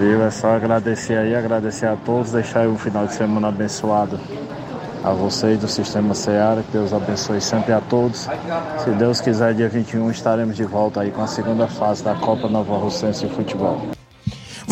Viu? 0.00 0.22
É 0.22 0.30
só 0.30 0.56
agradecer 0.56 1.18
aí, 1.18 1.34
agradecer 1.34 1.84
a 1.84 1.94
todos, 1.94 2.32
deixar 2.32 2.60
aí 2.60 2.68
um 2.68 2.78
final 2.78 3.06
de 3.06 3.12
semana 3.12 3.48
abençoado 3.48 4.18
a 5.04 5.10
vocês 5.10 5.60
do 5.60 5.68
Sistema 5.68 6.14
Seara, 6.14 6.62
que 6.62 6.72
Deus 6.72 6.94
abençoe 6.94 7.42
sempre 7.42 7.74
a 7.74 7.80
todos. 7.82 8.26
Se 8.82 8.90
Deus 8.92 9.20
quiser, 9.20 9.52
dia 9.52 9.68
21 9.68 10.10
estaremos 10.10 10.56
de 10.56 10.64
volta 10.64 11.02
aí 11.02 11.10
com 11.10 11.20
a 11.20 11.26
segunda 11.26 11.68
fase 11.68 12.02
da 12.02 12.14
Copa 12.14 12.48
Nova 12.48 12.74
Rocense 12.74 13.26
de 13.26 13.34
Futebol. 13.34 13.82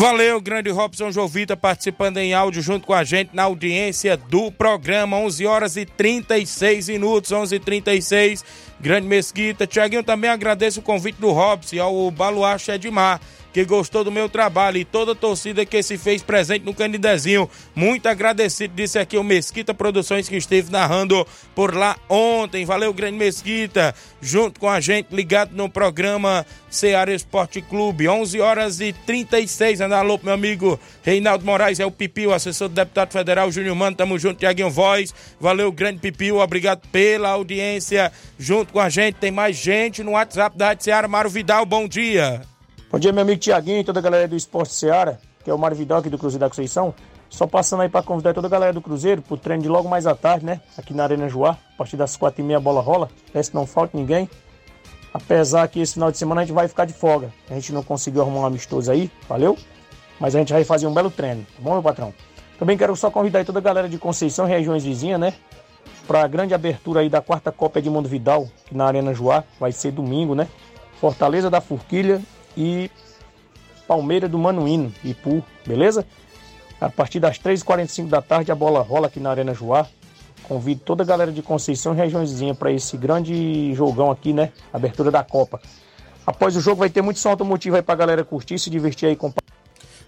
Valeu, 0.01 0.41
grande 0.41 0.71
Robson 0.71 1.11
Jovita 1.11 1.55
participando 1.55 2.17
em 2.17 2.33
áudio 2.33 2.59
junto 2.59 2.87
com 2.87 2.93
a 2.95 3.03
gente 3.03 3.35
na 3.35 3.43
audiência 3.43 4.17
do 4.17 4.51
programa, 4.51 5.15
11 5.17 5.45
horas 5.45 5.77
e 5.77 5.85
36 5.85 6.89
minutos, 6.89 7.31
11 7.31 7.55
e 7.55 7.59
36 7.59 8.43
Grande 8.79 9.07
Mesquita. 9.07 9.67
Tiaguinho, 9.67 10.03
também 10.03 10.31
agradeço 10.31 10.79
o 10.79 10.83
convite 10.83 11.21
do 11.21 11.29
Robson 11.29 11.79
ao 11.79 12.09
Baluarte 12.09 12.71
Edmar 12.71 13.21
que 13.53 13.65
gostou 13.65 14.03
do 14.03 14.11
meu 14.11 14.29
trabalho 14.29 14.77
e 14.77 14.85
toda 14.85 15.11
a 15.11 15.15
torcida 15.15 15.65
que 15.65 15.81
se 15.83 15.97
fez 15.97 16.21
presente 16.23 16.65
no 16.65 16.73
Canidezinho. 16.73 17.49
Muito 17.75 18.07
agradecido, 18.07 18.73
disse 18.75 18.97
aqui 18.97 19.17
o 19.17 19.23
Mesquita 19.23 19.73
Produções 19.73 20.29
que 20.29 20.35
esteve 20.35 20.71
narrando 20.71 21.25
por 21.53 21.75
lá 21.75 21.97
ontem. 22.09 22.65
Valeu, 22.65 22.93
grande 22.93 23.17
Mesquita, 23.17 23.93
junto 24.21 24.59
com 24.59 24.69
a 24.69 24.79
gente, 24.79 25.13
ligado 25.13 25.53
no 25.53 25.69
programa 25.69 26.45
Ceará 26.69 27.13
Esporte 27.13 27.61
Clube. 27.61 28.07
11 28.07 28.39
horas 28.39 28.79
e 28.79 28.93
36. 28.93 29.81
Anda 29.81 29.97
alô, 29.97 30.19
meu 30.23 30.33
amigo 30.33 30.79
Reinaldo 31.03 31.45
Moraes, 31.45 31.79
é 31.79 31.85
o 31.85 31.91
Pipio, 31.91 32.33
assessor 32.33 32.69
do 32.69 32.75
deputado 32.75 33.11
federal 33.11 33.51
Júnior 33.51 33.75
Mano. 33.75 33.95
Tamo 33.95 34.17
junto, 34.17 34.39
Tiaguinho 34.39 34.69
Voz. 34.69 35.13
Valeu, 35.39 35.71
grande 35.71 35.99
Pipio, 35.99 36.39
obrigado 36.39 36.87
pela 36.89 37.29
audiência 37.29 38.11
junto 38.39 38.73
com 38.73 38.79
a 38.79 38.89
gente. 38.89 39.15
Tem 39.15 39.31
mais 39.31 39.57
gente 39.57 40.03
no 40.03 40.11
WhatsApp 40.11 40.57
da 40.57 40.67
Rádio 40.67 40.83
Ceará. 40.85 41.07
Mário 41.07 41.29
Vidal, 41.29 41.65
bom 41.65 41.87
dia. 41.87 42.50
Bom 42.91 42.99
dia, 42.99 43.13
meu 43.13 43.21
amigo 43.21 43.39
Tiaguinho 43.39 43.79
e 43.79 43.83
toda 43.85 43.99
a 43.99 44.01
galera 44.01 44.27
do 44.27 44.35
Esporte 44.35 44.73
Seara, 44.73 45.17
que 45.45 45.49
é 45.49 45.53
o 45.53 45.57
Mário 45.57 45.77
Vidal 45.77 45.99
aqui 45.99 46.09
do 46.09 46.17
Cruzeiro 46.17 46.41
da 46.41 46.49
Conceição. 46.49 46.93
Só 47.29 47.47
passando 47.47 47.83
aí 47.83 47.87
para 47.87 48.03
convidar 48.03 48.33
toda 48.33 48.47
a 48.47 48.49
galera 48.49 48.73
do 48.73 48.81
Cruzeiro 48.81 49.21
pro 49.21 49.37
treino 49.37 49.63
de 49.63 49.69
logo 49.69 49.87
mais 49.87 50.05
à 50.05 50.13
tarde, 50.13 50.45
né? 50.45 50.59
Aqui 50.77 50.93
na 50.93 51.03
Arena 51.03 51.29
Joá, 51.29 51.51
a 51.51 51.77
partir 51.77 51.95
das 51.95 52.17
quatro 52.17 52.41
e 52.41 52.43
meia 52.43 52.57
a 52.57 52.59
bola 52.59 52.81
rola. 52.81 53.09
Parece 53.31 53.49
que 53.49 53.55
não 53.55 53.65
falta 53.65 53.97
ninguém. 53.97 54.29
Apesar 55.13 55.65
que 55.69 55.79
esse 55.79 55.93
final 55.93 56.11
de 56.11 56.17
semana 56.17 56.41
a 56.41 56.43
gente 56.43 56.53
vai 56.53 56.67
ficar 56.67 56.83
de 56.83 56.91
folga. 56.91 57.31
A 57.49 57.53
gente 57.53 57.71
não 57.71 57.81
conseguiu 57.81 58.23
arrumar 58.23 58.41
um 58.41 58.45
amistoso 58.45 58.91
aí, 58.91 59.09
valeu? 59.29 59.57
Mas 60.19 60.35
a 60.35 60.39
gente 60.39 60.51
vai 60.51 60.65
fazer 60.65 60.85
um 60.85 60.93
belo 60.93 61.09
treino, 61.09 61.45
tá 61.45 61.61
bom, 61.61 61.71
meu 61.71 61.81
patrão? 61.81 62.13
Também 62.59 62.77
quero 62.77 62.93
só 62.97 63.09
convidar 63.09 63.45
toda 63.45 63.59
a 63.59 63.61
galera 63.61 63.87
de 63.87 63.97
Conceição 63.97 64.45
e 64.45 64.49
regiões 64.49 64.83
vizinhas, 64.83 65.17
né? 65.17 65.33
Para 66.05 66.23
a 66.23 66.27
grande 66.27 66.53
abertura 66.53 66.99
aí 66.99 67.07
da 67.07 67.21
quarta 67.21 67.53
Copa 67.53 67.79
Edmundo 67.79 68.09
Vidal, 68.09 68.49
que 68.65 68.75
na 68.75 68.85
Arena 68.85 69.13
Joá, 69.13 69.45
vai 69.57 69.71
ser 69.71 69.93
domingo, 69.93 70.35
né? 70.35 70.49
Fortaleza 70.99 71.49
da 71.49 71.61
Forquilha 71.61 72.21
e 72.55 72.89
Palmeira 73.87 74.27
do 74.27 74.37
Manuíno, 74.37 74.93
Ipu, 75.03 75.43
beleza? 75.65 76.05
A 76.79 76.89
partir 76.89 77.19
das 77.19 77.37
3h45 77.37 78.07
da 78.07 78.21
tarde 78.21 78.51
a 78.51 78.55
bola 78.55 78.81
rola 78.81 79.07
aqui 79.07 79.19
na 79.19 79.29
Arena 79.29 79.53
Joá. 79.53 79.85
Convido 80.43 80.81
toda 80.83 81.03
a 81.03 81.05
galera 81.05 81.31
de 81.31 81.41
Conceição 81.41 81.93
e 81.93 81.97
regiãozinha 81.97 82.55
para 82.55 82.71
esse 82.71 82.97
grande 82.97 83.73
jogão 83.73 84.09
aqui, 84.09 84.33
né? 84.33 84.51
Abertura 84.73 85.11
da 85.11 85.23
Copa. 85.23 85.61
Após 86.25 86.55
o 86.55 86.61
jogo 86.61 86.77
vai 86.77 86.89
ter 86.89 87.01
muito 87.01 87.19
som 87.19 87.29
automotivo 87.29 87.75
aí 87.75 87.81
pra 87.81 87.95
galera 87.95 88.23
curtir, 88.23 88.57
se 88.59 88.69
divertir 88.69 89.07
aí 89.07 89.15
com 89.15 89.31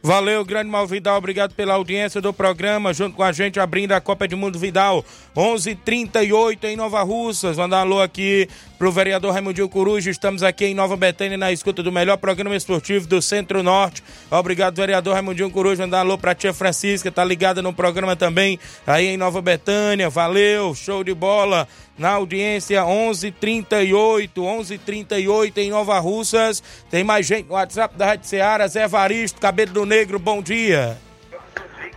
Valeu, 0.05 0.43
grande 0.43 0.69
Malvidal, 0.69 1.17
obrigado 1.17 1.55
pela 1.55 1.75
audiência 1.75 2.19
do 2.19 2.33
programa, 2.33 2.93
junto 2.93 3.15
com 3.15 3.23
a 3.23 3.31
gente 3.31 3.57
abrindo 3.57 3.93
a 3.93 4.01
Copa 4.01 4.27
de 4.27 4.35
Mundo 4.35 4.59
Vidal, 4.59 5.05
11:38 5.33 6.65
em 6.65 6.75
Nova 6.75 7.01
Russas. 7.03 7.55
Mandar 7.55 7.77
um 7.77 7.79
alô 7.79 8.01
aqui 8.01 8.49
pro 8.77 8.91
vereador 8.91 9.31
Raimundinho 9.31 9.69
Coruja, 9.69 10.11
estamos 10.11 10.43
aqui 10.43 10.65
em 10.65 10.75
Nova 10.75 10.97
Betânia 10.97 11.37
na 11.37 11.53
escuta 11.53 11.81
do 11.81 11.89
melhor 11.89 12.17
programa 12.17 12.53
esportivo 12.53 13.07
do 13.07 13.21
Centro-Norte. 13.21 14.03
Obrigado, 14.29 14.75
vereador 14.75 15.13
Raimundinho 15.13 15.49
Coruja, 15.49 15.83
mandar 15.83 15.99
um 15.99 16.01
alô 16.01 16.17
pra 16.17 16.35
tia 16.35 16.53
Francisca, 16.53 17.09
tá 17.09 17.23
ligada 17.23 17.61
no 17.61 17.71
programa 17.71 18.13
também 18.13 18.59
aí 18.85 19.05
em 19.05 19.15
Nova 19.15 19.41
Betânia. 19.41 20.09
Valeu, 20.09 20.75
show 20.75 21.01
de 21.01 21.13
bola 21.13 21.65
na 21.97 22.11
audiência 22.11 22.83
11:38, 22.83 24.43
11:38 24.43 25.57
em 25.57 25.69
Nova 25.69 25.99
Russas. 25.99 26.63
Tem 26.89 27.03
mais 27.03 27.25
gente 27.25 27.47
no 27.47 27.53
WhatsApp 27.53 27.95
da 27.97 28.05
Rádio 28.07 28.27
Ceará, 28.27 28.67
Zé 28.67 28.87
Varisto, 28.87 29.39
Cabelo 29.39 29.73
do 29.73 29.85
Negro, 29.85 30.19
bom 30.19 30.41
dia. 30.41 30.97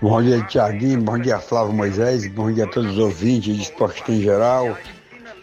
Bom 0.01 0.23
dia, 0.23 0.43
Tiaguinho, 0.43 1.01
bom 1.01 1.19
dia, 1.19 1.39
Flávio 1.39 1.73
Moisés, 1.73 2.27
bom 2.29 2.53
dia 2.53 2.65
a 2.65 2.69
todos 2.69 2.93
os 2.93 2.99
ouvintes 2.99 3.57
de 3.57 3.63
esporte 3.63 4.03
em 4.13 4.21
geral. 4.21 4.77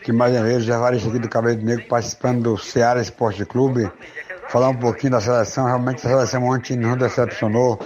Que 0.03 0.11
mais 0.11 0.35
uma 0.35 0.43
vez, 0.43 0.63
Zé 0.65 0.77
Varisto 0.77 1.09
aqui 1.09 1.19
do 1.19 1.29
Cabelo 1.29 1.57
do 1.57 1.65
Negro 1.65 1.85
participando 1.87 2.43
do 2.43 2.57
Ceará 2.57 3.01
Esporte 3.01 3.45
Clube. 3.45 3.89
Falar 4.49 4.69
um 4.69 4.75
pouquinho 4.75 5.13
da 5.13 5.21
seleção, 5.21 5.65
realmente 5.65 6.05
a 6.05 6.09
seleção 6.09 6.43
ontem 6.43 6.77
não 6.77 6.95
decepcionou. 6.95 7.79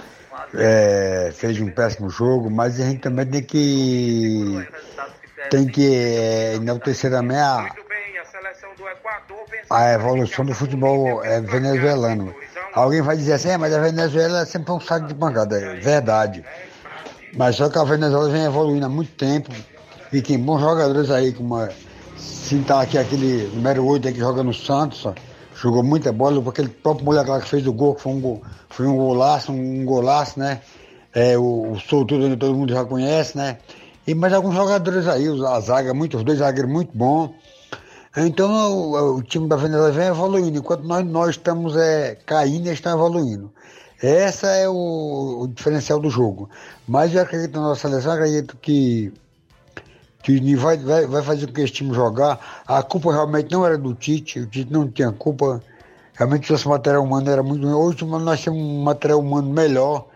É, 0.54 1.30
fez 1.34 1.60
um 1.60 1.70
péssimo 1.70 2.10
jogo, 2.10 2.50
mas 2.50 2.80
a 2.80 2.84
gente 2.84 3.00
também 3.00 3.26
tem 3.26 3.42
que 3.42 4.66
tem 5.50 5.66
que 5.66 5.94
é, 5.94 6.54
enaltecer 6.54 7.10
também 7.10 7.38
a, 7.38 7.68
a 9.70 9.92
evolução 9.92 10.44
do 10.44 10.54
futebol 10.54 11.24
é, 11.24 11.40
venezuelano. 11.40 12.34
Alguém 12.72 13.02
vai 13.02 13.16
dizer 13.16 13.34
assim, 13.34 13.50
é, 13.50 13.56
mas 13.56 13.72
a 13.72 13.80
Venezuela 13.80 14.42
é 14.42 14.44
sempre 14.44 14.72
um 14.72 14.80
saco 14.80 15.06
de 15.06 15.14
pancada. 15.14 15.58
É 15.58 15.74
verdade. 15.76 16.44
Mas 17.34 17.56
só 17.56 17.68
que 17.68 17.78
a 17.78 17.84
Venezuela 17.84 18.28
vem 18.30 18.44
evoluindo 18.44 18.86
há 18.86 18.88
muito 18.88 19.12
tempo 19.12 19.50
e 20.12 20.22
tem 20.22 20.38
bons 20.38 20.60
jogadores 20.60 21.10
aí, 21.10 21.32
como 21.32 21.68
citar 22.16 22.82
aqui 22.82 22.96
aquele 22.96 23.48
número 23.54 23.84
8 23.84 24.12
que 24.12 24.18
joga 24.18 24.42
no 24.42 24.54
Santos, 24.54 25.04
ó, 25.04 25.14
jogou 25.54 25.82
muita 25.82 26.12
bola, 26.12 26.42
aquele 26.48 26.68
próprio 26.68 27.04
moleque 27.04 27.30
lá 27.30 27.40
que 27.40 27.48
fez 27.48 27.66
o 27.66 27.72
gol, 27.72 27.94
que 27.94 28.02
foi 28.02 28.12
um, 28.12 28.20
gol, 28.20 28.42
foi 28.70 28.86
um 28.86 28.96
golaço, 28.96 29.52
um 29.52 29.84
golaço, 29.84 30.38
né? 30.38 30.60
É, 31.14 31.36
o, 31.36 31.72
o 31.72 31.80
Souto 31.80 32.36
todo 32.36 32.54
mundo 32.54 32.72
já 32.72 32.84
conhece, 32.84 33.36
né? 33.36 33.58
E 34.08 34.14
mais 34.14 34.32
alguns 34.32 34.54
jogadores 34.54 35.06
aí, 35.06 35.26
a 35.46 35.60
zaga, 35.60 35.92
muitos, 35.92 36.24
dois 36.24 36.38
zagueiros 36.38 36.72
muito 36.72 36.96
bons. 36.96 37.30
Então 38.16 38.50
o, 38.50 39.16
o, 39.16 39.22
time 39.22 39.46
da 39.46 39.54
Venezuela 39.54 39.92
vem 39.92 40.06
evoluindo, 40.06 40.56
enquanto 40.56 40.82
nós, 40.84 41.04
nós 41.04 41.30
estamos 41.32 41.76
é, 41.76 42.16
caindo 42.24 42.68
e 42.68 42.72
estão 42.72 42.94
evoluindo. 42.94 43.52
Essa 44.02 44.46
é 44.46 44.66
o, 44.66 45.40
o, 45.42 45.48
diferencial 45.48 46.00
do 46.00 46.08
jogo. 46.08 46.48
Mas 46.88 47.14
eu 47.14 47.20
acredito 47.20 47.60
na 47.60 47.68
nossa 47.68 47.86
seleção, 47.86 48.12
acredito 48.12 48.56
que, 48.56 49.12
que 50.22 50.56
vai, 50.56 50.78
vai, 50.78 51.06
vai 51.06 51.22
fazer 51.22 51.46
com 51.46 51.52
que 51.52 51.60
esse 51.60 51.74
time 51.74 51.92
jogar. 51.92 52.62
A 52.66 52.82
culpa 52.82 53.12
realmente 53.12 53.52
não 53.52 53.66
era 53.66 53.76
do 53.76 53.92
Tite, 53.94 54.40
o 54.40 54.46
Tite 54.46 54.72
não 54.72 54.88
tinha 54.88 55.12
culpa. 55.12 55.62
Realmente 56.14 56.48
o 56.48 56.52
nosso 56.54 56.70
material 56.70 57.04
humano 57.04 57.30
era 57.30 57.42
muito 57.42 57.68
Hoje 57.68 58.06
nós 58.06 58.42
temos 58.42 58.58
um 58.58 58.82
material 58.84 59.20
humano 59.20 59.52
melhor 59.52 60.07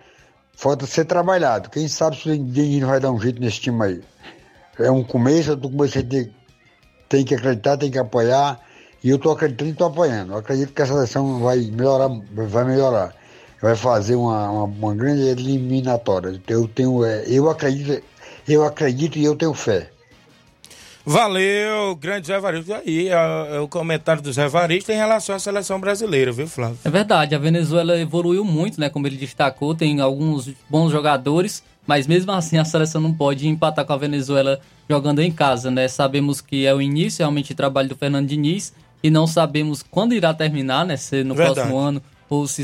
Falta 0.55 0.87
ser 0.87 1.05
trabalhado. 1.05 1.71
Quem 1.71 1.89
sabe 1.89 2.17
se 2.17 2.31
o 2.31 2.39
Diniz 2.39 2.83
vai 2.85 3.01
dar 3.01 3.11
um 3.11 3.21
jeito 3.21 3.41
nesse 3.41 3.61
time 3.61 3.85
aí. 3.85 4.01
É 4.79 4.91
um 4.91 5.03
começo, 5.03 5.57
do 5.57 5.69
começo 5.69 5.95
você 5.95 6.03
tem, 6.03 6.35
tem 7.09 7.25
que 7.25 7.35
acreditar, 7.35 7.77
tem 7.77 7.91
que 7.91 7.99
apoiar. 7.99 8.61
E 9.03 9.11
eu 9.11 9.17
estou 9.17 9.33
acreditando 9.33 9.71
e 9.71 9.73
estou 9.73 9.87
apoiando. 9.89 10.33
Eu 10.33 10.39
acredito 10.39 10.73
que 10.73 10.83
a 10.83 10.87
seleção 10.87 11.41
vai 11.41 11.59
melhorar, 11.59 12.09
vai 12.31 12.65
melhorar. 12.65 13.15
Vai 13.61 13.77
fazer 13.77 14.15
uma, 14.15 14.51
uma, 14.51 14.65
uma 14.65 14.95
grande 14.95 15.23
eliminatória. 15.23 16.41
Eu 16.49 16.69
tenho, 16.69 17.05
é, 17.05 17.25
eu 17.27 17.49
acredito, 17.51 18.03
eu 18.49 18.65
acredito 18.65 19.19
e 19.19 19.25
eu 19.25 19.37
tenho 19.37 19.55
fé. 19.55 19.92
Valeu, 21.05 21.97
grande 21.97 22.29
Zé 22.29 22.39
Varisto. 22.39 22.73
Aí 22.73 23.09
é, 23.09 23.57
é, 23.57 23.61
o 23.61 23.67
comentário 23.67 24.23
do 24.23 24.33
Zé 24.33 24.49
Varisto 24.49 24.93
em 24.93 24.97
relação 24.97 25.35
à 25.35 25.39
seleção 25.39 25.81
brasileira, 25.81 26.31
viu, 26.31 26.47
Flávio? 26.47 26.79
É 26.85 26.91
verdade, 26.91 27.35
a 27.35 27.39
Venezuela 27.39 27.99
evoluiu 27.99 28.45
muito, 28.45 28.81
né? 28.81 28.89
Como 28.89 29.07
ele 29.07 29.17
destacou, 29.17 29.75
tem 29.75 30.01
alguns 30.01 30.51
bons 30.71 30.91
jogadores, 30.91 31.63
mas 31.87 32.07
mesmo 32.07 32.31
assim 32.33 32.59
a 32.59 32.65
seleção 32.65 33.01
não 33.01 33.13
pode 33.13 33.49
empatar 33.49 33.85
com 33.85 33.93
a 33.93 33.97
Venezuela 33.97 34.61
jogando 34.89 35.21
em 35.21 35.31
casa, 35.31 35.71
né? 35.71 35.89
Sabemos 35.89 36.41
que 36.41 36.67
é 36.67 36.75
o 36.75 36.81
início 36.81 37.19
realmente 37.19 37.49
de 37.49 37.55
trabalho 37.55 37.89
do 37.89 37.97
Fernando 37.97 38.29
Diniz 38.29 38.73
e 39.03 39.11
não 39.11 39.27
sabemos 39.27 39.83
quando 39.83 40.15
irá 40.15 40.33
terminar, 40.33 40.87
né? 40.87 40.97
Se 40.97 41.25
no 41.25 41.35
verdade. 41.35 41.55
próximo 41.55 41.79
ano 41.79 42.03
ou 42.31 42.47
se 42.47 42.63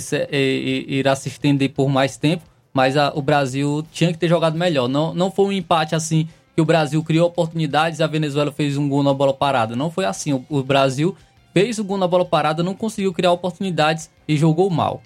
irá 0.89 1.15
se 1.17 1.29
estender 1.29 1.71
por 1.71 1.89
mais 1.89 2.17
tempo. 2.17 2.45
Mas 2.73 2.97
a, 2.97 3.13
o 3.15 3.21
Brasil 3.21 3.85
tinha 3.91 4.13
que 4.13 4.19
ter 4.19 4.29
jogado 4.29 4.57
melhor. 4.57 4.89
Não, 4.89 5.13
não 5.13 5.31
foi 5.31 5.47
um 5.47 5.53
empate 5.53 5.95
assim 5.95 6.29
que 6.59 6.63
o 6.63 6.65
Brasil 6.65 7.01
criou 7.05 7.29
oportunidades 7.29 8.01
e 8.01 8.03
a 8.03 8.07
Venezuela 8.09 8.51
fez 8.51 8.77
um 8.77 8.89
gol 8.89 9.05
na 9.05 9.15
bola 9.15 9.33
parada. 9.33 9.77
Não 9.77 9.93
foi 9.93 10.05
assim. 10.05 10.45
O, 10.49 10.61
Brasil 10.61 11.17
fez 11.55 11.79
o 11.79 11.85
gol 11.85 11.97
na 11.97 12.09
bola 12.09 12.25
parada, 12.25 12.65
não 12.65 12.75
conseguiu 12.75 13.13
criar 13.13 13.31
oportunidades 13.31 14.11
e 14.27 14.37
jogou 14.37 14.69
mal. 14.69 15.01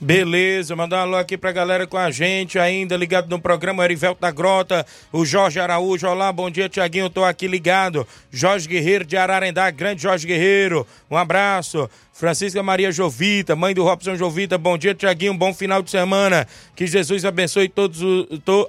Beleza, 0.00 0.74
mandar 0.74 0.96
um 0.96 1.00
alô 1.00 1.16
aqui 1.16 1.36
pra 1.36 1.52
galera 1.52 1.86
com 1.86 1.98
a 1.98 2.10
gente, 2.10 2.58
ainda 2.58 2.96
ligado 2.96 3.28
no 3.28 3.38
programa 3.38 3.84
Erivelto 3.84 4.22
da 4.22 4.30
Grota, 4.30 4.86
o 5.12 5.22
Jorge 5.26 5.60
Araújo, 5.60 6.08
olá, 6.08 6.32
bom 6.32 6.48
dia 6.48 6.66
Tiaguinho, 6.66 7.10
tô 7.10 7.24
aqui 7.24 7.46
ligado, 7.46 8.06
Jorge 8.30 8.66
Guerreiro 8.66 9.04
de 9.04 9.18
Ararendá, 9.18 9.70
grande 9.70 10.00
Jorge 10.00 10.26
Guerreiro, 10.26 10.86
um 11.10 11.16
abraço, 11.16 11.90
Francisca 12.16 12.62
Maria 12.62 12.90
Jovita, 12.90 13.54
mãe 13.54 13.74
do 13.74 13.84
Robson 13.84 14.16
Jovita, 14.16 14.56
bom 14.56 14.78
dia, 14.78 14.94
Tiaguinho, 14.94 15.34
bom 15.34 15.52
final 15.52 15.82
de 15.82 15.90
semana. 15.90 16.48
Que 16.74 16.86
Jesus 16.86 17.26
abençoe 17.26 17.68
todos, 17.68 18.00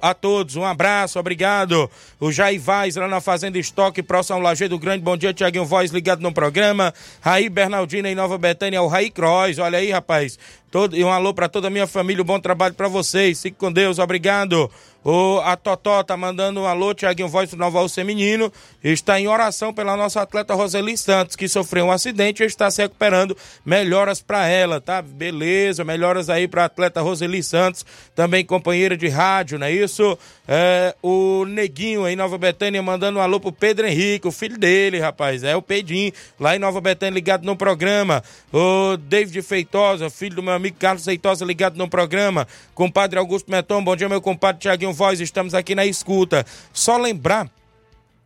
a 0.02 0.12
todos. 0.12 0.54
Um 0.54 0.66
abraço, 0.66 1.18
obrigado. 1.18 1.90
O 2.20 2.30
Jair 2.30 2.60
Vaz, 2.60 2.96
lá 2.96 3.08
na 3.08 3.22
Fazenda 3.22 3.58
Estoque, 3.58 4.02
próximo 4.02 4.36
ao 4.36 4.42
Lajeado 4.42 4.78
Grande, 4.78 5.02
bom 5.02 5.16
dia, 5.16 5.32
Tiaguinho 5.32 5.64
Voz, 5.64 5.90
ligado 5.90 6.20
no 6.20 6.30
programa. 6.30 6.92
Raí 7.22 7.48
Bernardina 7.48 8.10
em 8.10 8.14
Nova 8.14 8.36
Betânia, 8.36 8.82
o 8.82 8.86
Raí 8.86 9.10
Croz, 9.10 9.58
olha 9.58 9.78
aí, 9.78 9.90
rapaz. 9.90 10.38
Todo, 10.70 10.94
e 10.94 11.02
um 11.02 11.10
alô 11.10 11.32
para 11.32 11.48
toda 11.48 11.68
a 11.68 11.70
minha 11.70 11.86
família, 11.86 12.22
um 12.22 12.26
bom 12.26 12.38
trabalho 12.38 12.74
para 12.74 12.86
vocês. 12.86 13.40
Fique 13.40 13.56
com 13.56 13.72
Deus, 13.72 13.98
obrigado. 13.98 14.70
O, 15.04 15.40
a 15.44 15.56
Totó 15.56 16.02
tá 16.02 16.16
mandando 16.16 16.60
um 16.60 16.66
alô, 16.66 16.92
Tiaguinho 16.92 17.28
Voz 17.28 17.50
do 17.50 17.56
Nova 17.56 17.78
Alce 17.78 18.02
Menino. 18.02 18.52
Está 18.82 19.18
em 19.18 19.28
oração 19.28 19.72
pela 19.72 19.96
nossa 19.96 20.20
atleta 20.20 20.54
Roseli 20.54 20.96
Santos, 20.98 21.36
que 21.36 21.48
sofreu 21.48 21.86
um 21.86 21.92
acidente 21.92 22.42
e 22.42 22.46
está 22.46 22.70
se 22.70 22.82
recuperando. 22.82 23.36
Melhoras 23.64 24.20
para 24.20 24.46
ela, 24.46 24.80
tá? 24.80 25.00
Beleza, 25.00 25.84
melhoras 25.84 26.28
aí 26.28 26.48
para 26.48 26.64
atleta 26.64 27.00
Roseli 27.00 27.42
Santos, 27.42 27.86
também 28.14 28.44
companheira 28.44 28.96
de 28.96 29.08
rádio, 29.08 29.58
não 29.58 29.66
é 29.66 29.72
isso? 29.72 30.18
É, 30.46 30.94
o 31.02 31.44
Neguinho 31.44 32.04
aí 32.04 32.16
Nova 32.16 32.38
Betânia 32.38 32.82
mandando 32.82 33.18
um 33.18 33.22
alô 33.22 33.38
pro 33.38 33.52
Pedro 33.52 33.86
Henrique, 33.86 34.26
o 34.26 34.32
filho 34.32 34.58
dele, 34.58 34.98
rapaz. 34.98 35.44
É 35.44 35.54
o 35.54 35.62
Pedinho, 35.62 36.12
lá 36.40 36.56
em 36.56 36.58
Nova 36.58 36.80
Betânia, 36.80 37.14
ligado 37.14 37.44
no 37.44 37.54
programa. 37.54 38.22
O 38.52 38.96
David 38.96 39.42
Feitosa, 39.42 40.10
filho 40.10 40.36
do 40.36 40.42
meu 40.42 40.54
amigo 40.54 40.76
Carlos 40.78 41.04
Feitosa, 41.04 41.44
ligado 41.44 41.76
no 41.76 41.88
programa. 41.88 42.48
Compadre 42.74 43.18
Augusto 43.18 43.50
Meton, 43.50 43.84
bom 43.84 43.94
dia, 43.94 44.08
meu 44.08 44.20
compadre 44.20 44.60
Tiaguinho 44.60 44.87
Voz, 44.92 45.20
estamos 45.20 45.54
aqui 45.54 45.74
na 45.74 45.86
escuta. 45.86 46.44
Só 46.72 46.96
lembrar 46.96 47.50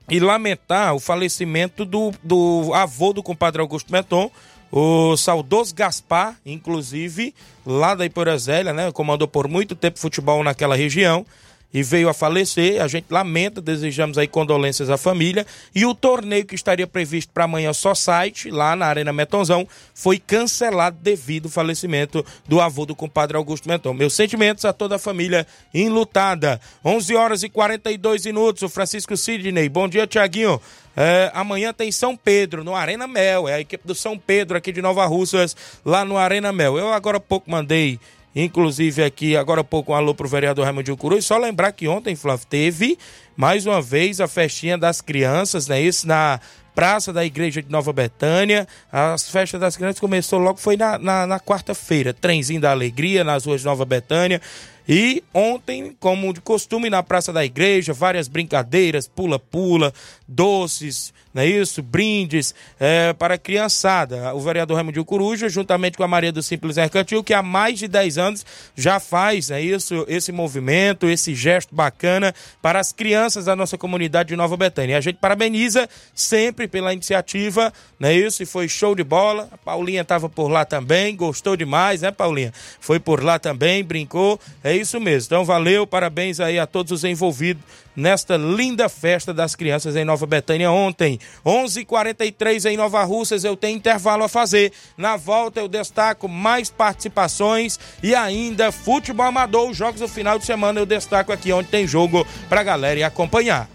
e 0.09 0.21
lamentar 0.21 0.95
o 0.95 1.01
falecimento 1.01 1.85
do, 1.85 2.13
do 2.23 2.73
avô 2.75 3.13
do 3.13 3.23
compadre 3.23 3.61
Augusto 3.61 3.93
Meton, 3.93 4.31
o 4.71 5.17
saudoso 5.17 5.75
Gaspar, 5.75 6.37
inclusive, 6.45 7.35
lá 7.65 7.95
da 7.95 8.07
Iporazélia, 8.07 8.73
né? 8.73 8.91
Comandou 8.91 9.29
por 9.29 9.47
muito 9.47 9.75
tempo 9.75 9.99
futebol 9.99 10.43
naquela 10.43 10.75
região 10.75 11.27
e 11.73 11.83
veio 11.83 12.09
a 12.09 12.15
falecer. 12.15 12.83
A 12.83 12.89
gente 12.89 13.07
lamenta, 13.11 13.61
desejamos 13.61 14.19
aí 14.19 14.27
condolências 14.27 14.91
à 14.91 14.97
família. 14.97 15.47
E 15.75 15.87
o 15.87 15.95
torneio 15.95 16.45
que 16.45 16.55
estaria 16.55 16.87
previsto 16.87 17.33
para 17.33 17.45
amanhã 17.45 17.73
só 17.73 17.95
site, 17.95 18.51
lá 18.51 18.77
na 18.77 18.87
Arena 18.87 19.13
Metonzão, 19.13 19.67
foi 19.95 20.19
cancelado 20.19 20.99
devido 21.01 21.47
ao 21.47 21.51
falecimento 21.51 22.25
do 22.47 22.61
avô 22.61 22.85
do 22.85 22.95
compadre 22.95 23.37
Augusto 23.37 23.69
Meton. 23.69 23.95
Meus 23.95 24.15
sentimentos 24.15 24.65
a 24.65 24.73
toda 24.73 24.97
a 24.97 24.99
família 24.99 25.47
enlutada. 25.73 26.61
11 26.85 27.15
horas 27.15 27.43
e 27.43 27.49
42 27.49 28.27
minutos. 28.27 28.63
O 28.63 28.69
Francisco 28.69 29.17
Sidney. 29.17 29.69
Bom 29.69 29.89
dia, 29.89 30.07
Tiaguinho. 30.07 30.61
É, 30.97 31.31
amanhã 31.35 31.73
tem 31.73 31.91
São 31.91 32.17
Pedro, 32.17 32.63
no 32.63 32.75
Arena 32.75 33.07
Mel. 33.07 33.49
É 33.49 33.55
a 33.55 33.61
equipe 33.61 33.87
do 33.87 33.95
São 33.95 34.19
Pedro 34.19 34.57
aqui 34.57 34.73
de 34.73 34.83
Nova 34.83 35.07
Russas, 35.07 35.57
lá 35.85 36.05
no 36.05 36.19
Arena 36.19 36.53
Mel. 36.53 36.79
Eu 36.79 36.93
agora 36.93 37.17
há 37.17 37.21
pouco 37.21 37.51
mandei 37.51 37.99
Inclusive 38.35 39.05
aqui, 39.05 39.37
agora 39.37 39.61
há 39.61 39.65
pouco, 39.65 39.93
um 39.93 39.95
alô 39.95 40.15
pro 40.15 40.29
vereador 40.29 40.65
Raimundo 40.65 40.97
Curu. 40.97 41.19
E 41.19 41.23
só 41.23 41.37
lembrar 41.37 41.73
que 41.73 41.87
ontem, 41.87 42.17
Flávio, 42.17 42.47
teve 42.49 42.99
mais 43.37 43.67
uma 43.67 43.81
vez 43.81 44.21
a 44.21 44.29
festinha 44.29 44.79
das 44.79 45.01
crianças, 45.01 45.69
né? 45.69 45.81
Isso 45.81 46.07
na 46.07 46.41
Praça 46.75 47.13
da 47.13 47.23
Igreja 47.25 47.63
de 47.63 47.71
Nova 47.71 47.93
Betânia. 47.93 48.67
As 48.91 49.29
festas 49.31 49.61
das 49.61 49.77
crianças 49.77 50.01
começou 50.01 50.39
logo, 50.39 50.59
foi 50.59 50.77
na, 50.77 50.99
na, 50.99 51.27
na 51.27 51.39
quarta-feira. 51.39 52.15
Trenzinho 52.15 52.61
da 52.61 52.71
Alegria 52.71 53.23
nas 53.23 53.45
ruas 53.45 53.61
de 53.61 53.67
Nova 53.67 53.85
Betânia. 53.85 54.41
E 54.89 55.23
ontem, 55.33 55.95
como 56.01 56.33
de 56.33 56.41
costume, 56.41 56.89
na 56.89 57.03
Praça 57.03 57.33
da 57.33 57.45
Igreja, 57.45 57.93
várias 57.93 58.27
brincadeiras, 58.27 59.07
pula-pula, 59.07 59.93
doces, 60.27 61.13
não 61.35 61.43
é 61.43 61.47
isso? 61.47 61.83
Brindes 61.83 62.55
é, 62.79 63.13
para 63.13 63.35
a 63.35 63.39
criançada. 63.39 64.35
O 64.35 64.41
vereador 64.41 64.77
Raimundo 64.77 65.05
Coruja, 65.05 65.49
juntamente 65.49 65.97
com 65.97 66.05
a 66.05 66.09
Maria 66.09 66.33
do 66.33 66.43
Simples 66.43 66.77
Mercantil, 66.77 67.25
que 67.25 67.33
há 67.33 67.43
mais 67.43 67.79
de 67.79 67.89
10 67.89 68.19
anos 68.19 68.47
já 68.77 69.01
faz 69.01 69.51
é 69.51 69.61
isso, 69.61 70.05
esse 70.09 70.31
movimento, 70.31 71.09
esse 71.09 71.35
gesto 71.35 71.75
bacana 71.75 72.35
para 72.61 72.79
as 72.79 72.93
crianças 72.93 73.47
da 73.47 73.57
nossa 73.57 73.79
comunidade 73.79 74.31
de 74.31 74.37
Nova 74.37 74.57
Betânia. 74.57 74.95
E 74.95 74.97
a 74.97 75.01
gente 75.01 75.17
parabeniza 75.17 75.89
sempre 76.15 76.69
pela 76.69 76.93
iniciativa, 76.93 77.73
não 77.99 78.09
é 78.09 78.15
isso? 78.15 78.43
E 78.43 78.47
foi 78.47 78.69
show 78.69 78.95
de 78.95 79.05
bola. 79.05 79.49
A 79.51 79.59
Paulinha 79.59 80.03
estava 80.03 80.29
por 80.29 80.49
lá 80.49 80.65
também, 80.65 81.17
gostou 81.17 81.57
demais, 81.57 82.03
né, 82.03 82.11
Paulinha? 82.11 82.53
Foi 82.81 83.01
por 83.01 83.23
lá 83.23 83.39
também, 83.39 83.83
brincou. 83.83 84.39
É 84.63 84.77
isso 84.77 85.01
mesmo. 85.01 85.27
Então, 85.27 85.45
valeu, 85.45 85.87
parabéns 85.87 86.41
aí 86.41 86.59
a 86.59 86.67
todos 86.67 86.93
os 86.93 87.05
envolvidos 87.05 87.63
nesta 87.95 88.37
linda 88.37 88.89
festa 88.89 89.33
das 89.33 89.55
crianças 89.55 89.97
em 89.97 90.05
Nova 90.05 90.27
Betânia 90.27 90.71
ontem. 90.71 91.19
11:43 91.45 92.65
em 92.67 92.77
Nova 92.77 93.03
Russas, 93.05 93.45
eu 93.45 93.57
tenho 93.57 93.77
intervalo 93.77 94.25
a 94.25 94.29
fazer. 94.29 94.73
Na 94.97 95.17
volta 95.17 95.61
eu 95.61 95.69
destaco 95.69 96.29
mais 96.29 96.71
participações 96.71 97.79
e 98.03 98.15
ainda 98.15 98.73
futebol 98.73 99.27
amador, 99.27 99.71
os 99.71 99.77
jogos 99.77 100.01
do 100.01 100.09
final 100.09 100.39
de 100.39 100.47
semana 100.47 100.81
eu 100.81 100.87
destaco 100.87 101.33
aqui 101.33 101.53
onde 101.53 101.69
tem 101.69 101.87
jogo 101.87 102.27
pra 102.49 102.63
galera 102.63 103.07
acompanhar. 103.07 103.69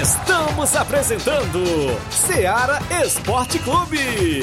Estamos 0.00 0.76
apresentando 0.76 1.64
Seara 2.10 2.78
Esporte 3.04 3.58
Clube. 3.58 4.42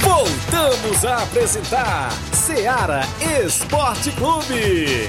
Voltamos 0.00 1.04
a 1.04 1.22
apresentar 1.22 2.10
Seara 2.32 3.02
Esporte 3.44 4.10
Clube. 4.12 5.08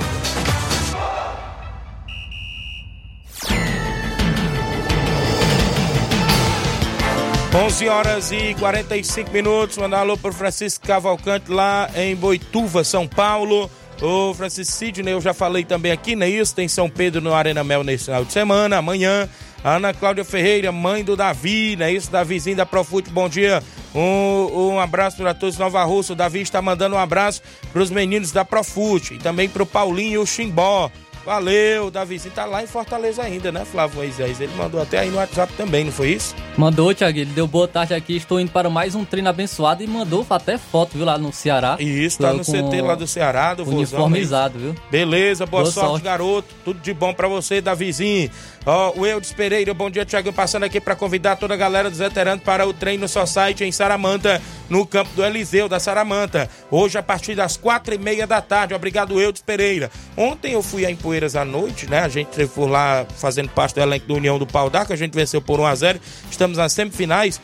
11 7.54 7.90
horas 7.90 8.32
e 8.32 8.56
45 8.56 9.30
minutos. 9.32 9.78
Mandar 9.78 10.00
alô 10.00 10.18
pro 10.18 10.32
Francisco 10.32 10.88
Cavalcante 10.88 11.52
lá 11.52 11.90
em 11.96 12.16
Boituva, 12.16 12.82
São 12.84 13.06
Paulo. 13.06 13.70
O 14.02 14.34
Francisco 14.34 14.74
Sidney, 14.74 15.14
eu 15.14 15.22
já 15.22 15.34
falei 15.34 15.66
também 15.66 15.92
aqui, 15.92 16.16
não 16.16 16.26
é 16.26 16.30
isso? 16.30 16.56
Tem 16.56 16.68
São 16.68 16.90
Pedro 16.90 17.20
no 17.20 17.34
Arena 17.34 17.62
Mel 17.64 17.84
nesse 17.84 18.06
final 18.06 18.24
de 18.24 18.32
semana, 18.32 18.78
amanhã. 18.78 19.28
Ana 19.64 19.94
Cláudia 19.94 20.24
Ferreira, 20.24 20.72
mãe 20.72 21.04
do 21.04 21.16
Davi, 21.16 21.76
não 21.76 21.86
é 21.86 21.92
isso? 21.92 22.10
Davizinho 22.10 22.56
da 22.56 22.66
Profute, 22.66 23.12
bom 23.12 23.28
dia. 23.28 23.62
Um, 23.94 24.72
um 24.72 24.80
abraço 24.80 25.18
para 25.18 25.34
todos 25.34 25.58
Nova 25.58 25.84
Russa. 25.84 26.14
O 26.14 26.16
Davi 26.16 26.42
está 26.42 26.62
mandando 26.62 26.96
um 26.96 27.00
abraço 27.00 27.44
para 27.72 27.82
os 27.82 27.92
meninos 27.92 28.32
da 28.32 28.46
Profute 28.46 29.16
e 29.16 29.18
também 29.18 29.50
para 29.50 29.62
o 29.62 29.66
Paulinho 29.66 30.14
e 30.14 30.18
o 30.18 30.26
Chimbó. 30.26 30.90
Valeu, 31.26 31.92
Davizinho 31.92 32.34
tá 32.34 32.46
lá 32.46 32.64
em 32.64 32.68
Fortaleza 32.68 33.22
ainda, 33.22 33.52
né, 33.52 33.64
Flávio 33.64 33.98
Moisés? 33.98 34.42
Ele 34.42 34.54
mandou 34.56 34.82
até 34.82 35.00
aí 35.00 35.10
no 35.10 35.18
WhatsApp 35.18 35.54
também, 35.54 35.86
não 35.86 35.92
foi 35.92 36.10
isso? 36.10 36.36
Mandou, 36.58 36.94
Thiago, 36.94 37.20
ele 37.20 37.32
deu 37.32 37.46
boa 37.48 37.68
tarde 37.68 37.94
aqui, 37.94 38.16
estou 38.18 38.40
indo 38.40 38.52
para 38.52 38.70
mais 38.70 38.96
um 38.96 39.06
treino 39.06 39.30
abençoado 39.30 39.84
e 39.84 39.88
mandou 39.88 40.26
até 40.30 40.58
foto, 40.58 40.92
viu, 40.98 41.06
lá 41.06 41.18
no 41.18 41.32
Ceará. 41.32 41.78
Isso, 41.80 42.18
tá 42.20 42.34
no 42.34 42.44
CT 42.44 42.82
lá 42.82 42.96
do 42.96 43.06
Ceará, 43.08 43.54
do 43.54 43.64
Uniformizado, 43.70 44.58
viu? 44.58 44.76
Beleza, 44.90 45.46
boa, 45.46 45.64
Boa 45.64 45.72
sorte, 45.72 45.90
sorte. 45.90 46.04
garoto. 46.04 46.48
Tudo 46.66 46.80
de 46.80 46.94
bom 46.94 47.14
pra 47.14 47.28
você, 47.28 47.62
Davizinho. 47.62 48.30
Ó, 48.66 48.94
o 48.98 49.06
Eudes 49.06 49.32
Pereira, 49.32 49.74
bom 49.74 49.90
dia, 49.90 50.06
Thiago. 50.06 50.32
Passando 50.34 50.64
aqui 50.64 50.80
pra 50.80 50.96
convidar 50.96 51.36
toda 51.36 51.54
a 51.54 51.58
galera 51.58 51.90
dos 51.90 52.00
veteranos 52.00 52.44
para 52.44 52.68
o 52.68 52.74
treino 52.74 53.08
Society 53.08 53.64
em 53.64 53.72
Saramanta, 53.72 54.42
no 54.70 54.86
campo 54.86 55.10
do 55.16 55.24
Eliseu 55.26 55.68
da 55.68 55.80
Saramanta. 55.80 56.50
Hoje, 56.70 56.98
a 56.98 57.04
partir 57.04 57.34
das 57.36 57.58
quatro 57.58 57.94
e 57.94 57.98
meia 57.98 58.28
da 58.28 58.40
tarde. 58.42 58.74
Obrigado, 58.74 59.20
Eudes 59.20 59.42
Pereira. 59.42 59.90
Ontem 60.16 60.54
eu 60.54 60.62
fui 60.62 60.86
a 60.86 60.92
Empoeiras 61.12 61.36
à 61.36 61.44
noite, 61.44 61.90
né? 61.90 62.00
A 62.00 62.08
gente 62.08 62.48
por 62.48 62.68
lá 62.68 63.06
fazendo 63.18 63.50
parte 63.50 63.76
do 63.76 63.82
elenco 63.82 64.08
da 64.08 64.14
União 64.14 64.40
do 64.40 64.48
Pau 64.48 64.70
d'Arco. 64.70 64.94
A 64.94 64.96
gente 64.96 65.14
venceu 65.14 65.42
por 65.42 65.60
1 65.60 65.66
a 65.66 65.76
0 65.76 66.00
Estamos 66.32 66.58
nas 66.58 66.72
semifinais. 66.72 67.42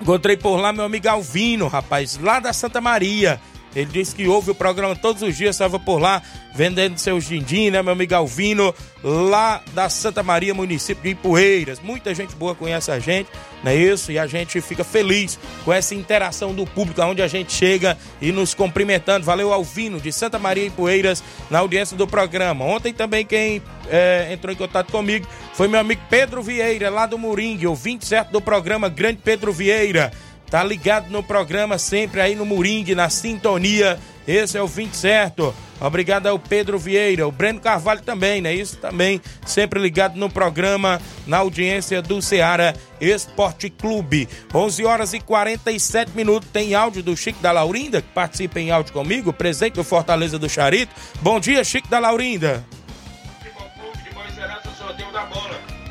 Encontrei 0.00 0.36
por 0.36 0.56
lá 0.56 0.72
meu 0.72 0.84
amigo 0.84 1.08
Alvino, 1.08 1.68
rapaz, 1.68 2.18
lá 2.20 2.40
da 2.40 2.52
Santa 2.52 2.80
Maria. 2.80 3.40
Ele 3.74 3.90
disse 3.90 4.14
que 4.14 4.28
ouve 4.28 4.50
o 4.50 4.54
programa 4.54 4.94
todos 4.94 5.22
os 5.22 5.36
dias, 5.36 5.56
estava 5.56 5.78
por 5.78 5.98
lá 5.98 6.22
vendendo 6.54 6.98
seus 6.98 7.24
dindim, 7.24 7.70
né, 7.70 7.82
meu 7.82 7.92
amigo 7.92 8.14
Alvino, 8.14 8.74
lá 9.02 9.62
da 9.72 9.88
Santa 9.88 10.22
Maria, 10.22 10.52
município 10.52 11.02
de 11.02 11.10
Ipueiras. 11.10 11.80
Muita 11.80 12.14
gente 12.14 12.34
boa 12.36 12.54
conhece 12.54 12.90
a 12.90 12.98
gente, 12.98 13.30
não 13.64 13.72
é 13.72 13.76
isso? 13.76 14.12
E 14.12 14.18
a 14.18 14.26
gente 14.26 14.60
fica 14.60 14.84
feliz 14.84 15.38
com 15.64 15.72
essa 15.72 15.94
interação 15.94 16.54
do 16.54 16.66
público, 16.66 17.00
onde 17.02 17.22
a 17.22 17.28
gente 17.28 17.52
chega 17.52 17.96
e 18.20 18.30
nos 18.30 18.52
cumprimentando. 18.52 19.24
Valeu, 19.24 19.52
Alvino, 19.52 19.98
de 19.98 20.12
Santa 20.12 20.38
Maria, 20.38 20.66
Ipueiras, 20.66 21.24
na 21.50 21.60
audiência 21.60 21.96
do 21.96 22.06
programa. 22.06 22.64
Ontem 22.66 22.92
também 22.92 23.24
quem 23.24 23.62
é, 23.88 24.28
entrou 24.32 24.52
em 24.52 24.56
contato 24.56 24.92
comigo 24.92 25.26
foi 25.54 25.68
meu 25.68 25.80
amigo 25.80 26.02
Pedro 26.08 26.42
Vieira, 26.42 26.90
lá 26.90 27.06
do 27.06 27.18
Moringue, 27.18 27.66
ouvinte 27.66 28.06
certo 28.06 28.30
do 28.30 28.40
programa 28.40 28.88
Grande 28.88 29.20
Pedro 29.22 29.52
Vieira. 29.52 30.12
Tá 30.52 30.62
ligado 30.62 31.08
no 31.08 31.22
programa, 31.22 31.78
sempre 31.78 32.20
aí 32.20 32.34
no 32.34 32.44
Moringue, 32.44 32.94
na 32.94 33.08
sintonia. 33.08 33.98
Esse 34.28 34.58
é 34.58 34.62
o 34.62 34.66
20 34.66 34.94
certo. 34.94 35.54
Obrigado 35.80 36.26
ao 36.26 36.38
Pedro 36.38 36.78
Vieira, 36.78 37.26
o 37.26 37.32
Breno 37.32 37.58
Carvalho 37.58 38.02
também, 38.02 38.42
né? 38.42 38.52
Isso 38.52 38.76
também, 38.76 39.18
sempre 39.46 39.80
ligado 39.80 40.16
no 40.16 40.28
programa, 40.28 41.00
na 41.26 41.38
audiência 41.38 42.02
do 42.02 42.20
Ceará 42.20 42.74
Esporte 43.00 43.70
Clube. 43.70 44.28
11 44.54 44.84
horas 44.84 45.14
e 45.14 45.20
47 45.20 46.12
minutos. 46.14 46.50
Tem 46.52 46.74
áudio 46.74 47.02
do 47.02 47.16
Chico 47.16 47.40
da 47.40 47.50
Laurinda, 47.50 48.02
que 48.02 48.08
participa 48.08 48.60
em 48.60 48.70
áudio 48.70 48.92
comigo, 48.92 49.32
presente 49.32 49.76
do 49.76 49.84
Fortaleza 49.84 50.38
do 50.38 50.50
Charito. 50.50 50.94
Bom 51.22 51.40
dia, 51.40 51.64
Chico 51.64 51.88
da 51.88 51.98
Laurinda. 51.98 52.62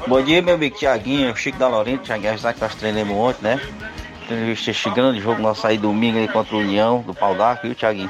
Bom 0.08 0.22
dia, 0.22 0.40
meu 0.40 0.54
amigo 0.54 0.78
Tiaguinho, 0.78 1.36
Chico 1.36 1.58
da 1.58 1.68
Laurinda, 1.68 2.04
Tiaguinho, 2.04 2.38
já 2.38 2.54
que 2.54 2.62
nós 2.62 2.76
treinamos 2.76 3.18
ontem, 3.18 3.42
né? 3.42 3.60
Entrevista 4.32 4.72
este 4.72 4.90
grande 4.90 5.20
jogo 5.20 5.42
nosso 5.42 5.68
aí 5.68 5.78
domingo 5.78 6.18
aí 6.18 6.26
contra 6.26 6.56
o 6.56 6.60
União 6.60 7.02
do 7.02 7.14
Pau 7.14 7.36
d'Arco, 7.36 7.64
viu, 7.64 7.76
Tiaguinho? 7.76 8.10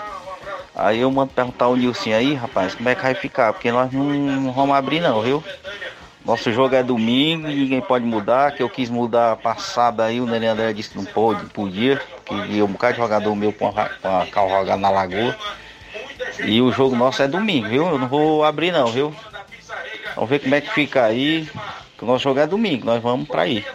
Aí 0.75 0.99
eu 0.99 1.11
mando 1.11 1.31
perguntar 1.33 1.65
ao 1.65 1.75
Nilson 1.75 2.11
aí, 2.11 2.35
rapaz, 2.35 2.75
como 2.75 2.87
é 2.89 2.93
que 2.93 3.01
vai 3.01 3.15
ficar? 3.15 3.53
Porque 3.53 3.71
nós 3.71 3.91
não, 3.91 4.03
não 4.03 4.51
vamos 4.51 4.75
abrir 4.75 4.99
não, 4.99 5.19
viu? 5.19 5.43
Nosso 6.23 6.51
jogo 6.51 6.75
é 6.75 6.83
domingo, 6.83 7.47
ninguém 7.47 7.81
pode 7.81 8.05
mudar, 8.05 8.51
que 8.51 8.61
eu 8.61 8.69
quis 8.69 8.87
mudar 8.87 9.35
passado 9.37 10.01
aí, 10.01 10.21
o 10.21 10.27
Nenê 10.27 10.45
André 10.45 10.71
disse 10.73 10.91
que 10.91 10.97
não 10.97 11.05
pôde, 11.05 11.43
podia, 11.47 11.99
que 12.23 12.35
ia 12.35 12.63
um 12.63 12.67
bocado 12.67 12.93
de 12.93 12.99
jogador 12.99 13.35
meu 13.35 13.51
com 13.51 13.69
a, 13.69 14.25
cavalgada 14.27 14.77
na 14.79 14.91
lagoa. 14.91 15.35
E 16.45 16.61
o 16.61 16.71
jogo 16.71 16.95
nosso 16.95 17.23
é 17.23 17.27
domingo, 17.27 17.67
viu? 17.67 17.87
Eu 17.87 17.97
não 17.97 18.07
vou 18.07 18.43
abrir 18.43 18.71
não, 18.71 18.85
viu? 18.85 19.11
Vamos 20.15 20.29
ver 20.29 20.37
como 20.37 20.53
é 20.53 20.61
que 20.61 20.71
fica 20.71 21.03
aí. 21.03 21.49
Que 21.97 22.03
o 22.03 22.07
nosso 22.07 22.23
jogo 22.23 22.39
é 22.39 22.45
domingo, 22.45 22.85
nós 22.85 23.01
vamos 23.01 23.27
pra 23.27 23.41
aí. 23.41 23.65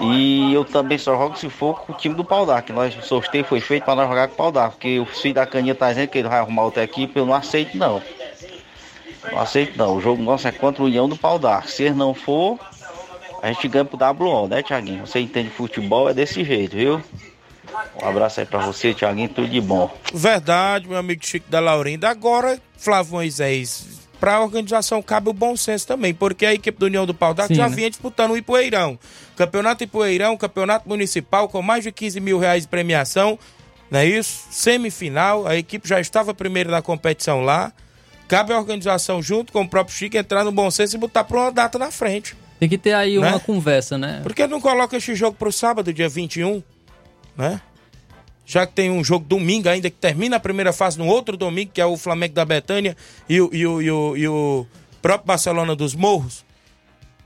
E 0.00 0.54
eu 0.54 0.64
também 0.64 0.96
só 0.96 1.16
jogo 1.16 1.36
se 1.36 1.50
for 1.50 1.80
com 1.80 1.92
o 1.92 1.96
time 1.96 2.14
do 2.14 2.24
Pau 2.24 2.46
que 2.62 2.72
nós, 2.72 2.96
o 2.96 3.02
sorteio 3.02 3.44
foi 3.44 3.60
feito 3.60 3.84
para 3.84 3.94
nós 3.94 4.08
jogar 4.08 4.28
com 4.28 4.34
o 4.34 4.52
Pau 4.52 4.70
porque 4.70 4.98
o 4.98 5.04
filho 5.04 5.34
da 5.34 5.46
caninha 5.46 5.74
tá 5.74 5.88
dizendo 5.90 6.08
que 6.08 6.18
ele 6.18 6.28
vai 6.28 6.38
arrumar 6.38 6.64
outra 6.64 6.82
equipe, 6.82 7.18
eu 7.18 7.26
não 7.26 7.34
aceito 7.34 7.76
não. 7.76 8.02
Não 9.30 9.38
aceito 9.38 9.76
não, 9.76 9.96
o 9.96 10.00
jogo 10.00 10.22
nosso 10.22 10.48
é 10.48 10.52
contra 10.52 10.82
o 10.82 10.86
União 10.86 11.08
do 11.08 11.16
Pau. 11.16 11.38
Se 11.66 11.84
ele 11.84 11.94
não 11.94 12.14
for, 12.14 12.58
a 13.42 13.48
gente 13.52 13.68
ganha 13.68 13.84
pro 13.84 13.98
WO, 13.98 14.48
né, 14.48 14.62
Tiaguinho? 14.62 15.06
Você 15.06 15.20
entende 15.20 15.50
futebol, 15.50 16.08
é 16.08 16.14
desse 16.14 16.42
jeito, 16.42 16.76
viu? 16.76 17.02
Um 18.02 18.06
abraço 18.06 18.40
aí 18.40 18.46
pra 18.46 18.60
você, 18.60 18.94
Tiaguinho, 18.94 19.28
tudo 19.28 19.48
de 19.48 19.60
bom. 19.60 19.90
Verdade, 20.12 20.88
meu 20.88 20.98
amigo 20.98 21.24
Chico 21.24 21.50
da 21.50 21.60
Laurinda. 21.60 22.08
Agora, 22.08 22.60
Flávio 22.76 23.12
Moisés, 23.12 24.01
para 24.22 24.34
a 24.36 24.40
organização 24.40 25.02
cabe 25.02 25.30
o 25.30 25.32
bom 25.32 25.56
senso 25.56 25.84
também, 25.84 26.14
porque 26.14 26.46
a 26.46 26.54
equipe 26.54 26.78
do 26.78 26.86
União 26.86 27.04
do 27.04 27.12
Pau 27.12 27.34
d'Arco 27.34 27.52
já 27.52 27.68
né? 27.68 27.74
vinha 27.74 27.90
disputando 27.90 28.30
o 28.30 28.36
Ipueirão. 28.36 28.96
Campeonato 29.34 29.82
Ipueirão, 29.82 30.36
campeonato 30.36 30.88
municipal 30.88 31.48
com 31.48 31.60
mais 31.60 31.82
de 31.82 31.90
15 31.90 32.20
mil 32.20 32.38
reais 32.38 32.62
de 32.62 32.68
premiação, 32.68 33.36
não 33.90 33.98
é 33.98 34.06
isso? 34.06 34.46
Semifinal, 34.48 35.44
a 35.44 35.56
equipe 35.56 35.88
já 35.88 35.98
estava 35.98 36.32
primeiro 36.32 36.70
na 36.70 36.80
competição 36.80 37.40
lá. 37.40 37.72
Cabe 38.28 38.52
a 38.52 38.58
organização, 38.58 39.20
junto 39.20 39.52
com 39.52 39.62
o 39.62 39.68
próprio 39.68 39.96
Chico, 39.96 40.16
entrar 40.16 40.44
no 40.44 40.52
bom 40.52 40.70
senso 40.70 40.94
e 40.94 41.00
botar 41.00 41.24
para 41.24 41.38
uma 41.40 41.50
data 41.50 41.76
na 41.76 41.90
frente. 41.90 42.36
Tem 42.60 42.68
que 42.68 42.78
ter 42.78 42.92
aí 42.92 43.18
Né? 43.18 43.28
uma 43.28 43.40
conversa, 43.40 43.98
né? 43.98 44.20
Por 44.22 44.32
que 44.36 44.46
não 44.46 44.60
coloca 44.60 44.96
esse 44.96 45.16
jogo 45.16 45.36
pro 45.36 45.50
sábado, 45.50 45.92
dia 45.92 46.08
21? 46.08 46.62
Né? 47.36 47.60
Já 48.44 48.66
que 48.66 48.72
tem 48.72 48.90
um 48.90 49.04
jogo 49.04 49.24
domingo 49.24 49.68
ainda, 49.68 49.88
que 49.88 49.96
termina 49.96 50.36
a 50.36 50.40
primeira 50.40 50.72
fase 50.72 50.98
no 50.98 51.06
outro 51.06 51.36
domingo, 51.36 51.70
que 51.72 51.80
é 51.80 51.86
o 51.86 51.96
Flamengo 51.96 52.34
da 52.34 52.44
Betânia 52.44 52.96
e 53.28 53.40
o, 53.40 53.50
e 53.52 53.66
o, 53.66 53.82
e 53.82 53.90
o, 53.90 54.16
e 54.16 54.28
o 54.28 54.66
próprio 55.00 55.26
Barcelona 55.26 55.74
dos 55.76 55.94
Morros. 55.94 56.44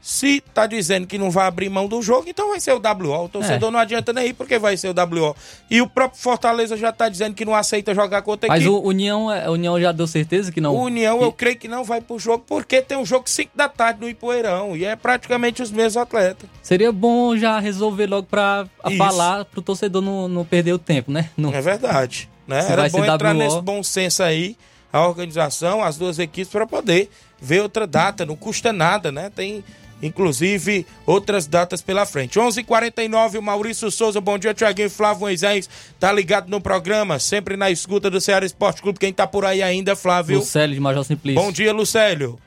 Se 0.09 0.41
tá 0.55 0.69
dizendo 0.69 1.05
que 1.05 1.19
não 1.19 1.33
vai 1.33 1.49
abrir 1.49 1.69
mão 1.69 1.89
do 1.89 2.01
jogo, 2.01 2.27
então 2.29 2.51
vai 2.51 2.61
ser 2.61 2.71
o 2.73 2.77
WO. 2.79 3.25
O 3.25 3.29
torcedor 3.29 3.71
É. 3.71 3.73
não 3.73 3.79
adianta 3.81 4.13
nem 4.13 4.29
ir, 4.29 4.35
porque 4.35 4.57
vai 4.57 4.77
ser 4.77 4.87
o 4.89 4.95
WO. 4.95 5.35
E 5.69 5.83
o 5.83 5.89
próprio 5.89 6.21
Fortaleza 6.23 6.77
já 6.77 6.93
tá 6.93 7.09
dizendo 7.09 7.35
que 7.35 7.45
não 7.45 7.53
aceita 7.57 7.93
jogar 7.93 8.23
com 8.23 8.31
outra 8.31 8.47
Mas 8.49 8.63
equipe. 8.63 8.73
o 8.73 8.81
União, 8.87 9.33
é- 9.33 9.47
a 9.47 9.51
União 9.51 9.81
já 9.81 9.91
deu 9.91 10.07
certeza 10.07 10.53
que 10.53 10.61
não. 10.61 10.77
O 10.77 10.83
União, 10.85 11.21
eu 11.21 11.33
creio 11.33 11.57
que 11.59 11.67
não 11.67 11.83
vai 11.83 12.01
pro 12.01 12.21
jogo, 12.21 12.45
porque 12.47 12.81
tem 12.81 12.97
um 12.97 13.05
jogo 13.05 13.29
5 13.29 13.51
da 13.57 13.69
tarde 13.69 14.01
no 14.01 14.09
Ipoeirão. 14.09 14.77
E 14.77 14.85
é 14.85 14.95
praticamente 14.95 15.61
os 15.61 15.73
mesmos 15.73 15.97
atletas. 15.97 16.49
Seria 16.63 16.93
bom 16.93 17.37
já 17.37 17.59
resolver 17.59 18.07
logo 18.07 18.29
pra 18.29 18.65
Isso. 18.87 18.97
falar 18.99 19.45
pro 19.47 19.61
torcedor 19.61 20.01
não, 20.03 20.29
não 20.29 20.45
perder 20.45 20.73
o 20.73 20.79
tempo, 20.79 21.11
né? 21.11 21.31
Não. 21.37 21.53
É 21.53 21.61
verdade. 21.61 22.29
Né? 22.47 22.63
Se 22.63 22.71
Era 22.71 22.89
bom 22.89 23.05
entrar 23.05 23.33
WO. 23.35 23.39
nesse 23.39 23.61
bom 23.61 23.83
senso 23.83 24.23
aí, 24.23 24.57
a 24.93 25.05
organização, 25.05 25.83
as 25.83 25.99
duas 25.99 26.21
equipes, 26.21 26.49
para 26.53 26.65
poder 26.65 27.11
ver 27.43 27.61
outra 27.61 27.89
data. 27.89 28.25
Não 28.25 28.37
custa 28.37 28.73
nada, 28.73 29.11
né? 29.11 29.33
Tem, 29.35 29.65
inclusive, 30.03 30.87
outras 31.07 31.47
datas 31.47 31.81
pela 31.81 32.05
frente. 32.05 32.39
11:49 32.39 32.59
h 32.59 32.65
49 32.67 33.39
o 33.39 33.43
Maurício 33.43 33.91
Souza, 33.91 34.21
bom 34.21 34.39
dia, 34.39 34.55
Tiaguinho 34.55 34.91
Flávio 34.91 35.21
Moisés, 35.21 35.69
tá 35.99 36.13
ligado 36.13 36.49
no 36.49 36.61
programa, 36.61 37.19
sempre 37.19 37.57
na 37.57 37.71
escuta 37.71 38.11
do 38.11 38.21
Ceará 38.21 38.45
Esporte 38.45 38.83
Clube. 38.83 38.99
Quem 38.99 39.13
tá 39.13 39.27
por 39.27 39.45
aí 39.45 39.63
ainda, 39.63 39.97
Flávio? 39.97 40.39
Lucélio 40.39 40.75
de 40.75 40.81
Major 40.81 41.05
Simplício. 41.05 41.43
Bom 41.43 41.51
dia, 41.51 41.73
Lucélio. 41.73 42.39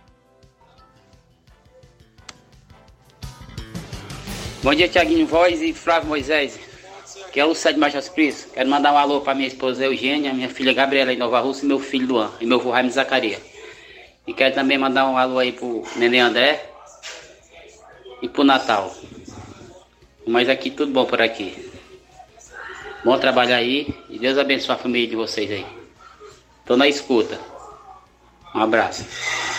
Bom 4.61 4.75
dia, 4.75 4.89
Tiaguinho 4.89 5.25
Voz 5.25 5.61
e 5.61 5.73
Flávio 5.73 6.09
Moisés. 6.09 6.59
Que 7.31 7.39
é 7.39 7.45
o 7.45 7.49
Lucélio 7.49 7.79
Major 7.79 8.01
Simplício. 8.01 8.49
Quero 8.53 8.69
mandar 8.69 8.91
um 8.91 8.97
alô 8.97 9.21
para 9.21 9.35
minha 9.35 9.47
esposa 9.47 9.85
Eugênia, 9.85 10.33
minha 10.33 10.49
filha 10.49 10.73
Gabriela 10.73 11.13
em 11.13 11.17
Nova 11.17 11.39
Rússia 11.39 11.63
e 11.63 11.67
meu 11.67 11.79
filho 11.79 12.07
Luan, 12.07 12.31
e 12.41 12.45
meu 12.45 12.59
avô 12.59 12.71
Jaime 12.71 12.89
Zacaria. 12.89 13.39
E 14.27 14.33
quero 14.33 14.53
também 14.53 14.77
mandar 14.77 15.07
um 15.07 15.17
alô 15.17 15.39
aí 15.39 15.51
pro 15.51 15.83
Nenê 15.95 16.19
André 16.19 16.69
e 18.21 18.29
pro 18.29 18.43
Natal. 18.43 18.93
Mas 20.27 20.49
aqui 20.49 20.69
tudo 20.69 20.91
bom 20.91 21.05
por 21.05 21.21
aqui. 21.21 21.69
Bom 23.03 23.17
trabalhar 23.17 23.57
aí 23.57 23.93
e 24.09 24.19
Deus 24.19 24.37
abençoe 24.37 24.75
a 24.75 24.77
família 24.77 25.07
de 25.07 25.15
vocês 25.15 25.49
aí. 25.49 25.65
Tô 26.65 26.75
na 26.75 26.87
escuta. 26.87 27.39
Um 28.53 28.59
abraço. 28.59 29.05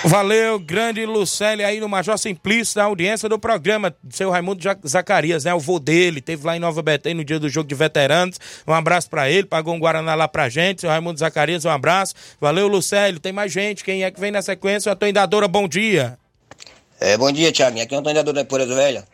Valeu, 0.05 0.59
grande 0.59 1.05
Lucélio 1.05 1.67
aí 1.67 1.79
no 1.79 1.89
Major 1.89 2.19
Simplício, 2.19 2.79
na 2.79 2.85
audiência 2.85 3.29
do 3.29 3.39
programa. 3.39 3.95
Seu 4.09 4.31
Raimundo 4.31 4.63
Zacarias, 4.87 5.45
né? 5.45 5.55
O 5.55 5.61
vô 5.61 5.79
dele, 5.79 6.21
teve 6.21 6.47
lá 6.47 6.57
em 6.57 6.61
Nova 6.61 6.83
Betânia 6.83 7.17
no 7.17 7.25
dia 7.25 7.39
do 7.39 7.49
jogo 7.49 7.69
de 7.69 7.75
veteranos. 7.75 8.39
Um 8.67 8.73
abraço 8.73 9.09
pra 9.11 9.31
ele, 9.31 9.47
pagou 9.47 9.75
um 9.75 9.79
Guaraná 9.79 10.15
lá 10.15 10.27
pra 10.27 10.49
gente. 10.49 10.81
Seu 10.81 10.91
Raimundo 10.91 11.19
Zacarias, 11.19 11.65
um 11.65 11.71
abraço. 11.71 12.15
Valeu, 12.41 12.67
Lucélio. 12.67 13.21
Tem 13.21 13.33
mais 13.33 13.53
gente. 13.53 13.85
Quem 13.85 14.05
é 14.05 14.11
que 14.11 14.19
vem 14.19 14.31
na 14.31 14.43
sequência? 14.43 14.91
A 14.91 14.97
tua 14.97 15.09
indadora, 15.09 15.47
bom 15.47 15.69
dia. 15.69 16.19
É, 17.01 17.17
bom 17.17 17.33
dia, 17.33 17.51
Thiaguinho. 17.51 17.83
Aqui 17.83 17.95
é 17.95 17.97
o 17.97 18.01
Antônio 18.01 18.23
da 18.23 18.43
Ipoeiras 18.43 18.69
Velha. 18.69 19.09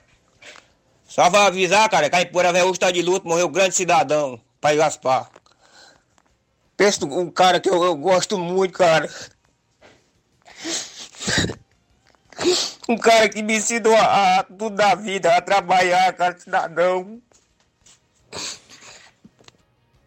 Só 1.07 1.31
pra 1.31 1.47
avisar, 1.47 1.89
cara, 1.89 2.11
que 2.11 2.17
a 2.17 2.21
Ipoeira 2.21 2.53
Velha 2.53 2.67
hoje 2.67 2.81
tá 2.81 2.91
de 2.91 3.01
luto, 3.01 3.29
morreu 3.29 3.47
um 3.47 3.53
grande 3.53 3.77
cidadão, 3.77 4.41
Pai 4.61 4.77
Gaspar. 4.77 5.31
Pensa 6.77 7.07
um 7.07 7.31
cara 7.31 7.61
que 7.61 7.71
eu, 7.71 7.85
eu 7.85 7.95
gosto 7.95 8.37
muito, 8.37 8.77
cara. 8.77 9.09
Um 12.89 12.99
cara 12.99 13.29
que 13.29 13.43
me 13.43 13.57
ensinou 13.57 13.97
a, 13.97 14.39
a 14.39 14.43
tudo 14.45 14.71
da 14.71 14.95
vida, 14.95 15.35
a 15.35 15.41
trabalhar, 15.41 16.13
cara, 16.13 16.39
cidadão. 16.39 17.21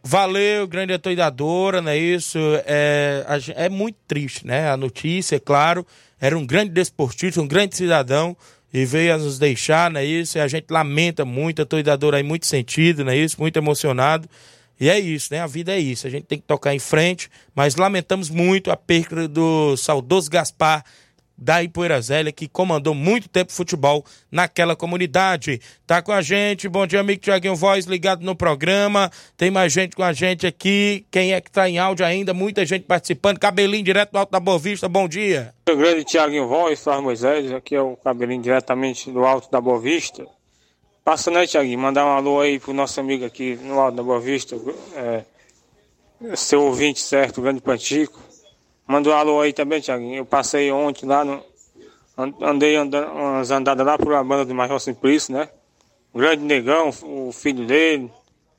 Valeu, 0.01 0.65
grande 0.65 0.93
atoidadora, 0.93 1.81
não 1.81 1.91
é 1.91 1.97
isso? 1.97 2.39
É, 2.65 3.25
é 3.55 3.67
muito 3.67 3.97
triste, 4.07 4.47
né? 4.47 4.69
A 4.69 4.77
notícia, 4.77 5.35
é 5.35 5.39
claro. 5.39 5.85
Era 6.19 6.37
um 6.37 6.45
grande 6.45 6.71
desportista, 6.71 7.41
um 7.41 7.47
grande 7.47 7.75
cidadão 7.75 8.35
e 8.73 8.85
veio 8.85 9.15
a 9.15 9.17
nos 9.17 9.39
deixar, 9.39 9.89
não 9.89 9.99
é 9.99 10.05
isso? 10.05 10.37
E 10.37 10.41
a 10.41 10.47
gente 10.47 10.67
lamenta 10.69 11.25
muito, 11.25 11.59
a 11.59 11.63
atoidadora 11.63 12.17
aí, 12.17 12.23
muito 12.23 12.45
sentido, 12.45 13.03
não 13.03 13.11
é 13.11 13.17
isso? 13.17 13.39
Muito 13.39 13.57
emocionado. 13.57 14.29
E 14.79 14.89
é 14.89 14.97
isso, 14.97 15.33
né? 15.33 15.41
A 15.41 15.47
vida 15.47 15.73
é 15.73 15.79
isso. 15.79 16.07
A 16.07 16.09
gente 16.09 16.23
tem 16.23 16.39
que 16.39 16.45
tocar 16.45 16.73
em 16.73 16.79
frente, 16.79 17.29
mas 17.53 17.75
lamentamos 17.75 18.29
muito 18.29 18.71
a 18.71 18.77
perda 18.77 19.27
do 19.27 19.75
saudoso 19.75 20.29
Gaspar 20.29 20.83
da 21.39 21.63
Ipoeira 21.63 22.01
Zélia, 22.01 22.31
que 22.31 22.47
comandou 22.47 22.93
muito 22.93 23.29
tempo 23.29 23.51
futebol 23.51 24.03
naquela 24.29 24.75
comunidade. 24.75 25.61
Tá 25.87 26.01
com 26.01 26.11
a 26.11 26.21
gente, 26.21 26.67
bom 26.67 26.85
dia, 26.85 26.99
amigo 26.99 27.21
Tiaguinho 27.21 27.55
Voz, 27.55 27.85
ligado 27.85 28.23
no 28.23 28.35
programa. 28.35 29.09
Tem 29.37 29.49
mais 29.49 29.71
gente 29.71 29.95
com 29.95 30.03
a 30.03 30.11
gente 30.11 30.45
aqui. 30.45 31.05
Quem 31.09 31.33
é 31.33 31.39
que 31.39 31.49
tá 31.49 31.69
em 31.69 31.79
áudio 31.79 32.05
ainda? 32.05 32.33
Muita 32.33 32.65
gente 32.65 32.83
participando. 32.83 33.39
Cabelinho 33.39 33.83
direto 33.83 34.11
do 34.11 34.17
Alto 34.17 34.31
da 34.31 34.39
Boa 34.39 34.59
Vista, 34.59 34.89
bom 34.89 35.07
dia. 35.07 35.53
Meu 35.67 35.77
grande 35.77 36.03
Tiaguinho 36.03 36.47
Voz, 36.47 36.83
Flávio 36.83 37.03
Moisés, 37.03 37.51
aqui 37.53 37.75
é 37.75 37.81
o 37.81 37.95
cabelinho 37.95 38.41
diretamente 38.41 39.09
do 39.09 39.23
Alto 39.23 39.49
da 39.49 39.61
Boa 39.61 39.79
Vista. 39.79 40.25
Passando 41.03 41.37
aí, 41.37 41.47
Tiaguinho, 41.47 41.79
mandar 41.79 42.05
um 42.05 42.09
alô 42.09 42.41
aí 42.41 42.59
pro 42.59 42.73
nosso 42.73 42.99
amigo 42.99 43.25
aqui 43.25 43.57
no 43.63 43.79
Alto 43.79 43.95
da 43.95 44.03
Boa 44.03 44.19
Vista, 44.19 44.55
é, 44.95 45.23
seu 46.35 46.61
ouvinte 46.63 46.99
certo, 46.99 47.39
o 47.39 47.41
grande 47.41 47.61
Pantico. 47.61 48.28
Manda 48.89 49.07
um 49.07 49.13
alô 49.13 49.39
aí 49.39 49.53
também, 49.53 49.79
Tiaguinho. 49.79 50.15
Eu 50.15 50.25
passei 50.25 50.71
ontem 50.71 51.05
lá, 51.05 51.23
no, 51.23 51.43
an- 52.17 52.33
andei 52.41 52.75
andando, 52.75 53.11
umas 53.11 53.51
andadas 53.51 53.85
lá 53.85 53.99
por 53.99 54.07
uma 54.11 54.23
banda 54.23 54.45
do 54.45 54.55
Major 54.55 54.79
Simplício, 54.79 55.31
né? 55.31 55.47
O 56.11 56.17
grande 56.17 56.43
Negão, 56.43 56.89
o 57.03 57.31
filho 57.31 57.67
dele, 57.67 58.11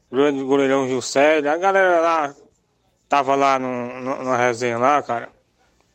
o 0.09 0.14
grande 0.14 0.41
goleirão 0.45 0.87
Gilcélio, 0.87 1.51
a 1.51 1.57
galera 1.57 2.01
lá 2.01 2.35
tava 3.09 3.35
lá 3.35 3.59
no, 3.59 4.01
no, 4.01 4.22
na 4.22 4.37
resenha 4.37 4.78
lá, 4.78 5.03
cara. 5.03 5.31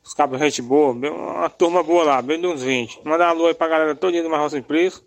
Os 0.04 0.14
cabos 0.14 0.38
gente 0.38 0.62
boa, 0.62 0.92
uma 0.92 1.50
turma 1.50 1.82
boa 1.82 2.04
lá, 2.04 2.22
bem 2.22 2.40
de 2.40 2.46
uns 2.46 2.62
20. 2.62 3.00
Mandar 3.06 3.28
um 3.28 3.30
alô 3.30 3.48
aí 3.48 3.54
pra 3.54 3.70
galera 3.70 3.96
todinha 3.96 4.22
do 4.22 4.30
Marrom 4.30 4.50
Simplício. 4.50 5.02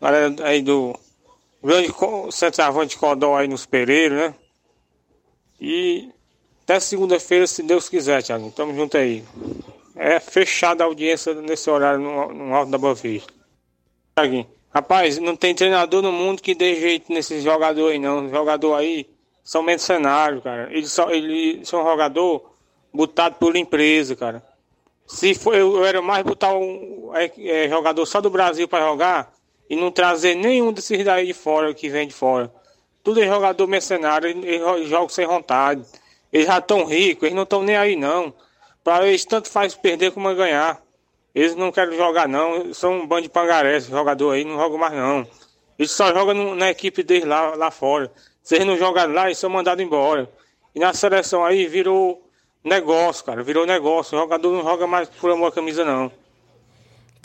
Galera 0.00 0.34
aí 0.42 0.62
do 0.62 0.98
grande 1.62 1.94
centroavante 2.32 2.98
Codó 2.98 3.36
aí 3.36 3.46
nos 3.46 3.66
Pereiros, 3.66 4.18
né? 4.18 4.34
E 5.60 6.10
até 6.68 6.78
segunda-feira, 6.80 7.46
se 7.46 7.62
Deus 7.62 7.88
quiser, 7.88 8.22
Thiago. 8.22 8.50
Tamo 8.50 8.74
junto 8.74 8.98
aí. 8.98 9.24
É 9.96 10.20
fechada 10.20 10.84
a 10.84 10.86
audiência 10.86 11.32
nesse 11.32 11.70
horário 11.70 11.98
no, 11.98 12.30
no 12.30 12.54
Alto 12.54 12.70
da 12.70 12.76
Boa 12.76 12.94
Vista. 12.94 13.32
Thiaguinho, 14.14 14.46
rapaz, 14.68 15.16
não 15.16 15.34
tem 15.34 15.54
treinador 15.54 16.02
no 16.02 16.12
mundo 16.12 16.42
que 16.42 16.54
dê 16.54 16.78
jeito 16.78 17.10
nesses 17.10 17.42
jogadores 17.42 17.94
aí, 17.94 17.98
não. 17.98 18.26
Os 18.26 18.30
jogadores 18.30 18.78
aí 18.78 19.10
são 19.42 19.62
mercenários, 19.62 20.42
cara. 20.42 20.68
Eles 20.70 20.92
são, 20.92 21.10
eles 21.10 21.66
são 21.66 21.82
jogador 21.82 22.54
botado 22.92 23.36
por 23.36 23.56
empresa, 23.56 24.14
cara. 24.14 24.44
Se 25.06 25.34
for, 25.34 25.54
eu, 25.54 25.74
eu 25.74 25.86
era 25.86 26.02
mais 26.02 26.22
botar 26.22 26.52
um 26.54 27.12
é, 27.14 27.64
é, 27.64 27.68
jogador 27.70 28.04
só 28.04 28.20
do 28.20 28.28
Brasil 28.28 28.68
para 28.68 28.84
jogar 28.84 29.32
e 29.70 29.74
não 29.74 29.90
trazer 29.90 30.34
nenhum 30.34 30.70
desses 30.70 31.02
daí 31.02 31.28
de 31.28 31.32
fora 31.32 31.72
que 31.72 31.88
vem 31.88 32.06
de 32.06 32.12
fora. 32.12 32.52
Tudo 33.02 33.22
é 33.22 33.26
jogador 33.26 33.66
mercenário, 33.66 34.28
eles 34.28 34.86
jogam 34.86 35.08
sem 35.08 35.26
vontade. 35.26 35.82
Eles 36.32 36.46
já 36.46 36.58
estão 36.58 36.84
ricos, 36.84 37.24
eles 37.24 37.34
não 37.34 37.44
estão 37.44 37.62
nem 37.62 37.76
aí 37.76 37.96
não. 37.96 38.32
Para 38.84 39.06
eles 39.06 39.24
tanto 39.24 39.50
faz 39.50 39.74
perder 39.74 40.12
como 40.12 40.34
ganhar. 40.34 40.80
Eles 41.34 41.54
não 41.54 41.70
querem 41.70 41.96
jogar 41.96 42.28
não, 42.28 42.72
são 42.74 43.00
um 43.00 43.06
bando 43.06 43.22
de 43.22 43.28
pangarés, 43.28 43.86
jogador 43.86 44.32
aí, 44.32 44.44
não 44.44 44.56
jogam 44.56 44.78
mais 44.78 44.92
não. 44.92 45.26
Eles 45.78 45.92
só 45.92 46.12
jogam 46.12 46.54
na 46.54 46.70
equipe 46.70 47.02
deles 47.02 47.24
lá, 47.24 47.54
lá 47.54 47.70
fora. 47.70 48.10
Se 48.42 48.56
eles 48.56 48.66
não 48.66 48.76
jogarem 48.76 49.14
lá, 49.14 49.26
eles 49.26 49.38
são 49.38 49.48
mandados 49.48 49.84
embora. 49.84 50.28
E 50.74 50.80
na 50.80 50.92
seleção 50.92 51.44
aí 51.44 51.66
virou 51.66 52.28
negócio, 52.64 53.24
cara, 53.24 53.42
virou 53.42 53.66
negócio. 53.66 54.16
O 54.16 54.20
jogador 54.20 54.52
não 54.52 54.62
joga 54.62 54.86
mais 54.86 55.08
por 55.08 55.30
amor 55.30 55.48
à 55.48 55.52
camisa 55.52 55.84
não. 55.84 56.10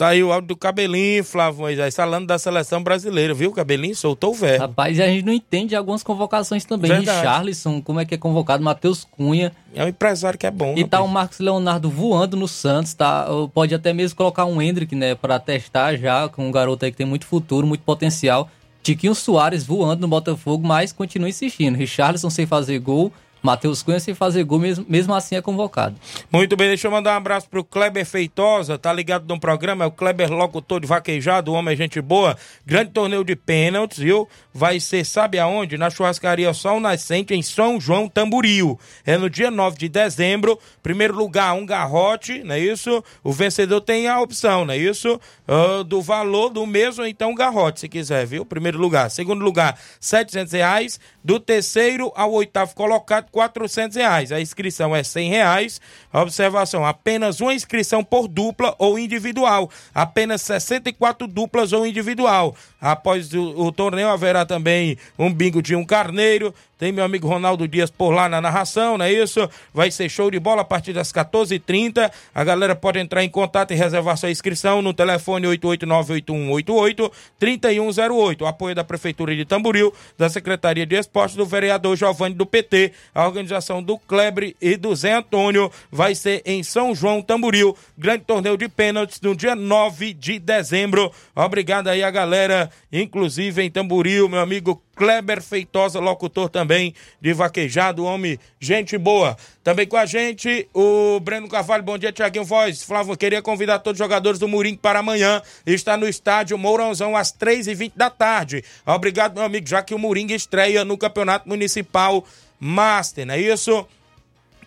Tá 0.04 0.08
aí 0.08 0.22
o 0.22 0.30
áudio 0.30 0.48
do 0.48 0.56
Cabelinho, 0.56 1.24
Flávio 1.24 1.60
Moisés, 1.60 1.96
falando 1.96 2.26
da 2.26 2.38
seleção 2.38 2.82
brasileira, 2.82 3.32
viu? 3.32 3.50
Cabelinho 3.52 3.96
soltou 3.96 4.32
o 4.32 4.34
verbo. 4.34 4.66
Rapaz, 4.66 4.98
e 4.98 5.02
a 5.02 5.06
gente 5.06 5.24
não 5.24 5.32
entende 5.32 5.74
algumas 5.74 6.02
convocações 6.02 6.62
também. 6.66 6.90
Verdade. 6.90 7.20
Richarlison, 7.20 7.80
como 7.80 7.98
é 7.98 8.04
que 8.04 8.14
é 8.14 8.18
convocado? 8.18 8.62
Matheus 8.62 9.02
Cunha. 9.02 9.50
É 9.74 9.82
um 9.82 9.88
empresário 9.88 10.38
que 10.38 10.46
é 10.46 10.50
bom. 10.50 10.74
E 10.76 10.84
tá 10.84 11.00
o 11.00 11.08
Marcos 11.08 11.38
Leonardo 11.38 11.88
voando 11.88 12.36
no 12.36 12.46
Santos, 12.46 12.92
tá? 12.92 13.26
Pode 13.54 13.74
até 13.74 13.94
mesmo 13.94 14.14
colocar 14.14 14.44
um 14.44 14.60
Hendrick, 14.60 14.94
né, 14.94 15.14
pra 15.14 15.38
testar 15.38 15.96
já, 15.96 16.28
com 16.28 16.46
um 16.46 16.52
garoto 16.52 16.84
aí 16.84 16.90
que 16.90 16.98
tem 16.98 17.06
muito 17.06 17.24
futuro, 17.24 17.66
muito 17.66 17.80
potencial. 17.80 18.50
Tiquinho 18.82 19.14
Soares 19.14 19.64
voando 19.64 20.02
no 20.02 20.08
Botafogo, 20.08 20.68
mas 20.68 20.92
continua 20.92 21.30
insistindo. 21.30 21.76
Richarlison 21.76 22.28
sem 22.28 22.44
fazer 22.44 22.78
gol, 22.78 23.10
Matheus 23.44 23.82
Cunha 23.82 24.00
sem 24.00 24.14
fazer 24.14 24.42
gol, 24.42 24.58
mesmo, 24.58 24.86
mesmo 24.88 25.14
assim 25.14 25.36
é 25.36 25.42
convocado. 25.42 25.94
Muito 26.32 26.56
bem, 26.56 26.68
deixa 26.68 26.86
eu 26.86 26.90
mandar 26.90 27.12
um 27.12 27.18
abraço 27.18 27.46
pro 27.46 27.62
Kleber 27.62 28.06
Feitosa, 28.06 28.78
tá 28.78 28.90
ligado 28.90 29.28
no 29.28 29.38
programa, 29.38 29.84
é 29.84 29.86
o 29.86 29.90
Kleber 29.90 30.32
locutor 30.32 30.80
de 30.80 30.86
vaquejado, 30.86 31.52
homem 31.52 31.74
é 31.74 31.76
gente 31.76 32.00
boa, 32.00 32.38
grande 32.64 32.92
torneio 32.92 33.22
de 33.22 33.36
pênaltis, 33.36 33.98
viu? 33.98 34.26
Vai 34.54 34.80
ser, 34.80 35.04
sabe 35.04 35.38
aonde? 35.38 35.76
Na 35.76 35.90
churrascaria 35.90 36.54
Sol 36.54 36.80
Nascente, 36.80 37.34
em 37.34 37.42
São 37.42 37.78
João 37.78 38.08
Tamboril. 38.08 38.80
É 39.04 39.18
no 39.18 39.28
dia 39.28 39.50
9 39.50 39.76
de 39.76 39.90
dezembro, 39.90 40.58
primeiro 40.82 41.14
lugar, 41.14 41.52
um 41.52 41.66
garrote, 41.66 42.42
não 42.42 42.54
é 42.54 42.60
isso? 42.60 43.04
O 43.22 43.30
vencedor 43.30 43.82
tem 43.82 44.08
a 44.08 44.22
opção, 44.22 44.64
não 44.64 44.72
é 44.72 44.78
isso? 44.78 45.20
Ah, 45.46 45.82
do 45.82 46.00
valor 46.00 46.48
do 46.48 46.66
mesmo, 46.66 47.04
então 47.04 47.34
garrote, 47.34 47.80
se 47.80 47.88
quiser, 47.90 48.26
viu? 48.26 48.46
Primeiro 48.46 48.78
lugar. 48.78 49.10
Segundo 49.10 49.44
lugar, 49.44 49.78
700 50.00 50.52
reais. 50.54 50.98
Do 51.22 51.40
terceiro 51.40 52.12
ao 52.14 52.32
oitavo 52.32 52.74
colocado, 52.74 53.30
400 53.34 53.96
reais. 53.96 54.30
A 54.30 54.40
inscrição 54.40 54.94
é 54.94 55.02
100 55.02 55.28
reais. 55.28 55.80
Observação, 56.12 56.86
apenas 56.86 57.40
uma 57.40 57.52
inscrição 57.52 58.04
por 58.04 58.28
dupla 58.28 58.76
ou 58.78 58.96
individual. 58.96 59.68
Apenas 59.92 60.40
64 60.42 61.26
duplas 61.26 61.72
ou 61.72 61.84
individual. 61.84 62.54
Após 62.80 63.34
o, 63.34 63.42
o 63.42 63.72
torneio 63.72 64.08
haverá 64.08 64.46
também 64.46 64.96
um 65.18 65.34
bingo 65.34 65.60
de 65.60 65.74
um 65.74 65.84
carneiro. 65.84 66.54
Tem 66.78 66.90
meu 66.90 67.04
amigo 67.04 67.28
Ronaldo 67.28 67.68
Dias 67.68 67.90
por 67.90 68.10
lá 68.10 68.26
na 68.28 68.40
narração, 68.40 68.96
não 68.98 69.04
é 69.04 69.12
isso? 69.12 69.48
Vai 69.72 69.90
ser 69.90 70.08
show 70.08 70.30
de 70.30 70.40
bola 70.40 70.62
a 70.62 70.64
partir 70.64 70.92
das 70.92 71.12
14h30. 71.12 72.10
A 72.34 72.44
galera 72.44 72.74
pode 72.74 72.98
entrar 72.98 73.22
em 73.22 73.28
contato 73.28 73.72
e 73.72 73.76
reservar 73.76 74.16
sua 74.16 74.30
inscrição 74.30 74.82
no 74.82 74.92
telefone 74.92 75.46
889-8188-3108. 75.46 78.42
O 78.42 78.46
apoio 78.46 78.74
da 78.74 78.82
Prefeitura 78.82 79.36
de 79.36 79.44
Tamboril, 79.44 79.94
da 80.18 80.28
Secretaria 80.28 80.84
de 80.84 80.96
Esportes, 80.96 81.36
do 81.36 81.46
vereador 81.46 81.96
Giovanni 81.96 82.34
do 82.34 82.44
PT, 82.44 82.90
a 83.14 83.24
organização 83.24 83.80
do 83.82 83.96
Klebre 83.98 84.56
e 84.60 84.76
do 84.76 84.94
Zé 84.96 85.14
Antônio. 85.14 85.70
Vai 85.90 86.14
ser 86.14 86.42
em 86.44 86.62
São 86.62 86.94
João 86.94 87.22
Tamboril. 87.22 87.76
Grande 87.96 88.24
torneio 88.24 88.56
de 88.56 88.68
pênaltis 88.68 89.20
no 89.20 89.36
dia 89.36 89.54
9 89.54 90.12
de 90.12 90.38
dezembro. 90.38 91.12
Obrigado 91.36 91.88
aí 91.88 92.02
a 92.02 92.10
galera, 92.10 92.70
inclusive 92.92 93.62
em 93.62 93.70
Tamboril, 93.70 94.28
meu 94.28 94.40
amigo 94.40 94.82
Kleber 94.94 95.42
Feitosa, 95.42 95.98
locutor 96.00 96.48
também 96.48 96.94
de 97.20 97.32
vaquejado, 97.32 98.04
homem, 98.04 98.38
gente 98.60 98.96
boa. 98.96 99.36
Também 99.62 99.86
com 99.86 99.96
a 99.96 100.06
gente, 100.06 100.68
o 100.74 101.18
Breno 101.20 101.48
Carvalho, 101.48 101.82
bom 101.82 101.96
dia, 101.98 102.12
Tiaguinho 102.12 102.44
Voz. 102.44 102.82
Flávio, 102.82 103.16
queria 103.16 103.40
convidar 103.42 103.78
todos 103.78 103.98
os 103.98 104.04
jogadores 104.04 104.38
do 104.38 104.46
Murim 104.46 104.76
para 104.76 104.98
amanhã. 104.98 105.40
Está 105.66 105.96
no 105.96 106.06
estádio 106.08 106.56
Mourãozão 106.58 107.16
às 107.16 107.32
3h20 107.32 107.92
da 107.96 108.10
tarde. 108.10 108.62
Obrigado, 108.86 109.34
meu 109.34 109.42
amigo, 109.44 109.66
já 109.66 109.82
que 109.82 109.94
o 109.94 109.98
Moringa 109.98 110.34
estreia 110.34 110.84
no 110.84 110.96
Campeonato 110.98 111.48
Municipal 111.48 112.24
Master, 112.60 113.26
não 113.26 113.34
é 113.34 113.40
isso? 113.40 113.86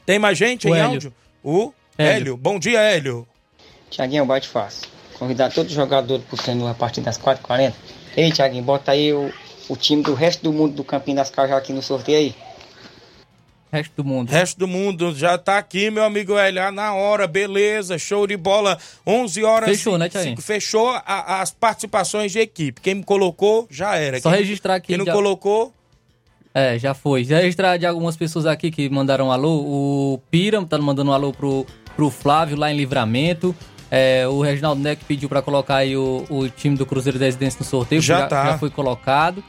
Tem 0.05 0.19
mais 0.19 0.38
gente 0.38 0.67
O 0.67 0.75
em 0.75 0.80
Hélio. 0.80 0.89
áudio? 0.91 1.13
O 1.43 1.73
Hélio. 1.97 2.11
Hélio. 2.15 2.38
Bom 2.38 2.59
dia, 2.59 2.80
Hélio. 2.80 3.28
Tiaguinho, 3.89 4.25
bate 4.25 4.47
fácil. 4.47 4.88
Convidar 5.17 5.51
todos 5.51 5.71
os 5.71 5.75
jogadores 5.75 6.23
pro 6.25 6.38
treino 6.38 6.67
a 6.67 6.73
partir 6.73 7.01
das 7.01 7.17
4h40. 7.17 7.73
Ei, 8.15 8.32
Tiaguinho, 8.32 8.63
bota 8.63 8.91
aí 8.91 9.11
o, 9.13 9.32
o 9.70 9.76
time 9.76 10.01
do 10.03 10.13
resto 10.13 10.43
do 10.43 10.51
mundo 10.53 10.74
do 10.76 10.84
Campinho 10.84 11.18
das 11.18 11.30
Cajá 11.30 11.57
aqui 11.57 11.74
no 11.74 11.82
sorteio 11.82 12.18
aí. 12.18 12.36
Resto 13.72 13.91
do 13.97 14.03
mundo. 14.05 14.30
Resto 14.30 14.57
do 14.57 14.68
mundo 14.68 15.13
já 15.13 15.38
tá 15.38 15.57
aqui, 15.57 15.91
meu 15.91 16.03
amigo 16.05 16.38
Hélio, 16.38 16.63
ah, 16.63 16.72
na 16.72 16.93
hora, 16.93 17.28
beleza, 17.28 17.97
show 17.97 18.26
de 18.26 18.38
bola, 18.38 18.78
11 19.05 19.43
horas. 19.43 19.70
Fechou, 19.70 19.97
né, 19.97 20.09
cinco- 20.09 20.41
Fechou 20.41 20.89
a- 20.89 21.41
as 21.41 21.51
participações 21.51 22.32
de 22.32 22.39
equipe. 22.39 22.80
Quem 22.80 22.95
me 22.95 23.03
colocou, 23.03 23.68
já 23.70 23.95
era. 23.97 24.22
Só 24.22 24.30
Quem- 24.30 24.39
registrar 24.39 24.76
aqui. 24.76 24.88
Quem 24.88 24.97
não 24.97 25.05
já- 25.05 25.11
colocou, 25.13 25.74
É, 26.53 26.80
já 26.80 26.95
foi. 26.95 27.24
Já 27.24 27.38
registrar 27.39 27.78
de 27.78 27.86
algumas 27.86 28.18
pessoas 28.18 28.47
aqui 28.47 28.72
que 28.72 28.89
mandaram 28.89 29.28
um 29.28 29.32
alô. 29.32 29.59
O 29.59 30.20
Piram 30.32 30.65
tá 30.65 30.76
mandando 30.80 31.11
um 31.11 31.13
alô 31.13 31.32
pro, 31.32 31.68
pro 31.95 32.09
Flávio 32.09 32.57
lá 32.57 32.72
em 32.72 32.76
Livramento. 32.76 33.55
É, 33.91 34.28
o 34.28 34.41
Reginaldo 34.41 34.82
Neck 34.82 35.05
pediu 35.05 35.30
pra 35.30 35.39
colocar 35.43 35.76
aí 35.76 35.95
o, 35.95 36.26
o 36.32 36.49
time 36.49 36.76
do 36.76 36.84
Cruzeiro 36.84 37.20
da 37.20 37.26
Residência 37.26 37.59
no 37.59 37.65
sorteio. 37.65 38.01
Já 38.01 38.24
que 38.24 38.30
tá. 38.32 38.45
Já 38.53 38.57
foi 38.57 38.72
colocado. 38.72 39.43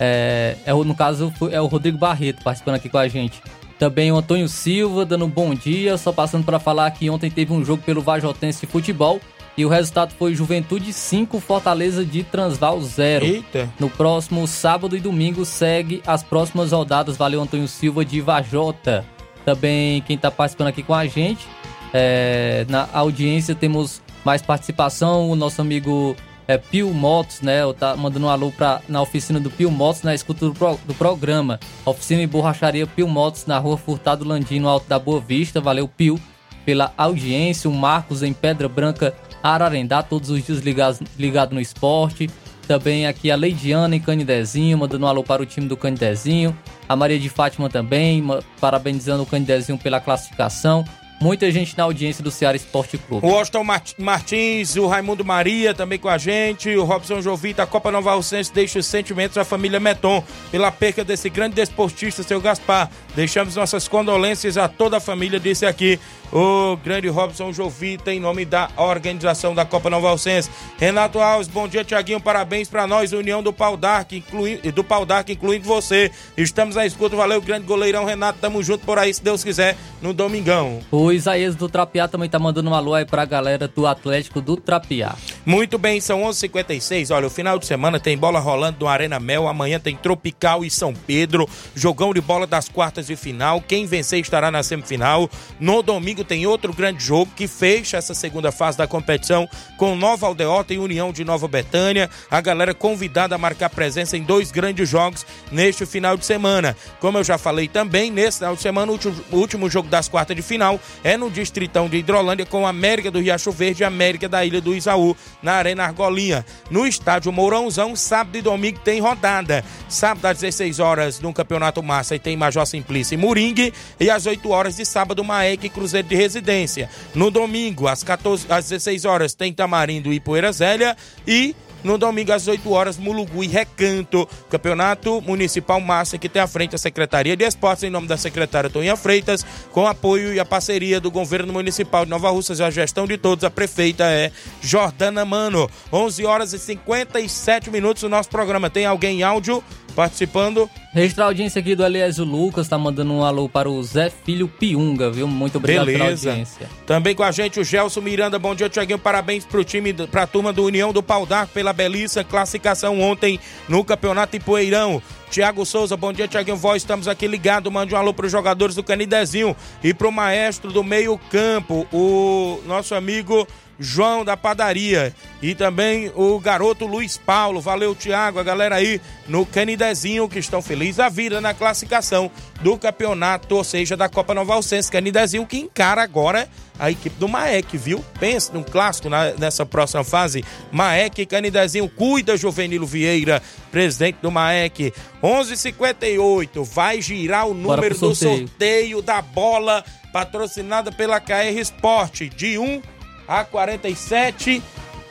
É, 0.00 0.56
é 0.66 0.74
o- 0.74 0.84
no 0.84 0.94
caso, 0.94 1.32
é 1.50 1.60
o 1.60 1.66
Rodrigo 1.66 1.98
Barreto 1.98 2.42
participando 2.42 2.76
aqui 2.76 2.88
com 2.88 2.98
a 2.98 3.08
gente. 3.08 3.40
Também 3.78 4.12
o 4.12 4.16
Antônio 4.16 4.48
Silva 4.48 5.04
dando 5.04 5.24
um 5.24 5.28
bom 5.28 5.54
dia. 5.54 5.96
Só 5.98 6.12
passando 6.12 6.44
pra 6.44 6.58
falar 6.58 6.90
que 6.92 7.10
ontem 7.10 7.30
teve 7.30 7.52
um 7.52 7.64
jogo 7.64 7.82
pelo 7.82 8.00
Vajotense 8.00 8.66
Futebol. 8.66 9.20
E 9.56 9.66
o 9.66 9.68
resultado 9.68 10.14
foi 10.18 10.34
Juventude 10.34 10.92
5, 10.94 11.38
Fortaleza 11.38 12.04
de 12.04 12.22
Transval 12.22 12.80
0. 12.80 13.24
Eita. 13.26 13.68
No 13.78 13.90
próximo 13.90 14.46
sábado 14.46 14.96
e 14.96 15.00
domingo 15.00 15.44
segue 15.44 16.00
as 16.06 16.22
próximas 16.22 16.72
rodadas. 16.72 17.16
Valeu 17.18 17.42
Antônio 17.42 17.68
Silva 17.68 18.02
de 18.04 18.20
Vajota. 18.20 19.04
Também 19.44 20.00
quem 20.02 20.16
está 20.16 20.30
participando 20.30 20.68
aqui 20.68 20.82
com 20.82 20.94
a 20.94 21.06
gente. 21.06 21.46
é, 21.94 22.64
na 22.70 22.88
audiência 22.94 23.54
temos 23.54 24.00
mais 24.24 24.40
participação. 24.40 25.28
O 25.30 25.36
nosso 25.36 25.60
amigo 25.60 26.16
é, 26.48 26.58
Pio 26.58 26.92
Motos, 26.92 27.40
né? 27.40 27.62
Eu 27.62 27.72
tá 27.72 27.96
mandando 27.96 28.26
um 28.26 28.28
alô 28.28 28.50
pra, 28.50 28.80
na 28.88 29.00
oficina 29.00 29.38
do 29.40 29.50
Pio 29.50 29.70
Motos, 29.70 30.02
na 30.02 30.14
escuta 30.14 30.46
do, 30.46 30.54
pro- 30.54 30.78
do 30.84 30.94
programa. 30.94 31.58
Oficina 31.84 32.22
e 32.22 32.26
borracharia 32.26 32.86
Pio 32.86 33.08
Motos, 33.08 33.46
na 33.46 33.58
rua 33.58 33.76
Furtado 33.78 34.24
Landino, 34.24 34.68
Alto 34.68 34.88
da 34.88 34.98
Boa 34.98 35.20
Vista. 35.20 35.60
Valeu, 35.60 35.86
Pio, 35.88 36.20
pela 36.64 36.92
audiência. 36.96 37.68
O 37.70 37.74
Marcos 37.74 38.22
em 38.22 38.32
Pedra 38.32 38.68
Branca, 38.68 39.14
Ararendá, 39.42 40.02
todos 40.02 40.30
os 40.30 40.44
dias 40.44 40.60
ligados 40.60 41.00
ligado 41.18 41.54
no 41.54 41.60
esporte. 41.60 42.28
Também 42.66 43.06
aqui 43.06 43.28
a 43.30 43.34
Leidiana 43.36 43.96
em 43.96 44.00
Canidezinho, 44.00 44.78
mandando 44.78 45.04
um 45.04 45.08
alô 45.08 45.22
para 45.24 45.42
o 45.42 45.46
time 45.46 45.66
do 45.66 45.76
Canidezinho. 45.76 46.56
A 46.88 46.94
Maria 46.94 47.18
de 47.18 47.28
Fátima 47.28 47.68
também, 47.68 48.22
parabenizando 48.60 49.24
o 49.24 49.26
Canidezinho 49.26 49.76
pela 49.78 50.00
classificação. 50.00 50.84
Muita 51.22 51.48
gente 51.52 51.78
na 51.78 51.84
audiência 51.84 52.22
do 52.24 52.32
Ceará 52.32 52.56
Esporte 52.56 52.98
Clube. 52.98 53.24
O 53.24 53.30
Austin 53.32 53.62
Mart- 53.62 53.94
Martins, 53.96 54.74
o 54.74 54.88
Raimundo 54.88 55.24
Maria 55.24 55.72
também 55.72 55.96
com 55.96 56.08
a 56.08 56.18
gente, 56.18 56.68
o 56.74 56.82
Robson 56.82 57.22
Jovita, 57.22 57.62
a 57.62 57.66
Copa 57.66 57.92
Nova 57.92 58.10
Alcense 58.10 58.52
deixa 58.52 58.80
os 58.80 58.86
sentimentos 58.86 59.36
da 59.36 59.44
família 59.44 59.78
Meton 59.78 60.22
pela 60.50 60.72
perca 60.72 61.04
desse 61.04 61.30
grande 61.30 61.54
desportista, 61.54 62.24
seu 62.24 62.40
Gaspar. 62.40 62.90
Deixamos 63.14 63.54
nossas 63.54 63.86
condolências 63.86 64.58
a 64.58 64.66
toda 64.66 64.96
a 64.96 65.00
família, 65.00 65.38
disse 65.38 65.64
aqui 65.64 65.96
o 66.32 66.76
grande 66.76 67.08
Robson 67.08 67.52
Jovita, 67.52 68.12
em 68.12 68.18
nome 68.18 68.44
da 68.44 68.70
organização 68.76 69.54
da 69.54 69.64
Copa 69.64 69.90
Nova 69.90 70.08
Alcense. 70.08 70.50
Renato 70.78 71.20
Alves, 71.20 71.48
bom 71.48 71.68
dia, 71.68 71.84
Tiaguinho, 71.84 72.20
parabéns 72.20 72.68
pra 72.68 72.86
nós, 72.86 73.12
União 73.12 73.42
do 73.42 73.52
Pau 73.52 73.76
Dark, 73.76 74.12
inclui, 74.12 74.56
do 74.72 74.82
Pau 74.82 75.04
Dark, 75.04 75.28
incluindo 75.28 75.66
você. 75.66 76.10
Estamos 76.36 76.74
na 76.74 76.86
escuta, 76.86 77.14
valeu, 77.14 77.40
grande 77.40 77.66
goleirão 77.66 78.04
Renato, 78.04 78.38
tamo 78.40 78.62
junto 78.62 78.84
por 78.86 78.98
aí, 78.98 79.12
se 79.12 79.22
Deus 79.22 79.44
quiser, 79.44 79.76
no 80.00 80.14
domingão. 80.14 80.80
O 80.90 81.12
Isaías 81.12 81.54
do 81.54 81.68
Trapiá 81.68 82.08
também 82.08 82.28
tá 82.28 82.38
mandando 82.38 82.70
um 82.70 82.74
alô 82.74 82.94
aí 82.94 83.04
pra 83.04 83.24
galera 83.24 83.68
do 83.68 83.86
Atlético 83.86 84.40
do 84.40 84.56
Trapiá. 84.56 85.14
Muito 85.44 85.76
bem, 85.76 86.00
são 86.00 86.22
11h56. 86.22 87.14
Olha, 87.14 87.26
o 87.26 87.30
final 87.30 87.58
de 87.58 87.66
semana 87.66 88.00
tem 88.00 88.16
bola 88.16 88.38
rolando 88.38 88.78
no 88.80 88.88
Arena 88.88 89.20
Mel. 89.20 89.48
Amanhã 89.48 89.78
tem 89.78 89.96
Tropical 89.96 90.64
e 90.64 90.70
São 90.70 90.94
Pedro. 90.94 91.48
Jogão 91.74 92.14
de 92.14 92.20
bola 92.20 92.46
das 92.46 92.68
quartas 92.68 93.06
de 93.06 93.16
final. 93.16 93.60
Quem 93.60 93.86
vencer 93.86 94.20
estará 94.20 94.50
na 94.50 94.62
semifinal. 94.62 95.28
No 95.58 95.82
domingo 95.82 96.21
tem 96.24 96.46
outro 96.46 96.72
grande 96.72 97.04
jogo 97.04 97.32
que 97.34 97.46
fecha 97.46 97.96
essa 97.96 98.14
segunda 98.14 98.52
fase 98.52 98.78
da 98.78 98.86
competição 98.86 99.48
com 99.76 99.96
Nova 99.96 100.26
Aldeota 100.26 100.74
e 100.74 100.78
União 100.78 101.12
de 101.12 101.24
Nova 101.24 101.48
Betânia. 101.48 102.08
A 102.30 102.40
galera 102.40 102.74
convidada 102.74 103.34
a 103.34 103.38
marcar 103.38 103.70
presença 103.70 104.16
em 104.16 104.22
dois 104.22 104.50
grandes 104.50 104.88
jogos 104.88 105.26
neste 105.50 105.86
final 105.86 106.16
de 106.16 106.24
semana. 106.24 106.76
Como 107.00 107.18
eu 107.18 107.24
já 107.24 107.38
falei 107.38 107.68
também, 107.68 108.10
nesse 108.10 108.38
final 108.38 108.54
de 108.54 108.62
semana, 108.62 108.92
o 108.92 109.36
último, 109.36 109.70
jogo 109.70 109.88
das 109.88 110.08
quartas 110.08 110.36
de 110.36 110.42
final 110.42 110.78
é 111.02 111.16
no 111.16 111.30
Distritão 111.30 111.88
de 111.88 111.98
Hidrolândia 111.98 112.46
com 112.46 112.66
América 112.66 113.10
do 113.10 113.20
Riacho 113.20 113.50
Verde 113.50 113.82
e 113.82 113.84
América 113.84 114.28
da 114.28 114.44
Ilha 114.44 114.60
do 114.60 114.74
Isaú, 114.74 115.16
na 115.42 115.54
Arena 115.54 115.84
Argolinha. 115.84 116.44
No 116.70 116.86
estádio 116.86 117.32
Mourãozão, 117.32 117.94
sábado 117.96 118.36
e 118.36 118.42
domingo 118.42 118.78
tem 118.80 119.00
rodada. 119.00 119.64
Sábado 119.88 120.26
às 120.26 120.38
16 120.38 120.78
horas 120.78 121.20
no 121.20 121.32
Campeonato 121.32 121.82
Massa 121.82 122.14
e 122.14 122.18
tem 122.18 122.36
Major 122.36 122.66
Simplício 122.66 123.14
e 123.14 123.18
Moringue. 123.18 123.72
E 123.98 124.10
às 124.10 124.26
8 124.26 124.50
horas 124.50 124.76
de 124.76 124.84
sábado, 124.84 125.24
Maek 125.24 125.66
e 125.66 125.70
Cruzeiro 125.70 126.08
de 126.12 126.16
Residência. 126.16 126.90
No 127.14 127.30
domingo, 127.30 127.88
às, 127.88 128.02
14, 128.02 128.46
às 128.50 128.68
16 128.68 129.04
horas, 129.04 129.34
tem 129.34 129.52
Tamarindo 129.52 130.12
e 130.12 130.20
Poeira 130.20 130.52
Zélia. 130.52 130.96
E 131.26 131.56
no 131.82 131.98
domingo, 131.98 132.32
às 132.32 132.46
8 132.46 132.70
horas, 132.70 132.96
Mulugu 132.96 133.42
e 133.42 133.48
Recanto. 133.48 134.28
Campeonato 134.48 135.20
Municipal 135.22 135.80
Massa, 135.80 136.16
que 136.16 136.28
tem 136.28 136.40
à 136.40 136.46
frente 136.46 136.74
a 136.74 136.78
Secretaria 136.78 137.36
de 137.36 137.44
Esportes, 137.44 137.82
em 137.82 137.90
nome 137.90 138.06
da 138.06 138.16
secretária 138.16 138.70
Toninha 138.70 138.96
Freitas, 138.96 139.44
com 139.72 139.86
apoio 139.86 140.32
e 140.32 140.38
a 140.38 140.44
parceria 140.44 141.00
do 141.00 141.10
Governo 141.10 141.52
Municipal 141.52 142.04
de 142.04 142.10
Nova 142.10 142.30
Russas 142.30 142.60
e 142.60 142.62
a 142.62 142.70
gestão 142.70 143.06
de 143.06 143.16
todos. 143.16 143.42
A 143.42 143.50
prefeita 143.50 144.04
é 144.04 144.30
Jordana 144.60 145.24
Mano. 145.24 145.68
11 145.92 146.24
horas 146.24 146.52
e 146.52 146.58
57 146.58 147.70
minutos. 147.70 148.02
O 148.02 148.08
nosso 148.08 148.28
programa 148.28 148.70
tem 148.70 148.86
alguém 148.86 149.20
em 149.20 149.22
áudio 149.22 149.64
participando. 149.92 150.68
Registrar 150.92 151.24
a 151.24 151.28
audiência 151.28 151.60
aqui 151.60 151.74
do 151.74 151.84
Eliésio 151.84 152.24
Lucas, 152.24 152.68
tá 152.68 152.76
mandando 152.76 153.12
um 153.12 153.24
alô 153.24 153.48
para 153.48 153.70
o 153.70 153.82
Zé 153.82 154.10
Filho 154.10 154.46
Piunga, 154.46 155.10
viu? 155.10 155.26
Muito 155.26 155.56
obrigado 155.56 155.86
pela 155.86 155.98
Beleza. 155.98 156.30
audiência. 156.30 156.68
Também 156.86 157.14
com 157.14 157.22
a 157.22 157.30
gente 157.30 157.58
o 157.58 157.64
Gelson 157.64 158.00
Miranda. 158.00 158.38
Bom 158.38 158.54
dia, 158.54 158.68
Tiaguinho. 158.68 158.98
Parabéns 158.98 159.44
pro 159.44 159.64
time, 159.64 159.92
pra 159.92 160.26
turma 160.26 160.52
do 160.52 160.64
União 160.64 160.92
do 160.92 161.02
Pau 161.02 161.24
d'Arco 161.24 161.54
pela 161.54 161.72
belíssima 161.72 162.24
classificação 162.24 163.00
ontem 163.00 163.40
no 163.68 163.84
Campeonato 163.84 164.36
Ipueirão. 164.36 165.02
Tiago 165.30 165.64
Souza, 165.64 165.96
bom 165.96 166.12
dia, 166.12 166.28
Tiaguinho 166.28 166.58
Voz. 166.58 166.82
Estamos 166.82 167.08
aqui 167.08 167.26
ligados. 167.26 167.72
Mande 167.72 167.94
um 167.94 167.96
alô 167.96 168.12
pros 168.12 168.30
jogadores 168.30 168.74
do 168.74 168.82
Canidezinho 168.82 169.56
e 169.82 169.94
pro 169.94 170.12
maestro 170.12 170.70
do 170.70 170.84
meio-campo, 170.84 171.86
o 171.90 172.60
nosso 172.66 172.94
amigo 172.94 173.48
João 173.82 174.24
da 174.24 174.36
Padaria. 174.36 175.14
E 175.42 175.54
também 175.54 176.10
o 176.14 176.38
garoto 176.38 176.86
Luiz 176.86 177.16
Paulo. 177.18 177.60
Valeu, 177.60 177.94
Tiago, 177.94 178.38
a 178.38 178.42
galera 178.42 178.76
aí 178.76 179.00
no 179.26 179.44
Canidezinho 179.44 180.28
que 180.28 180.38
estão 180.38 180.62
felizes 180.62 181.00
a 181.00 181.08
vida 181.08 181.40
na 181.40 181.52
classificação 181.52 182.30
do 182.60 182.78
campeonato, 182.78 183.56
ou 183.56 183.64
seja, 183.64 183.96
da 183.96 184.08
Copa 184.08 184.32
Nova 184.34 184.54
Alcense. 184.54 184.90
Canidezinho 184.90 185.44
que 185.46 185.58
encara 185.58 186.02
agora 186.02 186.48
a 186.78 186.90
equipe 186.90 187.16
do 187.18 187.28
Maek, 187.28 187.76
viu? 187.76 188.04
Pensa 188.20 188.52
num 188.52 188.62
clássico 188.62 189.08
na- 189.08 189.32
nessa 189.32 189.66
próxima 189.66 190.04
fase. 190.04 190.44
Maek 190.70 191.26
Canidezinho 191.26 191.88
cuida 191.88 192.36
Juvenilo 192.36 192.86
Vieira, 192.86 193.42
presidente 193.70 194.18
do 194.22 194.30
Maek. 194.30 194.92
11:58 195.22 196.64
vai 196.64 197.00
girar 197.02 197.46
o 197.48 197.54
número 197.54 197.82
pro 197.96 198.08
do 198.08 198.14
sorteio. 198.14 198.48
sorteio 198.48 199.02
da 199.02 199.20
bola 199.22 199.84
patrocinada 200.12 200.92
pela 200.92 201.18
KR 201.20 201.58
Sport 201.60 202.22
de 202.36 202.58
1 202.58 202.82
a 203.26 203.44
47 203.44 204.62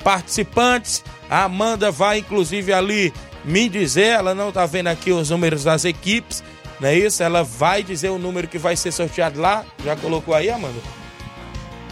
participantes. 0.03 1.03
A 1.30 1.43
Amanda 1.43 1.91
vai 1.91 2.20
inclusive 2.20 2.74
ali 2.74 3.14
me 3.43 3.70
dizer, 3.70 4.07
ela 4.07 4.36
não 4.36 4.51
tá 4.51 4.66
vendo 4.66 4.88
aqui 4.88 5.12
os 5.12 5.30
números 5.30 5.64
das 5.64 5.86
equipes, 5.86 6.43
não 6.80 6.89
é 6.89 6.95
isso? 6.95 7.24
Ela 7.24 7.43
vai 7.43 7.84
dizer 7.84 8.09
o 8.09 8.18
número 8.18 8.47
que 8.47 8.57
vai 8.57 8.76
ser 8.76 8.91
sorteado 8.91 9.39
lá. 9.39 9.64
Já 9.84 9.95
colocou 9.95 10.34
aí, 10.34 10.49
Amanda? 10.49 10.80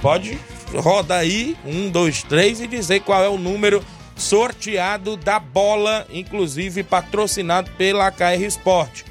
Pode 0.01 0.39
rodar 0.73 1.19
aí, 1.19 1.57
um, 1.65 1.89
dois, 1.89 2.23
três, 2.23 2.59
e 2.61 2.67
dizer 2.67 3.01
qual 3.01 3.23
é 3.23 3.29
o 3.29 3.37
número 3.37 3.83
sorteado 4.15 5.15
da 5.15 5.39
bola, 5.39 6.05
inclusive 6.11 6.83
patrocinado 6.83 7.71
pela 7.77 8.11
KR 8.11 8.43
Sport. 8.47 9.03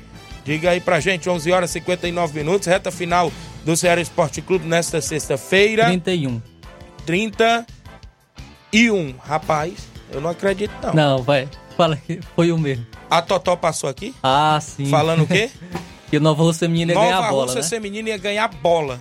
Diga 0.44 0.70
aí 0.70 0.80
pra 0.80 1.00
gente, 1.00 1.28
11 1.28 1.52
horas 1.52 1.70
e 1.70 1.72
59 1.74 2.38
minutos, 2.38 2.66
reta 2.66 2.90
final 2.90 3.30
do 3.64 3.76
Ceará 3.76 4.00
Esporte 4.00 4.40
Clube 4.40 4.66
nesta 4.66 5.00
sexta-feira. 5.00 5.86
31. 5.86 6.40
31. 7.08 9.14
Rapaz, 9.24 9.88
eu 10.12 10.20
não 10.20 10.28
acredito 10.28 10.74
não. 10.82 10.92
Não, 10.92 11.22
vai. 11.22 11.48
Fala 11.74 11.96
que 11.96 12.20
foi 12.36 12.52
o 12.52 12.58
mesmo. 12.58 12.84
A 13.08 13.22
Totó 13.22 13.56
passou 13.56 13.88
aqui? 13.88 14.14
Ah, 14.22 14.58
sim. 14.60 14.84
Falando 14.90 15.22
o 15.22 15.26
quê? 15.26 15.50
que 16.10 16.18
o 16.18 16.20
Nova 16.20 16.42
Rússia 16.42 16.68
Menina 16.68 16.92
ia 16.92 16.94
Nova 16.94 17.06
ganhar 17.06 17.18
a 17.18 17.30
bola, 17.30 17.42
Rússia 17.44 17.62
né? 17.62 17.66
Feminina 17.66 18.10
ia 18.10 18.18
ganhar 18.18 18.48
bola. 18.48 19.00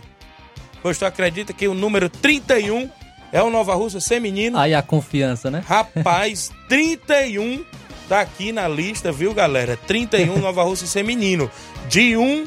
Pois 0.81 0.97
tu 0.97 1.05
acredita 1.05 1.51
que 1.51 1.67
o 1.67 1.73
número 1.73 2.09
31 2.09 2.89
é 3.33 3.43
o 3.43 3.49
Nova 3.49 3.75
Rússia 3.75 3.99
Feminino? 3.99 4.57
Aí 4.57 4.73
a 4.73 4.81
confiança, 4.81 5.51
né? 5.51 5.61
Rapaz, 5.67 6.49
31 6.69 7.65
tá 8.07 8.21
aqui 8.21 8.53
na 8.53 8.69
lista, 8.69 9.11
viu, 9.11 9.33
galera? 9.33 9.77
31 9.85 10.37
Nova 10.39 10.63
Rússia 10.63 10.87
Feminino. 10.87 11.51
De 11.89 12.15
1 12.15 12.45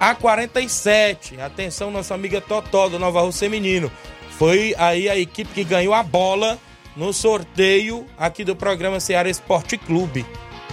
a 0.00 0.14
47. 0.14 1.38
Atenção, 1.38 1.90
nossa 1.90 2.14
amiga 2.14 2.40
Totó 2.40 2.88
do 2.88 2.98
Nova 2.98 3.20
Rússia 3.20 3.50
Feminino. 3.50 3.92
Foi 4.38 4.74
aí 4.78 5.08
a 5.08 5.16
equipe 5.16 5.52
que 5.52 5.64
ganhou 5.64 5.94
a 5.94 6.02
bola 6.02 6.58
no 6.96 7.12
sorteio 7.12 8.06
aqui 8.18 8.44
do 8.44 8.56
programa 8.56 9.00
Ceará 9.00 9.28
Esporte 9.28 9.76
Clube. 9.76 10.26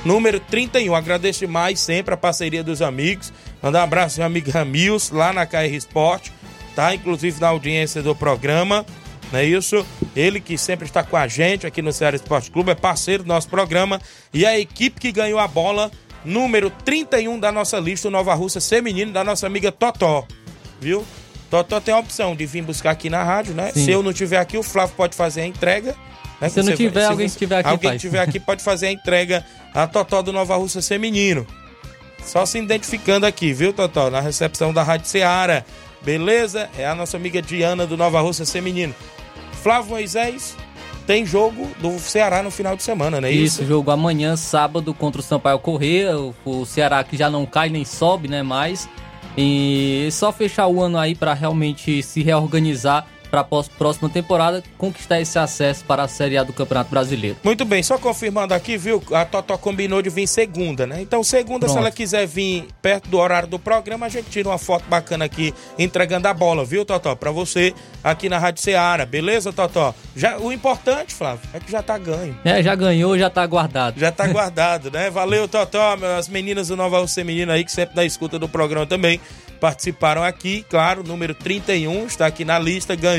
Número 0.06 0.40
31. 0.40 0.96
Agradeço 0.96 1.40
demais 1.42 1.80
sempre 1.80 2.14
a 2.14 2.18
parceria 2.18 2.64
dos 2.64 2.82
amigos. 2.82 3.34
Mandar 3.62 3.82
um 3.82 3.84
abraço 3.84 4.22
ao 4.22 4.28
amigo 4.28 4.50
Ramils, 4.50 5.12
lá 5.12 5.34
na 5.34 5.46
KR 5.46 5.74
Esporte. 5.74 6.32
Tá? 6.76 6.96
Inclusive 6.96 7.40
na 7.40 7.50
audiência 7.50 8.02
do 8.02 8.16
programa. 8.16 8.86
Não 9.32 9.40
é 9.40 9.46
isso? 9.46 9.86
Ele 10.16 10.40
que 10.40 10.58
sempre 10.58 10.86
está 10.86 11.04
com 11.04 11.18
a 11.18 11.28
gente 11.28 11.68
aqui 11.68 11.82
no 11.82 11.94
Ceará 11.94 12.16
Esporte 12.16 12.50
Clube, 12.50 12.72
é 12.72 12.76
parceiro 12.76 13.24
do 13.24 13.28
nosso 13.28 13.48
programa. 13.48 14.02
E 14.34 14.46
a 14.46 14.58
equipe 14.58 15.00
que 15.00 15.12
ganhou 15.12 15.38
a 15.38 15.48
bola, 15.48 15.92
número 16.26 16.72
31 16.84 17.40
da 17.40 17.52
nossa 17.52 17.80
lista, 17.80 18.08
o 18.08 18.12
Nova 18.12 18.34
Russa 18.34 18.60
Feminino, 18.60 19.12
da 19.12 19.24
nossa 19.24 19.46
amiga 19.46 19.72
Totó. 19.72 20.26
Viu? 20.80 21.06
Totó 21.50 21.80
tem 21.80 21.94
a 21.94 21.98
opção 22.00 22.36
de 22.36 22.46
vir 22.46 22.62
buscar 22.62 22.92
aqui 22.92 23.10
na 23.10 23.24
rádio, 23.24 23.54
né? 23.54 23.72
Sim. 23.74 23.86
Se 23.86 23.92
eu 23.92 24.04
não 24.04 24.14
tiver 24.14 24.38
aqui, 24.38 24.58
o 24.58 24.64
Flávio 24.64 24.96
pode 24.96 25.16
fazer 25.16 25.42
a 25.42 25.46
entrega. 25.48 25.96
né? 26.40 26.48
Se 26.50 26.62
não 26.62 26.76
tiver, 26.76 27.02
se 27.02 27.08
alguém 27.08 27.28
você- 27.28 27.34
estiver 27.34 27.58
aqui 27.60 27.70
Alguém 27.70 27.90
faz. 27.90 28.02
que 28.02 28.08
estiver 28.08 28.22
aqui 28.24 28.40
pode 28.40 28.64
fazer 28.64 28.88
a 28.88 28.92
entrega 28.92 29.46
a 29.74 29.88
Totó 29.88 30.22
do 30.22 30.32
Nova 30.32 30.56
Russa 30.56 30.82
Feminino. 30.82 31.46
Só 32.24 32.46
se 32.46 32.58
identificando 32.60 33.26
aqui, 33.26 33.52
viu, 33.54 33.74
Totó? 33.74 34.10
Na 34.10 34.20
recepção 34.20 34.72
da 34.74 34.84
Rádio 34.84 35.08
Ceará. 35.08 35.64
Beleza? 36.02 36.70
É 36.78 36.86
a 36.86 36.96
nossa 36.96 37.18
amiga 37.18 37.42
Diana 37.42 37.86
do 37.86 37.98
Nova 37.98 38.22
Rússia 38.22 38.46
Feminino. 38.46 38.94
Flávio 39.64 39.90
Moisés, 39.92 40.56
tem 41.06 41.26
jogo 41.26 41.70
do 41.80 42.00
Ceará 42.00 42.42
no 42.42 42.50
final 42.52 42.76
de 42.78 42.84
semana, 42.84 43.20
não 43.20 43.28
é 43.28 43.32
isso? 43.32 43.62
Isso, 43.62 43.66
jogo 43.68 43.92
amanhã, 43.92 44.36
sábado, 44.38 44.94
contra 44.94 45.20
o 45.20 45.24
Sampaio 45.24 45.60
Corrêa. 45.60 46.18
O, 46.18 46.34
o 46.46 46.66
Ceará 46.66 47.04
que 47.04 47.18
já 47.18 47.30
não 47.30 47.46
cai 47.46 47.70
nem 47.70 47.84
sobe, 47.84 48.28
né? 48.30 48.42
Mais. 48.44 48.88
E 49.38 50.10
só 50.12 50.32
fechar 50.32 50.68
o 50.68 50.82
ano 50.82 50.98
aí 50.98 51.16
para 51.16 51.34
realmente 51.34 52.04
se 52.04 52.22
reorganizar 52.22 53.06
para 53.30 53.42
a 53.42 53.44
próxima 53.44 54.10
temporada 54.10 54.64
conquistar 54.78 55.22
esse 55.22 55.38
acesso 55.38 55.84
para 55.86 56.04
a 56.04 56.08
Série 56.08 56.38
A 56.38 56.44
do 56.44 56.54
Campeonato 56.54 56.90
Brasileiro. 56.90 57.38
Muito 57.44 57.66
bem, 57.66 57.84
só 57.84 57.98
confirmando 57.98 58.54
aqui, 58.54 58.78
viu? 58.78 59.02
A 59.12 59.26
Totó 59.26 59.58
combinou 59.58 60.02
de 60.02 60.10
vir 60.10 60.28
segunda, 60.28 60.88
né? 60.88 61.02
Então, 61.02 61.24
segunda, 61.24 61.66
Pronto. 61.66 61.74
se 61.74 61.78
ela 61.78 61.92
quiser 61.92 62.28
vir 62.28 62.68
perto 62.82 63.10
do 63.10 63.18
horário 63.18 63.48
do 63.48 63.60
programa, 63.60 64.06
a 64.06 64.10
gente 64.10 64.30
tira 64.30 64.50
uma 64.50 64.58
foto 64.58 64.86
bacana 64.88 65.26
aqui 65.26 65.54
entregando 65.78 66.28
a 66.28 66.34
bola, 66.34 66.66
viu, 66.66 66.84
Totó? 66.84 67.16
Para 67.16 67.32
você 67.32 67.74
aqui 68.04 68.30
na 68.30 68.38
Rádio 68.38 68.64
Ceará, 68.64 69.06
beleza, 69.06 69.54
Totó? 69.54 69.94
Já, 70.16 70.38
o 70.38 70.52
importante, 70.52 71.14
Flávio, 71.14 71.42
é 71.54 71.60
que 71.60 71.72
já 71.72 71.84
tá 71.84 71.98
ganho. 71.98 72.38
É, 72.44 72.64
já 72.64 72.76
ganhou, 72.76 73.18
já 73.18 73.30
tá 73.30 73.46
guardado. 73.46 74.00
Já 74.00 74.12
tá 74.12 74.26
guardado, 74.32 74.92
né? 74.92 75.10
Valeu, 75.10 75.48
Totó, 75.48 75.98
as 76.18 76.28
meninas 76.28 76.70
do 76.70 76.76
Nova 76.76 77.00
Rússia 77.00 77.24
Menina 77.24 77.54
aí, 77.54 77.64
que 77.64 77.72
sempre 77.72 77.96
dá 77.96 78.04
escuta 78.04 78.40
do 78.40 78.50
programa 78.50 78.86
também 78.86 79.20
participaram 79.60 80.24
aqui. 80.24 80.66
Claro, 80.70 81.04
número 81.04 81.34
31 81.36 82.06
está 82.06 82.26
aqui 82.26 82.46
na 82.46 82.58
lista, 82.58 82.96
ganhou 82.96 83.19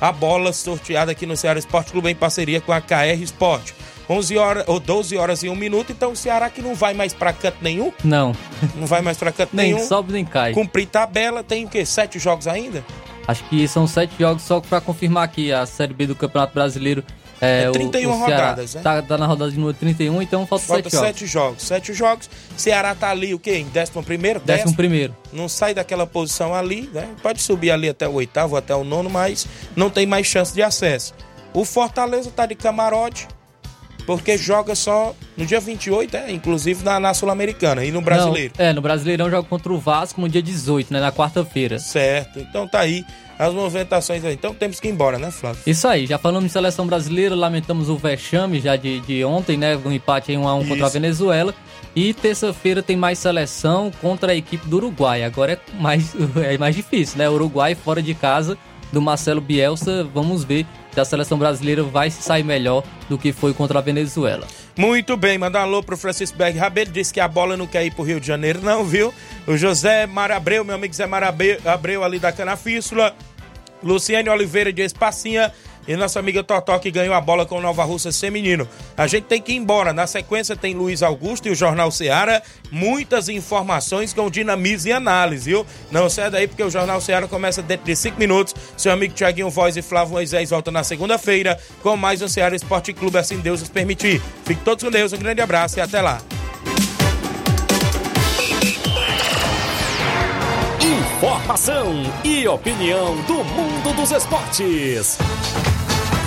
a 0.00 0.12
bola 0.12 0.52
sorteada 0.52 1.12
aqui 1.12 1.26
no 1.26 1.36
Ceará 1.36 1.58
Esporte 1.58 1.92
Clube 1.92 2.10
em 2.10 2.14
parceria 2.14 2.60
com 2.60 2.72
a 2.72 2.80
KR 2.80 3.20
Esporte. 3.20 3.74
11 4.08 4.38
horas 4.38 4.64
ou 4.68 4.78
12 4.78 5.16
horas 5.16 5.42
e 5.42 5.48
1 5.48 5.56
minuto, 5.56 5.90
então 5.90 6.12
o 6.12 6.16
Ceará 6.16 6.48
que 6.48 6.62
não 6.62 6.74
vai 6.74 6.94
mais 6.94 7.12
para 7.12 7.32
canto 7.32 7.58
nenhum? 7.60 7.92
Não. 8.04 8.34
Não 8.76 8.86
vai 8.86 9.02
mais 9.02 9.16
para 9.18 9.32
canto 9.32 9.54
nem 9.54 9.66
nenhum. 9.66 9.78
Nem 9.78 9.86
sobe 9.86 10.12
nem 10.12 10.24
cai. 10.24 10.52
Cumprir 10.52 10.86
tabela, 10.86 11.42
tem 11.42 11.64
o 11.64 11.68
quê? 11.68 11.84
Sete 11.84 12.18
jogos 12.18 12.46
ainda? 12.46 12.84
Acho 13.26 13.42
que 13.48 13.66
são 13.66 13.86
sete 13.86 14.12
jogos 14.18 14.42
só 14.42 14.60
para 14.60 14.80
confirmar 14.80 15.24
aqui 15.24 15.52
a 15.52 15.66
Série 15.66 15.92
B 15.92 16.06
do 16.06 16.14
Campeonato 16.14 16.54
Brasileiro 16.54 17.02
é, 17.40 17.64
é 17.64 17.70
31 17.70 18.10
o, 18.10 18.12
o 18.12 18.18
rodadas, 18.18 18.74
né? 18.74 18.82
Tá, 18.82 19.02
tá, 19.02 19.18
na 19.18 19.26
rodada 19.26 19.50
de 19.50 19.58
número 19.58 19.76
31, 19.76 20.22
então 20.22 20.46
falta, 20.46 20.64
falta 20.64 20.90
7 20.90 21.26
jogos. 21.26 21.26
7 21.26 21.26
jogos. 21.26 21.62
7 21.62 21.92
jogos. 21.94 22.30
Ceará 22.56 22.94
tá 22.94 23.10
ali 23.10 23.34
o 23.34 23.38
quê? 23.38 23.58
Em 23.58 23.66
11 23.66 24.04
primeiro? 24.04 24.40
Décimo 24.40 24.74
primeiro. 24.74 25.14
Não 25.32 25.48
sai 25.48 25.74
daquela 25.74 26.06
posição 26.06 26.54
ali, 26.54 26.90
né? 26.92 27.08
Pode 27.22 27.42
subir 27.42 27.70
ali 27.70 27.88
até 27.88 28.08
o 28.08 28.14
oitavo, 28.14 28.56
até 28.56 28.74
o 28.74 28.84
nono, 28.84 29.10
mas 29.10 29.46
não 29.74 29.90
tem 29.90 30.06
mais 30.06 30.26
chance 30.26 30.54
de 30.54 30.62
acesso. 30.62 31.14
O 31.52 31.64
Fortaleza 31.64 32.30
tá 32.30 32.46
de 32.46 32.54
camarote, 32.54 33.28
porque 34.06 34.38
joga 34.38 34.74
só 34.74 35.14
no 35.36 35.44
dia 35.44 35.60
28, 35.60 36.16
é, 36.16 36.32
inclusive 36.32 36.84
na, 36.84 37.00
na 37.00 37.12
Sul-Americana 37.12 37.84
e 37.84 37.90
no 37.90 38.00
Brasileiro. 38.00 38.54
Não, 38.56 38.64
é, 38.64 38.72
no 38.72 38.80
Brasileirão 38.80 39.28
joga 39.28 39.46
contra 39.48 39.72
o 39.72 39.78
Vasco 39.78 40.20
no 40.20 40.28
dia 40.28 40.42
18, 40.42 40.92
né? 40.92 41.00
Na 41.00 41.12
quarta-feira. 41.12 41.78
Certo. 41.78 42.38
Então 42.38 42.68
tá 42.68 42.80
aí 42.80 43.04
as 43.38 43.52
movimentações 43.52 44.24
aí. 44.24 44.34
Então 44.34 44.54
temos 44.54 44.80
que 44.80 44.88
ir 44.88 44.90
embora, 44.90 45.18
né, 45.18 45.30
Flávio? 45.30 45.60
Isso 45.66 45.86
aí, 45.86 46.06
já 46.06 46.18
falamos 46.18 46.44
de 46.44 46.52
seleção 46.52 46.86
brasileira, 46.86 47.34
lamentamos 47.34 47.88
o 47.88 47.96
vexame 47.96 48.60
já 48.60 48.76
de, 48.76 49.00
de 49.00 49.24
ontem, 49.24 49.56
né? 49.56 49.76
Um 49.76 49.92
empate 49.92 50.32
em 50.32 50.38
1 50.38 50.48
a 50.48 50.54
1 50.54 50.68
contra 50.68 50.86
a 50.86 50.90
Venezuela. 50.90 51.54
E 51.94 52.12
terça-feira 52.12 52.82
tem 52.82 52.96
mais 52.96 53.18
seleção 53.18 53.90
contra 54.02 54.32
a 54.32 54.34
equipe 54.34 54.68
do 54.68 54.76
Uruguai. 54.76 55.24
Agora 55.24 55.52
é 55.52 55.58
mais, 55.80 56.14
é 56.36 56.58
mais 56.58 56.76
difícil, 56.76 57.18
né? 57.18 57.28
Uruguai 57.28 57.74
fora 57.74 58.02
de 58.02 58.14
casa 58.14 58.58
do 58.92 59.00
Marcelo 59.00 59.40
Bielsa. 59.40 60.04
Vamos 60.12 60.44
ver 60.44 60.66
se 60.92 61.00
a 61.00 61.04
seleção 61.04 61.38
brasileira 61.38 61.82
vai 61.82 62.10
se 62.10 62.22
sair 62.22 62.42
melhor 62.42 62.82
do 63.08 63.16
que 63.16 63.32
foi 63.32 63.54
contra 63.54 63.78
a 63.78 63.82
Venezuela. 63.82 64.46
Muito 64.76 65.16
bem, 65.16 65.38
mandar 65.38 65.60
um 65.60 65.62
alô 65.62 65.82
pro 65.82 65.96
Francisco 65.96 66.36
Berg 66.36 66.58
Rabelo, 66.58 66.90
disse 66.90 67.12
que 67.12 67.18
a 67.18 67.26
bola 67.26 67.56
não 67.56 67.66
quer 67.66 67.86
ir 67.86 67.94
pro 67.94 68.04
Rio 68.04 68.20
de 68.20 68.26
Janeiro, 68.26 68.60
não, 68.60 68.84
viu? 68.84 69.12
O 69.46 69.56
José 69.56 70.06
Marabreu, 70.06 70.64
meu 70.64 70.74
amigo 70.74 70.92
Zé 70.92 71.06
Marabreu 71.06 72.04
ali 72.04 72.18
da 72.18 72.30
Canafístula. 72.30 73.16
Luciane 73.82 74.28
Oliveira 74.28 74.72
de 74.72 74.82
Espacinha 74.82 75.52
e 75.86 75.96
nossa 75.96 76.18
amiga 76.18 76.42
Totó 76.42 76.78
que 76.78 76.90
ganhou 76.90 77.14
a 77.14 77.20
bola 77.20 77.46
com 77.46 77.58
o 77.58 77.60
Nova 77.60 77.84
Russa 77.84 78.12
Feminino. 78.12 78.68
A 78.96 79.06
gente 79.06 79.24
tem 79.24 79.40
que 79.40 79.52
ir 79.52 79.56
embora. 79.56 79.92
Na 79.92 80.06
sequência 80.06 80.56
tem 80.56 80.74
Luiz 80.74 81.02
Augusto 81.02 81.48
e 81.48 81.50
o 81.50 81.54
Jornal 81.54 81.90
Ceará. 81.90 82.42
Muitas 82.70 83.28
informações 83.28 84.12
com 84.12 84.30
dinamismo 84.30 84.90
e 84.90 84.92
análise, 84.92 85.50
viu? 85.50 85.66
Não 85.90 86.10
sai 86.10 86.30
daí 86.30 86.46
porque 86.46 86.62
o 86.62 86.70
Jornal 86.70 87.00
Ceará 87.00 87.28
começa 87.28 87.62
dentro 87.62 87.86
de 87.86 87.94
5 87.94 88.18
minutos. 88.18 88.54
Seu 88.76 88.92
amigo 88.92 89.14
Tiaguinho 89.14 89.50
Voz 89.50 89.76
e 89.76 89.82
Flávio 89.82 90.14
Moisés 90.14 90.50
volta 90.50 90.70
na 90.70 90.82
segunda-feira 90.82 91.58
com 91.82 91.96
mais 91.96 92.20
um 92.22 92.28
Ceará 92.28 92.54
Esporte 92.54 92.92
Clube, 92.92 93.18
assim 93.18 93.38
Deus 93.38 93.60
nos 93.60 93.68
permitir. 93.68 94.20
Fique 94.44 94.62
todos 94.62 94.82
com 94.82 94.90
Deus, 94.90 95.12
um 95.12 95.18
grande 95.18 95.40
abraço 95.40 95.78
e 95.78 95.80
até 95.80 96.00
lá. 96.00 96.20
Informação 100.80 101.94
e 102.24 102.46
opinião 102.46 103.16
do 103.22 103.44
mundo 103.44 103.94
dos 103.96 104.10
esportes. 104.10 105.18